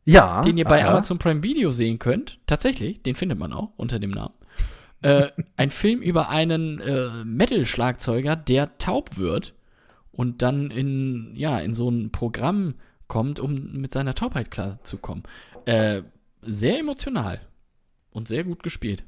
ja 0.05 0.41
den 0.41 0.57
ihr 0.57 0.65
bei 0.65 0.83
aha. 0.83 0.91
Amazon 0.91 1.19
Prime 1.19 1.43
Video 1.43 1.71
sehen 1.71 1.99
könnt. 1.99 2.39
Tatsächlich, 2.47 3.03
den 3.03 3.15
findet 3.15 3.37
man 3.37 3.53
auch 3.53 3.71
unter 3.77 3.99
dem 3.99 4.11
Namen. 4.11 4.33
äh, 5.01 5.29
ein 5.57 5.69
Film 5.71 6.01
über 6.01 6.29
einen 6.29 6.79
äh, 6.79 7.23
Metal-Schlagzeuger, 7.23 8.35
der 8.35 8.77
taub 8.77 9.17
wird 9.17 9.53
und 10.11 10.41
dann 10.41 10.71
in, 10.71 11.35
ja, 11.35 11.59
in 11.59 11.73
so 11.73 11.89
ein 11.89 12.11
Programm 12.11 12.75
kommt, 13.07 13.39
um 13.39 13.71
mit 13.73 13.93
seiner 13.93 14.15
Taubheit 14.15 14.51
klarzukommen. 14.51 15.23
Äh, 15.65 16.01
sehr 16.41 16.79
emotional 16.79 17.41
und 18.11 18.27
sehr 18.27 18.43
gut 18.43 18.63
gespielt. 18.63 19.03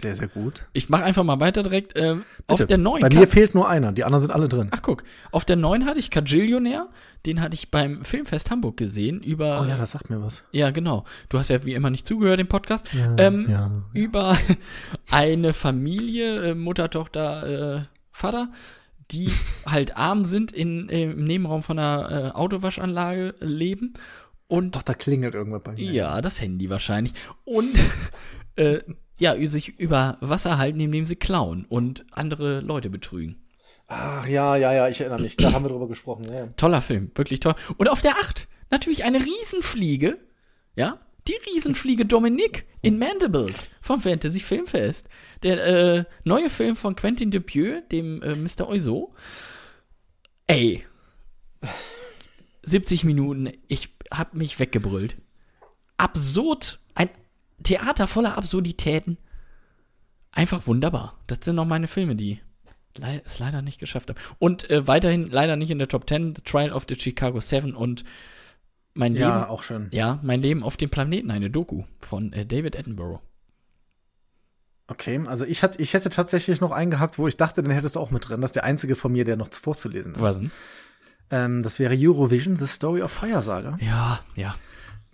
Sehr, 0.00 0.14
sehr 0.14 0.28
gut. 0.28 0.62
Ich 0.72 0.88
mache 0.88 1.02
einfach 1.02 1.24
mal 1.24 1.40
weiter 1.40 1.62
direkt. 1.64 1.92
Ähm, 1.96 2.22
auf 2.46 2.64
der 2.66 2.78
9. 2.78 3.00
Bei 3.00 3.08
mir 3.08 3.26
fehlt 3.26 3.54
nur 3.54 3.68
einer. 3.68 3.90
Die 3.92 4.04
anderen 4.04 4.22
sind 4.22 4.30
alle 4.30 4.48
drin. 4.48 4.68
Ach 4.70 4.80
guck, 4.82 5.02
auf 5.32 5.44
der 5.44 5.56
9 5.56 5.86
hatte 5.86 5.98
ich 5.98 6.10
Kajillionär, 6.10 6.88
den 7.26 7.40
hatte 7.40 7.54
ich 7.54 7.70
beim 7.72 8.04
Filmfest 8.04 8.50
Hamburg 8.52 8.76
gesehen, 8.76 9.20
über, 9.22 9.60
Oh 9.60 9.64
ja, 9.64 9.76
das 9.76 9.90
sagt 9.90 10.08
mir 10.08 10.22
was. 10.22 10.42
ja 10.52 10.70
genau, 10.70 11.04
du 11.30 11.38
hast 11.38 11.48
ja 11.48 11.64
wie 11.64 11.74
immer 11.74 11.90
nicht 11.90 12.06
zugehört 12.06 12.38
im 12.38 12.46
Podcast, 12.46 12.86
Ja, 12.92 13.14
ähm, 13.18 13.46
ja. 13.50 13.70
über 13.92 14.36
eine 15.10 15.52
Familie, 15.52 16.50
äh, 16.50 16.54
Mutter, 16.54 16.90
Tochter, 16.90 17.76
äh, 17.78 17.82
Vater, 18.12 18.52
die 19.10 19.30
halt 19.66 19.96
arm 19.96 20.24
sind, 20.24 20.52
in, 20.52 20.88
äh, 20.90 21.10
im 21.10 21.24
Nebenraum 21.24 21.62
von 21.62 21.78
einer 21.78 22.10
äh, 22.10 22.30
Autowaschanlage 22.36 23.34
leben 23.40 23.94
und 24.46 24.76
Doch, 24.76 24.82
da 24.82 24.94
klingelt 24.94 25.34
irgendwas 25.34 25.62
bei 25.62 25.72
mir. 25.72 25.90
ja, 25.92 26.20
das 26.20 26.40
Handy 26.40 26.70
wahrscheinlich. 26.70 27.14
Und 27.44 27.74
äh, 28.56 28.78
ja, 29.18 29.34
sich 29.50 29.78
über 29.78 30.16
Wasser 30.20 30.58
halten, 30.58 30.80
indem 30.80 31.06
sie 31.06 31.16
klauen 31.16 31.66
und 31.68 32.04
andere 32.12 32.60
Leute 32.60 32.90
betrügen. 32.90 33.36
Ach 33.88 34.26
ja, 34.26 34.56
ja, 34.56 34.72
ja, 34.72 34.88
ich 34.88 35.00
erinnere 35.00 35.22
mich. 35.22 35.36
Da 35.36 35.52
haben 35.52 35.64
wir 35.64 35.70
drüber 35.70 35.88
gesprochen. 35.88 36.24
Ja, 36.24 36.34
ja. 36.34 36.46
Toller 36.56 36.82
Film, 36.82 37.10
wirklich 37.14 37.40
toll. 37.40 37.54
Und 37.78 37.88
auf 37.88 38.02
der 38.02 38.12
8 38.12 38.46
natürlich 38.70 39.04
eine 39.04 39.18
Riesenfliege, 39.24 40.18
ja, 40.76 41.00
die 41.26 41.36
Riesenfliege 41.50 42.06
Dominique 42.06 42.66
in 42.82 42.98
Mandibles 42.98 43.70
vom 43.80 44.00
Fantasy 44.00 44.40
Filmfest. 44.40 45.08
Der 45.42 45.66
äh, 45.66 46.04
neue 46.24 46.50
Film 46.50 46.76
von 46.76 46.96
Quentin 46.96 47.30
Dupieux, 47.30 47.82
dem 47.90 48.22
äh, 48.22 48.34
Mr. 48.34 48.68
Oizo. 48.68 49.14
Ey. 50.46 50.84
70 52.62 53.04
Minuten, 53.04 53.52
ich 53.68 53.94
hab 54.10 54.34
mich 54.34 54.58
weggebrüllt. 54.58 55.16
Absurd, 55.96 56.80
Theater 57.62 58.06
voller 58.06 58.36
Absurditäten. 58.36 59.18
Einfach 60.32 60.66
wunderbar. 60.66 61.18
Das 61.26 61.38
sind 61.42 61.56
noch 61.56 61.64
meine 61.66 61.88
Filme, 61.88 62.14
die 62.14 62.40
le 62.96 63.22
es 63.24 63.38
leider 63.38 63.62
nicht 63.62 63.78
geschafft 63.78 64.08
haben. 64.10 64.18
Und 64.38 64.68
äh, 64.70 64.86
weiterhin 64.86 65.30
leider 65.30 65.56
nicht 65.56 65.70
in 65.70 65.78
der 65.78 65.88
Top 65.88 66.08
10, 66.08 66.36
The 66.36 66.42
Trial 66.42 66.72
of 66.72 66.86
the 66.88 66.96
Chicago 66.98 67.40
Seven 67.40 67.74
und 67.74 68.04
mein 68.94 69.14
Ja, 69.14 69.38
Leben, 69.40 69.50
auch 69.50 69.62
schön. 69.62 69.88
ja, 69.92 70.18
mein 70.22 70.40
Leben 70.40 70.62
auf 70.64 70.76
dem 70.76 70.90
Planeten, 70.90 71.30
eine 71.30 71.50
Doku 71.50 71.84
von 72.00 72.32
äh, 72.32 72.44
David 72.44 72.76
Attenborough. 72.76 73.20
Okay, 74.90 75.20
also 75.26 75.44
ich, 75.44 75.62
hatte, 75.62 75.80
ich 75.82 75.92
hätte 75.94 76.08
tatsächlich 76.08 76.60
noch 76.60 76.72
einen 76.72 76.90
gehabt, 76.90 77.18
wo 77.18 77.28
ich 77.28 77.36
dachte, 77.36 77.62
den 77.62 77.70
hättest 77.72 77.96
du 77.96 78.00
auch 78.00 78.10
mit 78.10 78.28
drin. 78.28 78.40
Das 78.40 78.48
ist 78.50 78.54
der 78.56 78.64
einzige 78.64 78.96
von 78.96 79.12
mir, 79.12 79.24
der 79.24 79.36
noch 79.36 79.52
vorzulesen 79.52 80.14
ist. 80.14 80.20
Was 80.20 80.38
denn? 80.38 80.50
Ähm, 81.30 81.62
das 81.62 81.78
wäre 81.78 81.94
Eurovision, 81.96 82.56
The 82.56 82.66
Story 82.66 83.02
of 83.02 83.12
Fire 83.12 83.42
Saga. 83.42 83.76
Ja, 83.82 84.20
ja. 84.34 84.54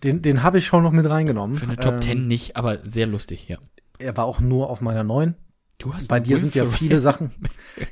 Den, 0.04 0.22
den 0.22 0.42
habe 0.42 0.58
ich 0.58 0.66
schon 0.66 0.82
noch 0.82 0.92
mit 0.92 1.08
reingenommen. 1.08 1.56
Für 1.56 1.66
eine 1.66 1.76
Top 1.76 1.94
ähm, 1.94 2.02
10 2.02 2.28
nicht, 2.28 2.56
aber 2.56 2.78
sehr 2.84 3.06
lustig, 3.06 3.48
ja. 3.48 3.58
Er 3.98 4.16
war 4.16 4.24
auch 4.26 4.40
nur 4.40 4.70
auf 4.70 4.80
meiner 4.80 5.04
neuen. 5.04 5.34
Du 5.78 5.92
hast 5.92 6.08
Bei 6.08 6.20
dir 6.20 6.36
sind 6.38 6.54
ja 6.54 6.64
viele. 6.66 7.00
Sachen. 7.00 7.32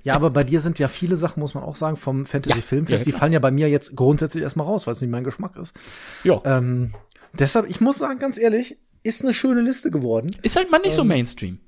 Ja, 0.05 0.15
aber 0.15 0.31
bei 0.31 0.45
dir 0.45 0.61
sind 0.61 0.79
ja 0.79 0.89
viele 0.89 1.17
Sachen, 1.17 1.41
muss 1.41 1.55
man 1.55 1.65
auch 1.65 1.77
sagen, 1.77 1.97
vom 1.97 2.25
Fantasy 2.27 2.57
Ja, 2.57 2.63
Filmfest. 2.63 3.05
ja, 3.07 3.13
die 3.13 3.19
fallen 3.19 3.33
ja 3.33 3.39
bei 3.41 3.51
mir 3.51 3.69
jetzt 3.69 3.97
grundsätzlich 3.97 4.43
erstmal 4.43 4.67
raus, 4.67 4.87
weil 4.87 4.93
es 4.93 5.01
nicht 5.01 5.11
mein 5.11 5.25
Geschmack 5.25 5.57
ist. 5.57 5.75
Ja. 6.23 6.41
Ähm, 6.45 6.95
deshalb, 7.33 7.69
ich 7.69 7.81
muss 7.81 7.99
sagen, 7.99 8.19
ganz 8.21 8.39
ehrlich, 8.39 8.79
ist 9.03 9.23
eine 9.23 9.35
schöne 9.35 9.63
Liste 9.63 9.91
geworden. 9.91 10.31
Ist 10.43 10.57
halt 10.57 10.71
mal 10.71 10.79
nicht 10.79 10.91
ähm, 10.93 10.97
so 10.97 11.05
Mainstream. 11.05 11.59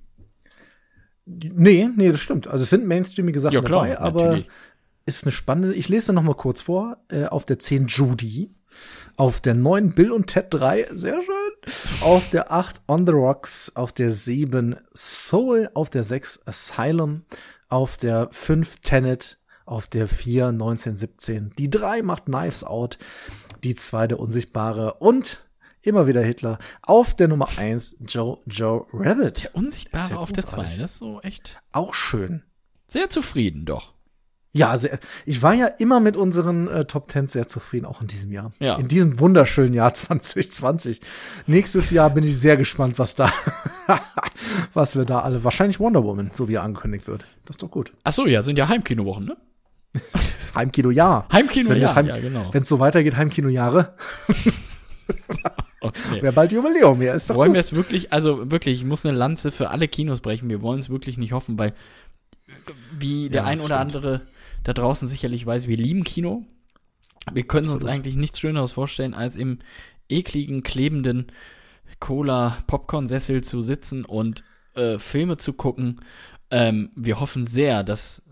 Nee, 1.26 1.88
nee, 1.96 2.10
das 2.10 2.20
stimmt. 2.20 2.46
Also 2.46 2.62
es 2.64 2.70
sind 2.70 2.86
mainstreamige 2.86 3.40
Sachen 3.40 3.54
Ja, 3.54 3.62
klar, 3.62 3.86
dabei, 3.88 3.98
aber 3.98 4.22
natürlich. 4.24 4.48
ist 5.06 5.24
eine 5.24 5.32
spannende. 5.32 5.74
Ich 5.74 5.88
lese 5.88 6.12
noch 6.12 6.22
mal 6.22 6.34
kurz 6.34 6.60
vor. 6.60 6.98
Äh, 7.10 7.24
auf 7.26 7.44
der 7.44 7.58
10 7.58 7.86
Judy. 7.86 8.50
Auf 9.16 9.40
der 9.40 9.54
9 9.54 9.94
Bill 9.94 10.10
und 10.10 10.26
Ted 10.26 10.46
3, 10.50 10.88
sehr 10.92 11.20
schön. 11.22 11.72
Auf 12.02 12.28
der 12.30 12.50
8 12.52 12.82
On 12.88 13.06
the 13.06 13.12
Rocks. 13.12 13.70
Auf 13.76 13.92
der 13.92 14.10
7 14.10 14.76
Soul. 14.94 15.70
Auf 15.74 15.88
der 15.90 16.02
6 16.02 16.46
Asylum. 16.46 17.22
Auf 17.68 17.96
der 17.96 18.28
5 18.32 18.80
Tenet. 18.80 19.38
Auf 19.66 19.86
der 19.86 20.08
4 20.08 20.48
1917. 20.48 21.52
Die 21.58 21.70
3 21.70 22.02
macht 22.02 22.24
Knives 22.26 22.64
Out. 22.64 22.98
Die 23.62 23.76
2 23.76 24.08
der 24.08 24.18
Unsichtbare. 24.18 24.94
Und 24.94 25.44
immer 25.82 26.06
wieder 26.06 26.22
Hitler. 26.22 26.58
Auf 26.82 27.14
der 27.14 27.28
Nummer 27.28 27.48
1 27.56 27.96
Joe 28.00 28.38
Joe 28.46 28.84
Rabbit. 28.92 29.44
Der 29.44 29.54
Unsichtbare 29.54 30.10
ja 30.10 30.16
auf 30.16 30.32
der 30.32 30.42
großartig. 30.42 30.74
2. 30.74 30.82
Das 30.82 30.90
ist 30.92 30.98
so 30.98 31.20
echt 31.20 31.56
Auch 31.72 31.94
schön. 31.94 32.42
sehr 32.88 33.08
zufrieden, 33.10 33.64
doch. 33.64 33.93
Ja, 34.56 34.78
sehr, 34.78 35.00
ich 35.26 35.42
war 35.42 35.52
ja 35.52 35.66
immer 35.66 35.98
mit 35.98 36.16
unseren 36.16 36.68
äh, 36.68 36.84
Top 36.84 37.08
Ten 37.08 37.26
sehr 37.26 37.48
zufrieden, 37.48 37.86
auch 37.86 38.00
in 38.00 38.06
diesem 38.06 38.30
Jahr. 38.30 38.52
Ja. 38.60 38.76
In 38.76 38.86
diesem 38.86 39.18
wunderschönen 39.18 39.74
Jahr 39.74 39.92
2020. 39.94 41.00
Nächstes 41.48 41.90
Jahr 41.90 42.08
bin 42.10 42.22
ich 42.22 42.38
sehr 42.38 42.56
gespannt, 42.56 43.00
was 43.00 43.16
da, 43.16 43.32
was 44.72 44.94
wir 44.94 45.04
da 45.04 45.18
alle, 45.20 45.42
wahrscheinlich 45.42 45.80
Wonder 45.80 46.04
Woman, 46.04 46.30
so 46.32 46.48
wie 46.48 46.54
er 46.54 46.62
angekündigt 46.62 47.08
wird. 47.08 47.26
Das 47.44 47.54
ist 47.56 47.62
doch 47.64 47.70
gut. 47.70 47.90
Ach 48.04 48.12
so, 48.12 48.26
ja, 48.26 48.44
sind 48.44 48.56
ja 48.56 48.68
Heimkinowochen, 48.68 49.24
ne? 49.24 49.36
Heimkino 50.54 50.90
ja. 50.90 51.26
Heimkino, 51.32 51.70
Wenn 51.70 51.80
ja, 51.80 51.92
Heim, 51.94 52.06
ja, 52.06 52.18
genau. 52.18 52.48
Wenn 52.52 52.62
es 52.62 52.68
so 52.68 52.78
weitergeht, 52.78 53.16
Heimkino 53.16 53.48
Jahre, 53.48 53.94
Okay. 55.80 56.22
wäre 56.22 56.32
bald 56.32 56.50
Jubiläum. 56.52 57.02
Ja, 57.02 57.12
ist 57.12 57.28
doch 57.28 57.34
Wollen 57.34 57.52
wir 57.52 57.60
es 57.60 57.74
wirklich, 57.74 58.10
also 58.12 58.50
wirklich, 58.50 58.78
ich 58.78 58.84
muss 58.86 59.04
eine 59.04 59.16
Lanze 59.16 59.52
für 59.52 59.68
alle 59.70 59.86
Kinos 59.86 60.20
brechen. 60.22 60.48
Wir 60.48 60.62
wollen 60.62 60.80
es 60.80 60.88
wirklich 60.88 61.18
nicht 61.18 61.32
hoffen, 61.32 61.58
weil 61.58 61.74
wie 62.98 63.28
der 63.28 63.42
Ja, 63.42 63.48
ein 63.48 63.58
oder 63.58 63.74
stimmt. 63.74 63.80
andere 63.80 64.20
da 64.64 64.72
draußen 64.72 65.08
sicherlich 65.08 65.46
weiß, 65.46 65.68
wir 65.68 65.76
lieben 65.76 66.04
Kino. 66.04 66.44
Wir 67.32 67.46
können 67.46 67.66
uns 67.66 67.76
Absolut. 67.76 67.94
eigentlich 67.94 68.16
nichts 68.16 68.40
Schöneres 68.40 68.72
vorstellen, 68.72 69.14
als 69.14 69.36
im 69.36 69.60
ekligen, 70.08 70.62
klebenden 70.62 71.26
Cola-Popcorn-Sessel 72.00 73.42
zu 73.44 73.60
sitzen 73.62 74.04
und 74.04 74.44
äh, 74.74 74.98
Filme 74.98 75.36
zu 75.36 75.52
gucken. 75.52 76.00
Ähm, 76.50 76.90
wir 76.96 77.20
hoffen 77.20 77.44
sehr, 77.44 77.84
dass 77.84 78.28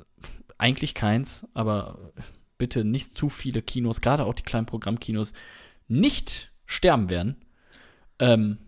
eigentlich 0.58 0.94
keins, 0.94 1.48
aber 1.54 2.12
bitte 2.58 2.84
nicht 2.84 3.16
zu 3.16 3.28
viele 3.28 3.62
Kinos, 3.62 4.00
gerade 4.00 4.24
auch 4.24 4.34
die 4.34 4.42
kleinen 4.42 4.66
Programmkinos, 4.66 5.32
nicht 5.88 6.52
sterben 6.66 7.10
werden. 7.10 7.36
Ähm, 8.18 8.58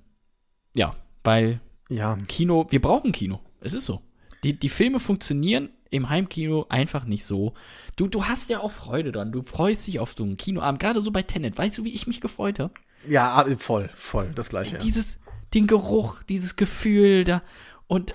ja, 0.74 0.92
weil 1.22 1.60
Ja, 1.88 2.16
Kino, 2.28 2.66
wir 2.70 2.80
brauchen 2.80 3.12
Kino. 3.12 3.40
Es 3.60 3.74
ist 3.74 3.86
so. 3.86 4.02
Die, 4.42 4.58
die 4.58 4.68
Filme 4.68 5.00
funktionieren 5.00 5.70
im 5.94 6.08
Heimkino 6.08 6.66
einfach 6.68 7.04
nicht 7.04 7.24
so. 7.24 7.54
Du, 7.96 8.08
du 8.08 8.24
hast 8.24 8.50
ja 8.50 8.60
auch 8.60 8.72
Freude 8.72 9.12
dran. 9.12 9.32
Du 9.32 9.42
freust 9.42 9.86
dich 9.86 10.00
auf 10.00 10.14
so 10.16 10.24
einen 10.24 10.36
Kinoabend, 10.36 10.80
gerade 10.80 11.00
so 11.02 11.10
bei 11.10 11.22
Tenet. 11.22 11.56
Weißt 11.56 11.78
du, 11.78 11.84
wie 11.84 11.94
ich 11.94 12.06
mich 12.06 12.20
gefreut 12.20 12.58
habe? 12.58 12.74
ja, 13.08 13.34
ah, 13.34 13.46
voll, 13.58 13.90
voll, 13.94 14.32
das 14.34 14.48
gleiche. 14.48 14.78
Dieses, 14.78 15.18
den 15.52 15.66
Geruch, 15.66 16.22
dieses 16.22 16.56
Gefühl 16.56 17.24
da 17.24 17.42
und 17.86 18.14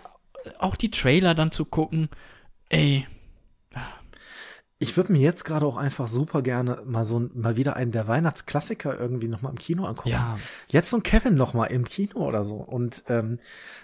auch 0.57 0.75
die 0.75 0.91
Trailer 0.91 1.35
dann 1.35 1.51
zu 1.51 1.65
gucken. 1.65 2.09
Ey, 2.69 3.07
Ich 4.81 4.95
würde 4.95 5.11
mir 5.11 5.19
jetzt 5.19 5.43
gerade 5.43 5.65
auch 5.65 5.75
einfach 5.75 6.07
super 6.07 6.41
gerne 6.41 6.81
mal 6.85 7.03
so 7.03 7.29
mal 7.33 7.57
wieder 7.57 7.75
einen 7.75 7.91
der 7.91 8.07
Weihnachtsklassiker 8.07 8.97
irgendwie 8.97 9.27
noch 9.27 9.41
mal 9.41 9.49
im 9.49 9.57
Kino 9.59 9.83
angucken. 9.83 10.09
Ja. 10.09 10.39
Jetzt 10.69 10.89
so 10.89 10.97
ein 10.97 11.03
Kevin 11.03 11.35
noch 11.35 11.53
mal 11.53 11.65
im 11.65 11.83
Kino 11.83 12.25
oder 12.25 12.45
so. 12.45 12.55
Und 12.55 13.03
ähm, 13.09 13.39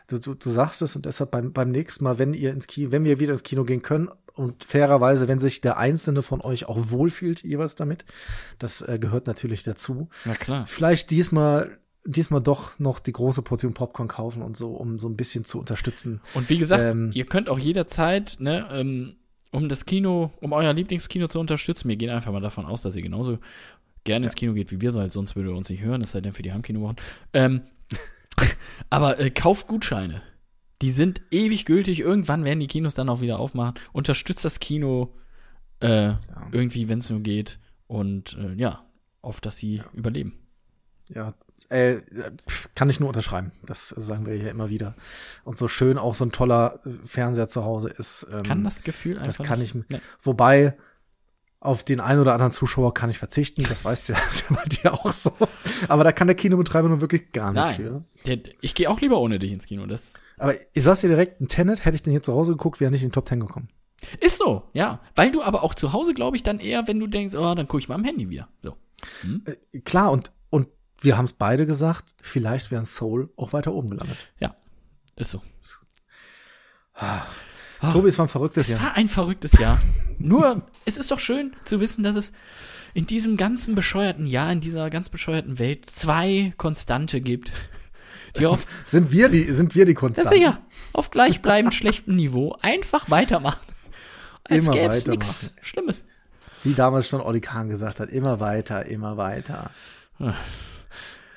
du, 0.07 0.19
du, 0.19 0.35
du 0.35 0.49
sagst 0.49 0.81
es 0.81 0.95
und 0.95 1.05
deshalb 1.05 1.31
beim, 1.31 1.51
beim 1.51 1.71
nächsten 1.71 2.05
Mal, 2.05 2.17
wenn 2.17 2.33
ihr 2.33 2.51
ins 2.51 2.67
Kino, 2.67 2.93
wenn 2.93 3.03
wir 3.03 3.19
wieder 3.19 3.33
ins 3.33 3.43
Kino 3.43 3.65
gehen 3.65 3.81
können 3.81 4.07
und 4.35 4.63
fairerweise, 4.63 5.27
wenn 5.27 5.39
sich 5.39 5.59
der 5.59 5.77
einzelne 5.77 6.21
von 6.21 6.39
euch 6.39 6.69
auch 6.69 6.77
wohlfühlt 6.91 7.43
jeweils 7.43 7.75
damit, 7.75 8.05
das 8.57 8.81
äh, 8.81 8.97
gehört 8.97 9.27
natürlich 9.27 9.63
dazu. 9.63 10.07
na 10.23 10.33
klar. 10.33 10.65
Vielleicht 10.65 11.11
diesmal 11.11 11.77
diesmal 12.05 12.41
doch 12.41 12.79
noch 12.79 12.99
die 12.99 13.11
große 13.11 13.41
Portion 13.41 13.73
Popcorn 13.73 14.07
kaufen 14.07 14.43
und 14.43 14.55
so, 14.55 14.75
um 14.75 14.99
so 14.99 15.09
ein 15.09 15.17
bisschen 15.17 15.43
zu 15.43 15.59
unterstützen. 15.59 16.21
Und 16.35 16.49
wie 16.49 16.57
gesagt, 16.59 16.83
Ähm, 16.83 17.09
ihr 17.13 17.25
könnt 17.25 17.49
auch 17.49 17.59
jederzeit, 17.59 18.37
ne, 18.39 18.67
ähm, 18.71 19.15
um 19.51 19.69
das 19.69 19.85
Kino, 19.85 20.31
um 20.41 20.53
euer 20.53 20.73
Lieblingskino 20.73 21.27
zu 21.27 21.39
unterstützen, 21.39 21.89
wir 21.89 21.95
gehen 21.95 22.09
einfach 22.09 22.31
mal 22.31 22.41
davon 22.41 22.65
aus, 22.65 22.81
dass 22.81 22.95
ihr 22.95 23.01
genauso 23.01 23.39
gerne 24.03 24.25
ins 24.25 24.35
Kino 24.35 24.53
geht 24.53 24.71
wie 24.71 24.81
wir, 24.81 24.93
weil 24.93 25.11
sonst 25.11 25.35
würde 25.35 25.49
ihr 25.49 25.55
uns 25.55 25.69
nicht 25.69 25.81
hören, 25.81 26.01
das 26.01 26.11
sei 26.11 26.21
denn 26.21 26.33
für 26.33 26.43
die 26.43 26.53
Heimkinowochen. 26.53 26.97
Ähm, 27.33 27.61
aber 28.89 29.19
äh, 29.19 29.31
kauft 29.31 29.67
Gutscheine. 29.67 30.21
Die 30.81 30.91
sind 30.91 31.21
ewig 31.31 31.65
gültig. 31.65 31.99
Irgendwann 31.99 32.43
werden 32.43 32.59
die 32.59 32.67
Kinos 32.67 32.95
dann 32.95 33.09
auch 33.09 33.21
wieder 33.21 33.39
aufmachen. 33.39 33.75
Unterstützt 33.93 34.43
das 34.43 34.59
Kino 34.59 35.15
äh, 35.79 36.13
irgendwie, 36.51 36.89
wenn 36.89 36.99
es 36.99 37.09
nur 37.09 37.21
geht. 37.21 37.59
Und 37.87 38.37
äh, 38.37 38.53
ja, 38.55 38.85
auf 39.21 39.41
dass 39.41 39.57
sie 39.57 39.81
überleben. 39.93 40.33
Ja, 41.13 41.33
äh, 41.69 41.97
kann 42.75 42.89
ich 42.89 42.99
nur 42.99 43.09
unterschreiben. 43.09 43.51
Das 43.65 43.89
sagen 43.89 44.25
wir 44.25 44.33
hier 44.35 44.51
immer 44.51 44.69
wieder. 44.69 44.95
Und 45.43 45.57
so 45.57 45.67
schön 45.67 45.97
auch 45.97 46.15
so 46.15 46.25
ein 46.25 46.31
toller 46.31 46.79
äh, 46.85 46.89
Fernseher 47.05 47.47
zu 47.47 47.63
Hause 47.65 47.89
ist. 47.89 48.27
Ähm, 48.31 48.43
Kann 48.43 48.63
das 48.63 48.83
Gefühl 48.83 49.17
einfach 49.17 49.37
Das 49.37 49.47
kann 49.47 49.59
nicht, 49.59 49.75
ich. 49.75 49.89
Ne. 49.89 50.01
Wobei 50.21 50.75
auf 51.59 51.83
den 51.83 51.99
einen 51.99 52.21
oder 52.21 52.33
anderen 52.33 52.51
Zuschauer 52.51 52.93
kann 52.93 53.09
ich 53.09 53.17
verzichten. 53.17 53.63
Das 53.67 53.83
weißt 53.83 54.09
du 54.09 54.13
ja, 54.13 54.19
das 54.27 54.35
ist 54.35 54.49
ja 54.49 54.55
bei 54.55 54.63
dir 54.63 54.93
auch 54.93 55.11
so. 55.11 55.33
Aber 55.87 56.03
da 56.03 56.11
kann 56.11 56.27
der 56.27 56.35
Kinobetreiber 56.35 56.87
nun 56.87 57.01
wirklich 57.01 57.31
gar 57.31 57.51
nichts 57.51 57.75
für. 57.75 57.91
Nein, 57.91 58.05
der, 58.25 58.39
ich 58.61 58.75
gehe 58.75 58.89
auch 58.89 59.01
lieber 59.01 59.19
ohne 59.19 59.39
dich 59.39 59.51
ins 59.51 59.65
Kino. 59.65 59.85
Das 59.87 60.13
Aber 60.37 60.53
ich 60.73 60.83
sag's 60.83 61.01
dir 61.01 61.09
direkt, 61.09 61.41
ein 61.41 61.47
Tenet 61.47 61.83
hätte 61.83 61.95
ich 61.95 62.03
den 62.03 62.11
hier 62.11 62.21
zu 62.21 62.33
Hause 62.33 62.51
geguckt, 62.53 62.79
wäre 62.79 62.91
nicht 62.91 63.03
in 63.03 63.09
den 63.09 63.13
Top 63.13 63.25
Ten 63.25 63.39
gekommen. 63.39 63.69
Ist 64.19 64.37
so, 64.37 64.69
ja. 64.73 65.01
Weil 65.15 65.31
du 65.31 65.41
aber 65.41 65.63
auch 65.63 65.73
zu 65.73 65.93
Hause, 65.93 66.13
glaube 66.13 66.37
ich, 66.37 66.43
dann 66.43 66.59
eher, 66.59 66.87
wenn 66.87 66.99
du 66.99 67.07
denkst, 67.07 67.33
oh, 67.33 67.55
dann 67.55 67.67
gucke 67.67 67.79
ich 67.79 67.89
mal 67.89 67.95
am 67.95 68.03
Handy 68.03 68.29
wieder. 68.29 68.47
So. 68.61 68.75
Äh, 69.45 69.79
Klar, 69.79 70.11
und 70.11 70.31
wir 71.01 71.17
haben 71.17 71.25
es 71.25 71.33
beide 71.33 71.65
gesagt, 71.65 72.15
vielleicht 72.21 72.71
wären 72.71 72.85
Soul 72.85 73.29
auch 73.37 73.53
weiter 73.53 73.73
oben 73.73 73.89
gelandet. 73.89 74.17
Ja, 74.39 74.55
ist 75.15 75.31
so. 75.31 75.41
Tobi, 77.91 78.07
es 78.07 78.17
war 78.17 78.25
ein 78.25 78.29
verrücktes 78.29 78.67
Es 78.67 78.71
Jahr. 78.71 78.81
war 78.81 78.93
ein 78.95 79.07
verrücktes 79.09 79.53
Jahr. 79.53 79.81
Nur, 80.17 80.61
es 80.85 80.97
ist 80.97 81.11
doch 81.11 81.19
schön 81.19 81.53
zu 81.65 81.79
wissen, 81.81 82.03
dass 82.03 82.15
es 82.15 82.31
in 82.93 83.05
diesem 83.05 83.35
ganzen 83.37 83.75
bescheuerten 83.75 84.25
Jahr, 84.25 84.51
in 84.51 84.61
dieser 84.61 84.89
ganz 84.89 85.09
bescheuerten 85.09 85.59
Welt 85.59 85.85
zwei 85.85 86.53
Konstante 86.57 87.19
gibt, 87.19 87.51
die 88.37 88.45
auf, 88.45 88.65
Sind 88.85 89.11
wir 89.11 89.27
die, 89.29 89.43
sind 89.51 89.75
wir 89.75 89.85
die 89.85 89.93
das 89.93 89.99
Konstanten? 89.99 90.33
ist 90.33 90.41
ja, 90.41 90.59
auf 90.93 91.11
gleichbleibend 91.11 91.73
schlechtem 91.75 92.15
Niveau 92.15 92.55
einfach 92.61 93.09
weitermachen. 93.09 93.59
Als 94.45 94.65
Immer 94.65 94.73
gäbe 94.73 94.93
es 94.93 95.01
weitermachen. 95.07 95.19
nichts 95.19 95.49
Schlimmes. 95.61 96.03
Wie 96.63 96.73
damals 96.73 97.09
schon 97.09 97.21
Olli 97.21 97.41
Kahn 97.41 97.67
gesagt 97.67 97.99
hat, 97.99 98.09
immer 98.09 98.39
weiter, 98.39 98.85
immer 98.85 99.17
weiter. 99.17 99.69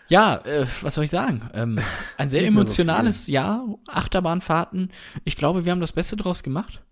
Ja, 0.08 0.38
äh, 0.44 0.66
was 0.82 0.94
soll 0.94 1.04
ich 1.04 1.10
sagen? 1.10 1.48
Ähm, 1.52 1.78
ein 2.16 2.30
sehr 2.30 2.42
mehr 2.42 2.50
so 2.50 2.58
emotionales 2.58 3.26
Jahr, 3.26 3.66
Achterbahnfahrten. 3.86 4.90
Ich 5.24 5.36
glaube, 5.36 5.64
wir 5.64 5.72
haben 5.72 5.80
das 5.80 5.92
Beste 5.92 6.16
draus 6.16 6.42
gemacht. 6.42 6.82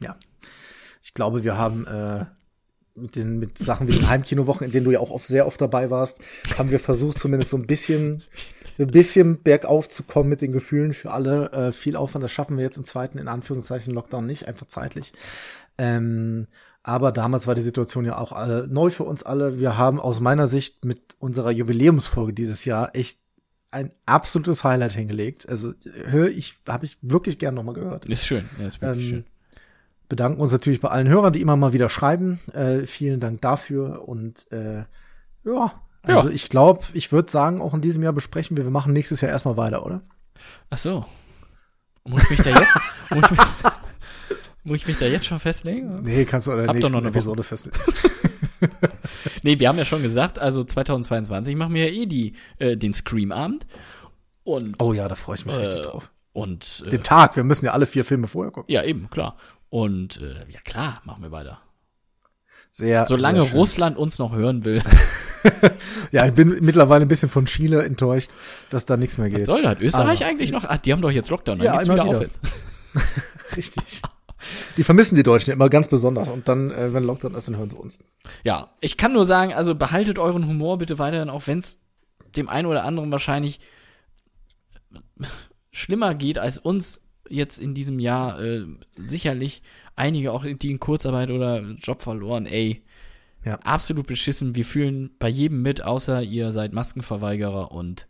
Ja. 0.00 0.16
Ich 1.02 1.14
glaube, 1.14 1.44
wir 1.44 1.56
haben 1.56 1.86
äh, 1.86 2.26
mit, 2.94 3.16
den, 3.16 3.38
mit 3.38 3.58
Sachen 3.58 3.88
wie 3.88 3.92
den 3.92 4.08
Heimkinowochen, 4.08 4.66
in 4.66 4.72
denen 4.72 4.84
du 4.84 4.92
ja 4.92 5.00
auch 5.00 5.10
oft, 5.10 5.26
sehr 5.26 5.46
oft 5.46 5.60
dabei 5.60 5.90
warst, 5.90 6.20
haben 6.56 6.70
wir 6.70 6.80
versucht, 6.80 7.18
zumindest 7.18 7.50
so 7.50 7.56
ein 7.56 7.66
bisschen, 7.66 8.22
ein 8.78 8.88
bisschen 8.88 9.42
bergauf 9.42 9.88
zu 9.88 10.02
kommen 10.02 10.28
mit 10.28 10.40
den 10.40 10.52
Gefühlen 10.52 10.94
für 10.94 11.10
alle. 11.10 11.50
Äh, 11.52 11.72
viel 11.72 11.96
Aufwand, 11.96 12.24
das 12.24 12.32
schaffen 12.32 12.56
wir 12.56 12.64
jetzt 12.64 12.78
im 12.78 12.84
zweiten, 12.84 13.18
in 13.18 13.28
Anführungszeichen, 13.28 13.92
Lockdown 13.92 14.26
nicht, 14.26 14.48
einfach 14.48 14.66
zeitlich. 14.66 15.12
Ähm, 15.78 16.46
aber 16.86 17.10
damals 17.10 17.48
war 17.48 17.56
die 17.56 17.62
Situation 17.62 18.04
ja 18.04 18.16
auch 18.16 18.30
alle 18.30 18.68
neu 18.68 18.90
für 18.90 19.02
uns 19.02 19.24
alle. 19.24 19.58
Wir 19.58 19.76
haben 19.76 19.98
aus 19.98 20.20
meiner 20.20 20.46
Sicht 20.46 20.84
mit 20.84 21.16
unserer 21.18 21.50
Jubiläumsfolge 21.50 22.32
dieses 22.32 22.64
Jahr 22.64 22.94
echt 22.94 23.18
ein 23.72 23.90
absolutes 24.06 24.62
Highlight 24.62 24.92
hingelegt. 24.92 25.48
Also 25.48 25.72
höre 26.04 26.28
ich, 26.28 26.54
habe 26.68 26.84
ich 26.84 26.96
wirklich 27.02 27.40
gern 27.40 27.56
nochmal 27.56 27.74
gehört. 27.74 28.06
Ist 28.06 28.24
schön, 28.24 28.48
ja, 28.60 28.68
ist 28.68 28.80
wirklich 28.80 29.04
Ähm, 29.04 29.10
schön. 29.10 29.24
Bedanken 30.08 30.40
uns 30.40 30.52
natürlich 30.52 30.80
bei 30.80 30.88
allen 30.88 31.08
Hörern, 31.08 31.32
die 31.32 31.40
immer 31.40 31.56
mal 31.56 31.72
wieder 31.72 31.88
schreiben. 31.88 32.38
Äh, 32.52 32.86
vielen 32.86 33.18
Dank 33.18 33.40
dafür 33.40 34.06
und 34.08 34.46
äh, 34.52 34.84
ja, 35.44 35.72
also 36.04 36.28
Ja. 36.28 36.34
ich 36.34 36.48
glaube, 36.48 36.84
ich 36.92 37.10
würde 37.10 37.28
sagen, 37.32 37.60
auch 37.60 37.74
in 37.74 37.80
diesem 37.80 38.04
Jahr 38.04 38.12
besprechen 38.12 38.56
wir, 38.56 38.62
wir 38.62 38.70
machen 38.70 38.92
nächstes 38.92 39.20
Jahr 39.22 39.32
erstmal 39.32 39.56
weiter, 39.56 39.84
oder? 39.84 40.02
Ach 40.70 40.78
so. 40.78 41.04
Muss 42.04 42.22
ich 42.22 42.30
mich 42.30 42.42
da 42.42 42.50
jetzt, 42.50 42.76
muss 43.10 43.24
ich 43.24 43.30
mich, 43.32 43.40
muss 44.66 44.76
ich 44.78 44.86
mich 44.86 44.98
da 44.98 45.06
jetzt 45.06 45.24
schon 45.26 45.38
festlegen? 45.40 46.02
Nee, 46.02 46.24
kannst 46.26 46.46
du 46.46 46.50
in 46.52 46.58
der 46.58 46.66
doch 46.66 46.74
nächsten 46.74 46.92
noch 46.92 46.98
eine 47.00 47.08
Episode 47.08 47.42
festlegen. 47.42 47.78
Nee, 49.42 49.58
wir 49.60 49.68
haben 49.68 49.78
ja 49.78 49.84
schon 49.84 50.02
gesagt, 50.02 50.38
also 50.38 50.64
2022 50.64 51.54
machen 51.56 51.74
wir 51.74 51.88
ja 51.88 51.92
eh 52.02 52.06
die, 52.06 52.34
äh, 52.58 52.76
den 52.76 52.92
Scream-Abend. 52.92 53.64
Und, 54.44 54.82
Oh 54.82 54.92
ja, 54.92 55.06
da 55.08 55.14
freue 55.14 55.36
ich 55.36 55.44
mich 55.46 55.54
Äh, 55.54 55.58
richtig 55.58 55.82
drauf. 55.82 56.10
und 56.32 56.82
äh, 56.86 56.90
Den 56.90 57.02
Tag, 57.04 57.36
wir 57.36 57.44
müssen 57.44 57.66
ja 57.66 57.72
alle 57.72 57.86
vier 57.86 58.04
Filme 58.04 58.26
vorher 58.26 58.50
gucken. 58.50 58.72
ja, 58.72 58.82
eben, 58.82 59.08
klar. 59.10 59.36
Und 59.68 60.20
äh, 60.20 60.44
ja, 60.50 60.60
klar, 60.64 61.00
machen 61.04 61.22
wir 61.22 61.30
weiter. 61.30 61.60
Sehr, 62.70 63.04
Solange 63.06 63.42
sehr. 63.42 63.52
Russland 63.52 63.96
uns 63.96 64.18
noch 64.18 64.34
hören 64.34 64.64
will, 64.64 64.82
Ja, 66.12 66.26
ich 66.26 66.32
bin 66.32 66.58
mittlerweile 66.62 67.02
ein 67.02 67.08
bisschen 67.08 67.28
von 67.28 67.46
Chile 67.46 67.84
enttäuscht, 67.84 68.30
dass 68.70 68.84
da 68.84 68.96
nichts 68.96 69.16
mehr 69.18 69.28
was 69.30 69.36
geht. 69.36 69.46
soll 69.46 69.62
das? 69.62 69.78
Österreich 69.80 70.22
Aber- 70.22 70.30
eigentlich 70.30 70.50
noch? 70.50 70.64
Ah, 70.64 70.76
die 70.78 70.92
haben 70.92 71.02
doch 71.02 71.10
jetzt 71.10 71.30
Lockdown, 71.30 71.58
dann 71.58 71.66
Ja, 71.66 71.72
geht's 71.76 71.86
immer 71.86 71.94
wieder, 71.94 72.04
auf 72.06 72.14
wieder. 72.14 72.22
jetzt. 72.24 72.40
Richtig. 73.56 74.02
Die 74.76 74.82
vermissen 74.82 75.16
die 75.16 75.22
Deutschen 75.22 75.50
ja 75.50 75.54
immer 75.54 75.68
ganz 75.68 75.88
besonders. 75.88 76.28
Und 76.28 76.48
dann, 76.48 76.70
äh, 76.70 76.92
wenn 76.92 77.04
Lockdown 77.04 77.34
ist, 77.34 77.48
dann 77.48 77.56
hören 77.56 77.70
sie 77.70 77.76
uns. 77.76 77.98
Ja, 78.44 78.70
ich 78.80 78.96
kann 78.96 79.12
nur 79.12 79.26
sagen, 79.26 79.52
also 79.52 79.74
behaltet 79.74 80.18
euren 80.18 80.46
Humor 80.46 80.78
bitte 80.78 80.98
weiterhin, 80.98 81.30
auch 81.30 81.46
wenn 81.46 81.58
es 81.58 81.78
dem 82.36 82.48
einen 82.48 82.66
oder 82.66 82.84
anderen 82.84 83.10
wahrscheinlich 83.10 83.60
schlimmer 85.72 86.14
geht 86.14 86.38
als 86.38 86.58
uns 86.58 87.00
jetzt 87.28 87.58
in 87.58 87.74
diesem 87.74 87.98
Jahr. 87.98 88.40
Äh, 88.40 88.66
sicherlich 88.96 89.62
einige 89.94 90.32
auch, 90.32 90.44
die 90.44 90.70
in 90.70 90.80
Kurzarbeit 90.80 91.30
oder 91.30 91.60
Job 91.82 92.02
verloren, 92.02 92.46
ey. 92.46 92.82
Ja. 93.44 93.60
Absolut 93.60 94.08
beschissen. 94.08 94.56
Wir 94.56 94.64
fühlen 94.64 95.10
bei 95.20 95.28
jedem 95.28 95.62
mit, 95.62 95.80
außer 95.80 96.20
ihr 96.20 96.50
seid 96.50 96.72
Maskenverweigerer 96.72 97.70
und 97.70 98.08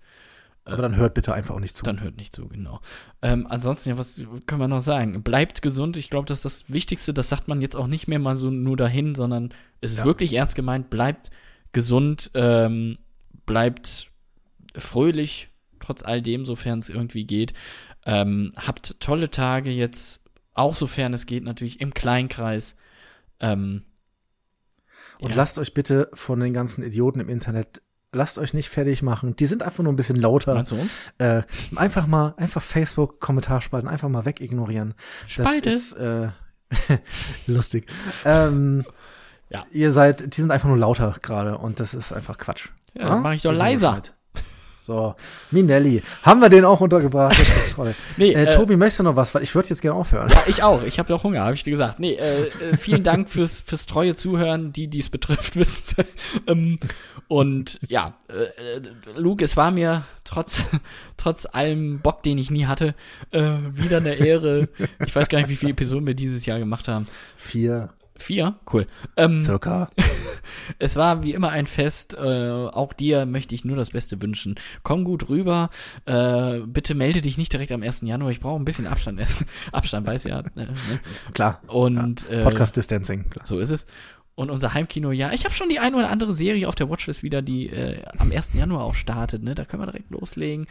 Aber 0.66 0.82
dann 0.82 0.96
hört 0.96 1.14
bitte 1.14 1.32
einfach 1.32 1.54
auch 1.54 1.60
nicht 1.60 1.76
zu. 1.76 1.84
dann 1.84 2.00
hört 2.00 2.16
nicht 2.16 2.34
zu, 2.34 2.48
genau. 2.48 2.80
Ähm, 3.22 3.46
ansonsten, 3.48 3.90
ja, 3.90 3.98
was 3.98 4.20
können 4.46 4.60
wir 4.60 4.68
noch 4.68 4.80
sagen? 4.80 5.22
Bleibt 5.22 5.62
gesund. 5.62 5.96
Ich 5.96 6.10
glaube, 6.10 6.26
das 6.26 6.38
ist 6.38 6.44
das 6.44 6.72
Wichtigste. 6.72 7.14
Das 7.14 7.28
sagt 7.28 7.46
man 7.48 7.60
jetzt 7.60 7.76
auch 7.76 7.86
nicht 7.86 8.08
mehr 8.08 8.18
mal 8.18 8.34
so 8.36 8.50
nur 8.50 8.76
dahin, 8.76 9.14
sondern 9.14 9.54
es 9.80 9.92
ist 9.92 9.98
Ja. 9.98 10.04
wirklich 10.04 10.32
ernst 10.34 10.56
gemeint. 10.56 10.90
Bleibt 10.90 11.30
gesund, 11.72 12.30
ähm, 12.34 12.98
bleibt 13.46 14.10
fröhlich, 14.76 15.48
trotz 15.80 16.02
all 16.02 16.20
dem, 16.20 16.44
sofern 16.44 16.80
es 16.80 16.88
irgendwie 16.90 17.24
geht. 17.26 17.52
Ähm, 18.04 18.52
habt 18.56 18.98
tolle 19.00 19.30
Tage 19.30 19.70
jetzt, 19.70 20.22
auch 20.54 20.74
sofern 20.74 21.14
es 21.14 21.26
geht, 21.26 21.44
natürlich 21.44 21.80
im 21.80 21.94
Kleinkreis. 21.94 22.76
Ähm, 23.40 23.82
Und 25.20 25.30
ja. 25.30 25.36
lasst 25.36 25.58
euch 25.58 25.74
bitte 25.74 26.08
von 26.12 26.40
den 26.40 26.52
ganzen 26.52 26.82
Idioten 26.84 27.20
im 27.20 27.28
Internet, 27.28 27.82
lasst 28.12 28.38
euch 28.38 28.54
nicht 28.54 28.68
fertig 28.68 29.02
machen. 29.02 29.36
Die 29.36 29.46
sind 29.46 29.62
einfach 29.62 29.82
nur 29.82 29.92
ein 29.92 29.96
bisschen 29.96 30.16
lauter. 30.16 30.54
Meinst 30.54 30.72
du 30.72 30.76
uns? 30.76 30.94
Äh, 31.18 31.42
einfach 31.74 32.06
mal, 32.06 32.34
einfach 32.36 32.62
Facebook, 32.62 33.20
Kommentarspalten, 33.20 33.88
einfach 33.88 34.08
mal 34.08 34.24
wegignorieren. 34.24 34.94
Spalte. 35.26 35.62
Das 35.70 35.74
ist 35.74 35.92
äh, 35.94 36.28
lustig. 37.46 37.86
Ähm, 38.24 38.84
Ja. 39.48 39.64
Ihr 39.70 39.92
seid, 39.92 40.36
die 40.36 40.40
sind 40.40 40.50
einfach 40.50 40.68
nur 40.68 40.78
lauter 40.78 41.14
gerade 41.22 41.58
und 41.58 41.78
das 41.78 41.94
ist 41.94 42.12
einfach 42.12 42.38
Quatsch. 42.38 42.68
Ja, 42.94 43.10
dann 43.10 43.22
mach 43.22 43.32
ich 43.32 43.42
doch 43.42 43.52
leiser. 43.52 43.90
Bescheid. 43.90 44.12
So, 44.86 45.16
Minelli. 45.50 46.00
Haben 46.22 46.40
wir 46.40 46.48
den 46.48 46.64
auch 46.64 46.80
untergebracht? 46.80 47.36
Nee, 48.16 48.32
äh, 48.32 48.44
äh, 48.44 48.50
Tobi, 48.50 48.76
möchtest 48.76 49.00
du 49.00 49.02
noch 49.02 49.16
was? 49.16 49.34
Weil 49.34 49.42
ich 49.42 49.54
würde 49.54 49.68
jetzt 49.68 49.82
gerne 49.82 49.98
aufhören. 49.98 50.30
Ja, 50.30 50.44
ich 50.46 50.62
auch. 50.62 50.82
Ich 50.84 50.98
habe 50.98 51.08
doch 51.08 51.24
Hunger, 51.24 51.42
habe 51.42 51.54
ich 51.54 51.62
dir 51.62 51.72
gesagt. 51.72 52.00
Nee, 52.00 52.14
äh, 52.14 52.46
äh, 52.46 52.76
vielen 52.76 53.02
Dank 53.02 53.28
fürs, 53.28 53.60
fürs 53.60 53.84
treue 53.84 54.14
Zuhören, 54.14 54.72
die 54.72 54.88
dies 54.88 55.10
betrifft, 55.10 55.56
wissen 55.56 56.04
ähm, 56.46 56.78
Und 57.28 57.78
ja, 57.86 58.14
äh, 58.28 58.76
äh, 58.78 58.82
Luke, 59.16 59.44
es 59.44 59.56
war 59.56 59.70
mir 59.70 60.04
trotz, 60.24 60.64
trotz 61.16 61.46
allem 61.46 61.98
Bock, 61.98 62.22
den 62.22 62.38
ich 62.38 62.50
nie 62.50 62.66
hatte, 62.66 62.94
äh, 63.32 63.42
wieder 63.72 63.98
eine 63.98 64.14
Ehre. 64.14 64.68
Ich 65.04 65.14
weiß 65.14 65.28
gar 65.28 65.38
nicht, 65.38 65.50
wie 65.50 65.56
viele 65.56 65.72
Episoden 65.72 66.06
wir 66.06 66.14
dieses 66.14 66.46
Jahr 66.46 66.58
gemacht 66.58 66.88
haben. 66.88 67.06
Vier 67.36 67.90
Vier? 68.18 68.58
Cool. 68.72 68.86
Ähm, 69.16 69.40
circa. 69.40 69.90
es 70.78 70.96
war 70.96 71.22
wie 71.22 71.32
immer 71.32 71.50
ein 71.50 71.66
Fest. 71.66 72.14
Äh, 72.14 72.18
auch 72.18 72.92
dir 72.92 73.26
möchte 73.26 73.54
ich 73.54 73.64
nur 73.64 73.76
das 73.76 73.90
Beste 73.90 74.20
wünschen. 74.22 74.56
Komm 74.82 75.04
gut 75.04 75.28
rüber. 75.28 75.70
Äh, 76.06 76.60
bitte 76.60 76.94
melde 76.94 77.20
dich 77.20 77.38
nicht 77.38 77.52
direkt 77.52 77.72
am 77.72 77.82
1. 77.82 78.02
Januar. 78.02 78.30
Ich 78.30 78.40
brauche 78.40 78.60
ein 78.60 78.64
bisschen 78.64 78.86
Abstand. 78.86 79.20
Abstand, 79.72 80.06
weiß 80.06 80.24
ja. 80.24 80.40
Äh, 80.40 80.42
ne? 80.54 80.68
Klar. 81.34 81.60
Und 81.66 82.28
äh, 82.30 82.42
Podcast 82.42 82.76
Distancing. 82.76 83.28
Klar. 83.30 83.46
so 83.46 83.58
ist 83.58 83.70
es. 83.70 83.86
Und 84.34 84.50
unser 84.50 84.74
Heimkino, 84.74 85.12
ja, 85.12 85.32
ich 85.32 85.44
habe 85.44 85.54
schon 85.54 85.70
die 85.70 85.78
eine 85.78 85.96
oder 85.96 86.10
andere 86.10 86.34
Serie 86.34 86.68
auf 86.68 86.74
der 86.74 86.90
Watchlist 86.90 87.22
wieder, 87.22 87.40
die 87.40 87.70
äh, 87.70 88.04
am 88.18 88.30
1. 88.30 88.52
Januar 88.52 88.84
auch 88.84 88.94
startet. 88.94 89.42
Ne? 89.42 89.54
Da 89.54 89.64
können 89.64 89.82
wir 89.82 89.86
direkt 89.86 90.10
loslegen. 90.10 90.66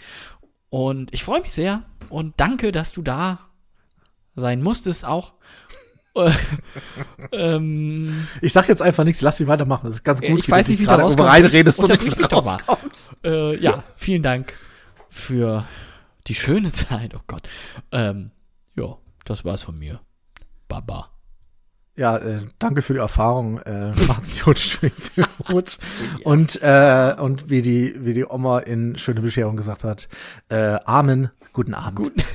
Und 0.69 1.13
ich 1.13 1.23
freue 1.23 1.41
mich 1.41 1.53
sehr. 1.53 1.83
Und 2.09 2.33
danke, 2.37 2.71
dass 2.71 2.91
du 2.91 3.01
da 3.01 3.39
sein 4.35 4.61
musstest 4.61 5.05
auch. 5.05 5.33
Äh, 6.16 6.32
ähm, 7.32 8.28
Ich 8.41 8.53
sag 8.53 8.68
jetzt 8.68 8.82
einfach 8.82 9.03
nichts, 9.03 9.22
lass 9.22 9.39
mich 9.39 9.47
weitermachen. 9.47 9.88
Das 9.88 9.97
ist 9.97 10.03
ganz 10.03 10.22
gut. 10.22 10.39
ich 10.39 10.49
weiß 10.49 10.68
nicht, 10.68 10.80
wie 10.80 10.86
du 10.86 10.95
gerade 10.95 11.24
reinredest 11.24 11.80
und 11.80 11.89
nicht 11.89 12.20
mal. 12.20 12.28
rauskommst. 12.28 13.16
äh, 13.24 13.55
ja, 13.57 13.84
vielen 13.97 14.24
Dank 14.24 14.53
für 15.09 15.66
die 16.28 16.36
schöne 16.36 16.72
Zeit. 16.74 17.13
Oh 17.16 17.22
Gott. 17.28 17.47
Ähm, 17.91 18.32
ja, 18.76 18.97
das 19.26 19.45
war's 19.45 19.61
von 19.61 19.78
mir. 19.78 19.99
Baba. 20.68 21.11
Ja, 21.97 22.18
äh, 22.18 22.41
danke 22.59 22.82
für 22.82 22.93
die 22.93 22.99
Erfahrung. 22.99 23.59
Äh, 23.59 23.91
macht's 24.07 24.43
gut, 24.43 24.59
schwingt 24.59 25.11
gut. 25.47 25.78
Und, 26.24 26.61
äh, 26.61 27.16
und 27.18 27.49
wie 27.49 27.61
die, 27.61 27.95
wie 28.05 28.13
die 28.13 28.26
Oma 28.26 28.59
in 28.59 28.97
Schöne 28.97 29.22
Bescherung 29.22 29.55
gesagt 29.55 29.84
hat, 29.86 30.09
äh, 30.49 30.78
Amen, 30.86 31.30
guten 31.53 31.74
Abend. 31.74 31.97
Gut 31.97 32.26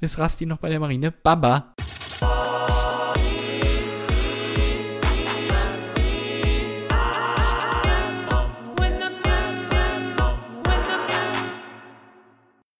ist 0.00 0.18
Rasti 0.18 0.46
noch 0.46 0.58
bei 0.58 0.68
der 0.68 0.80
Marine. 0.80 1.10
Baba. 1.10 1.74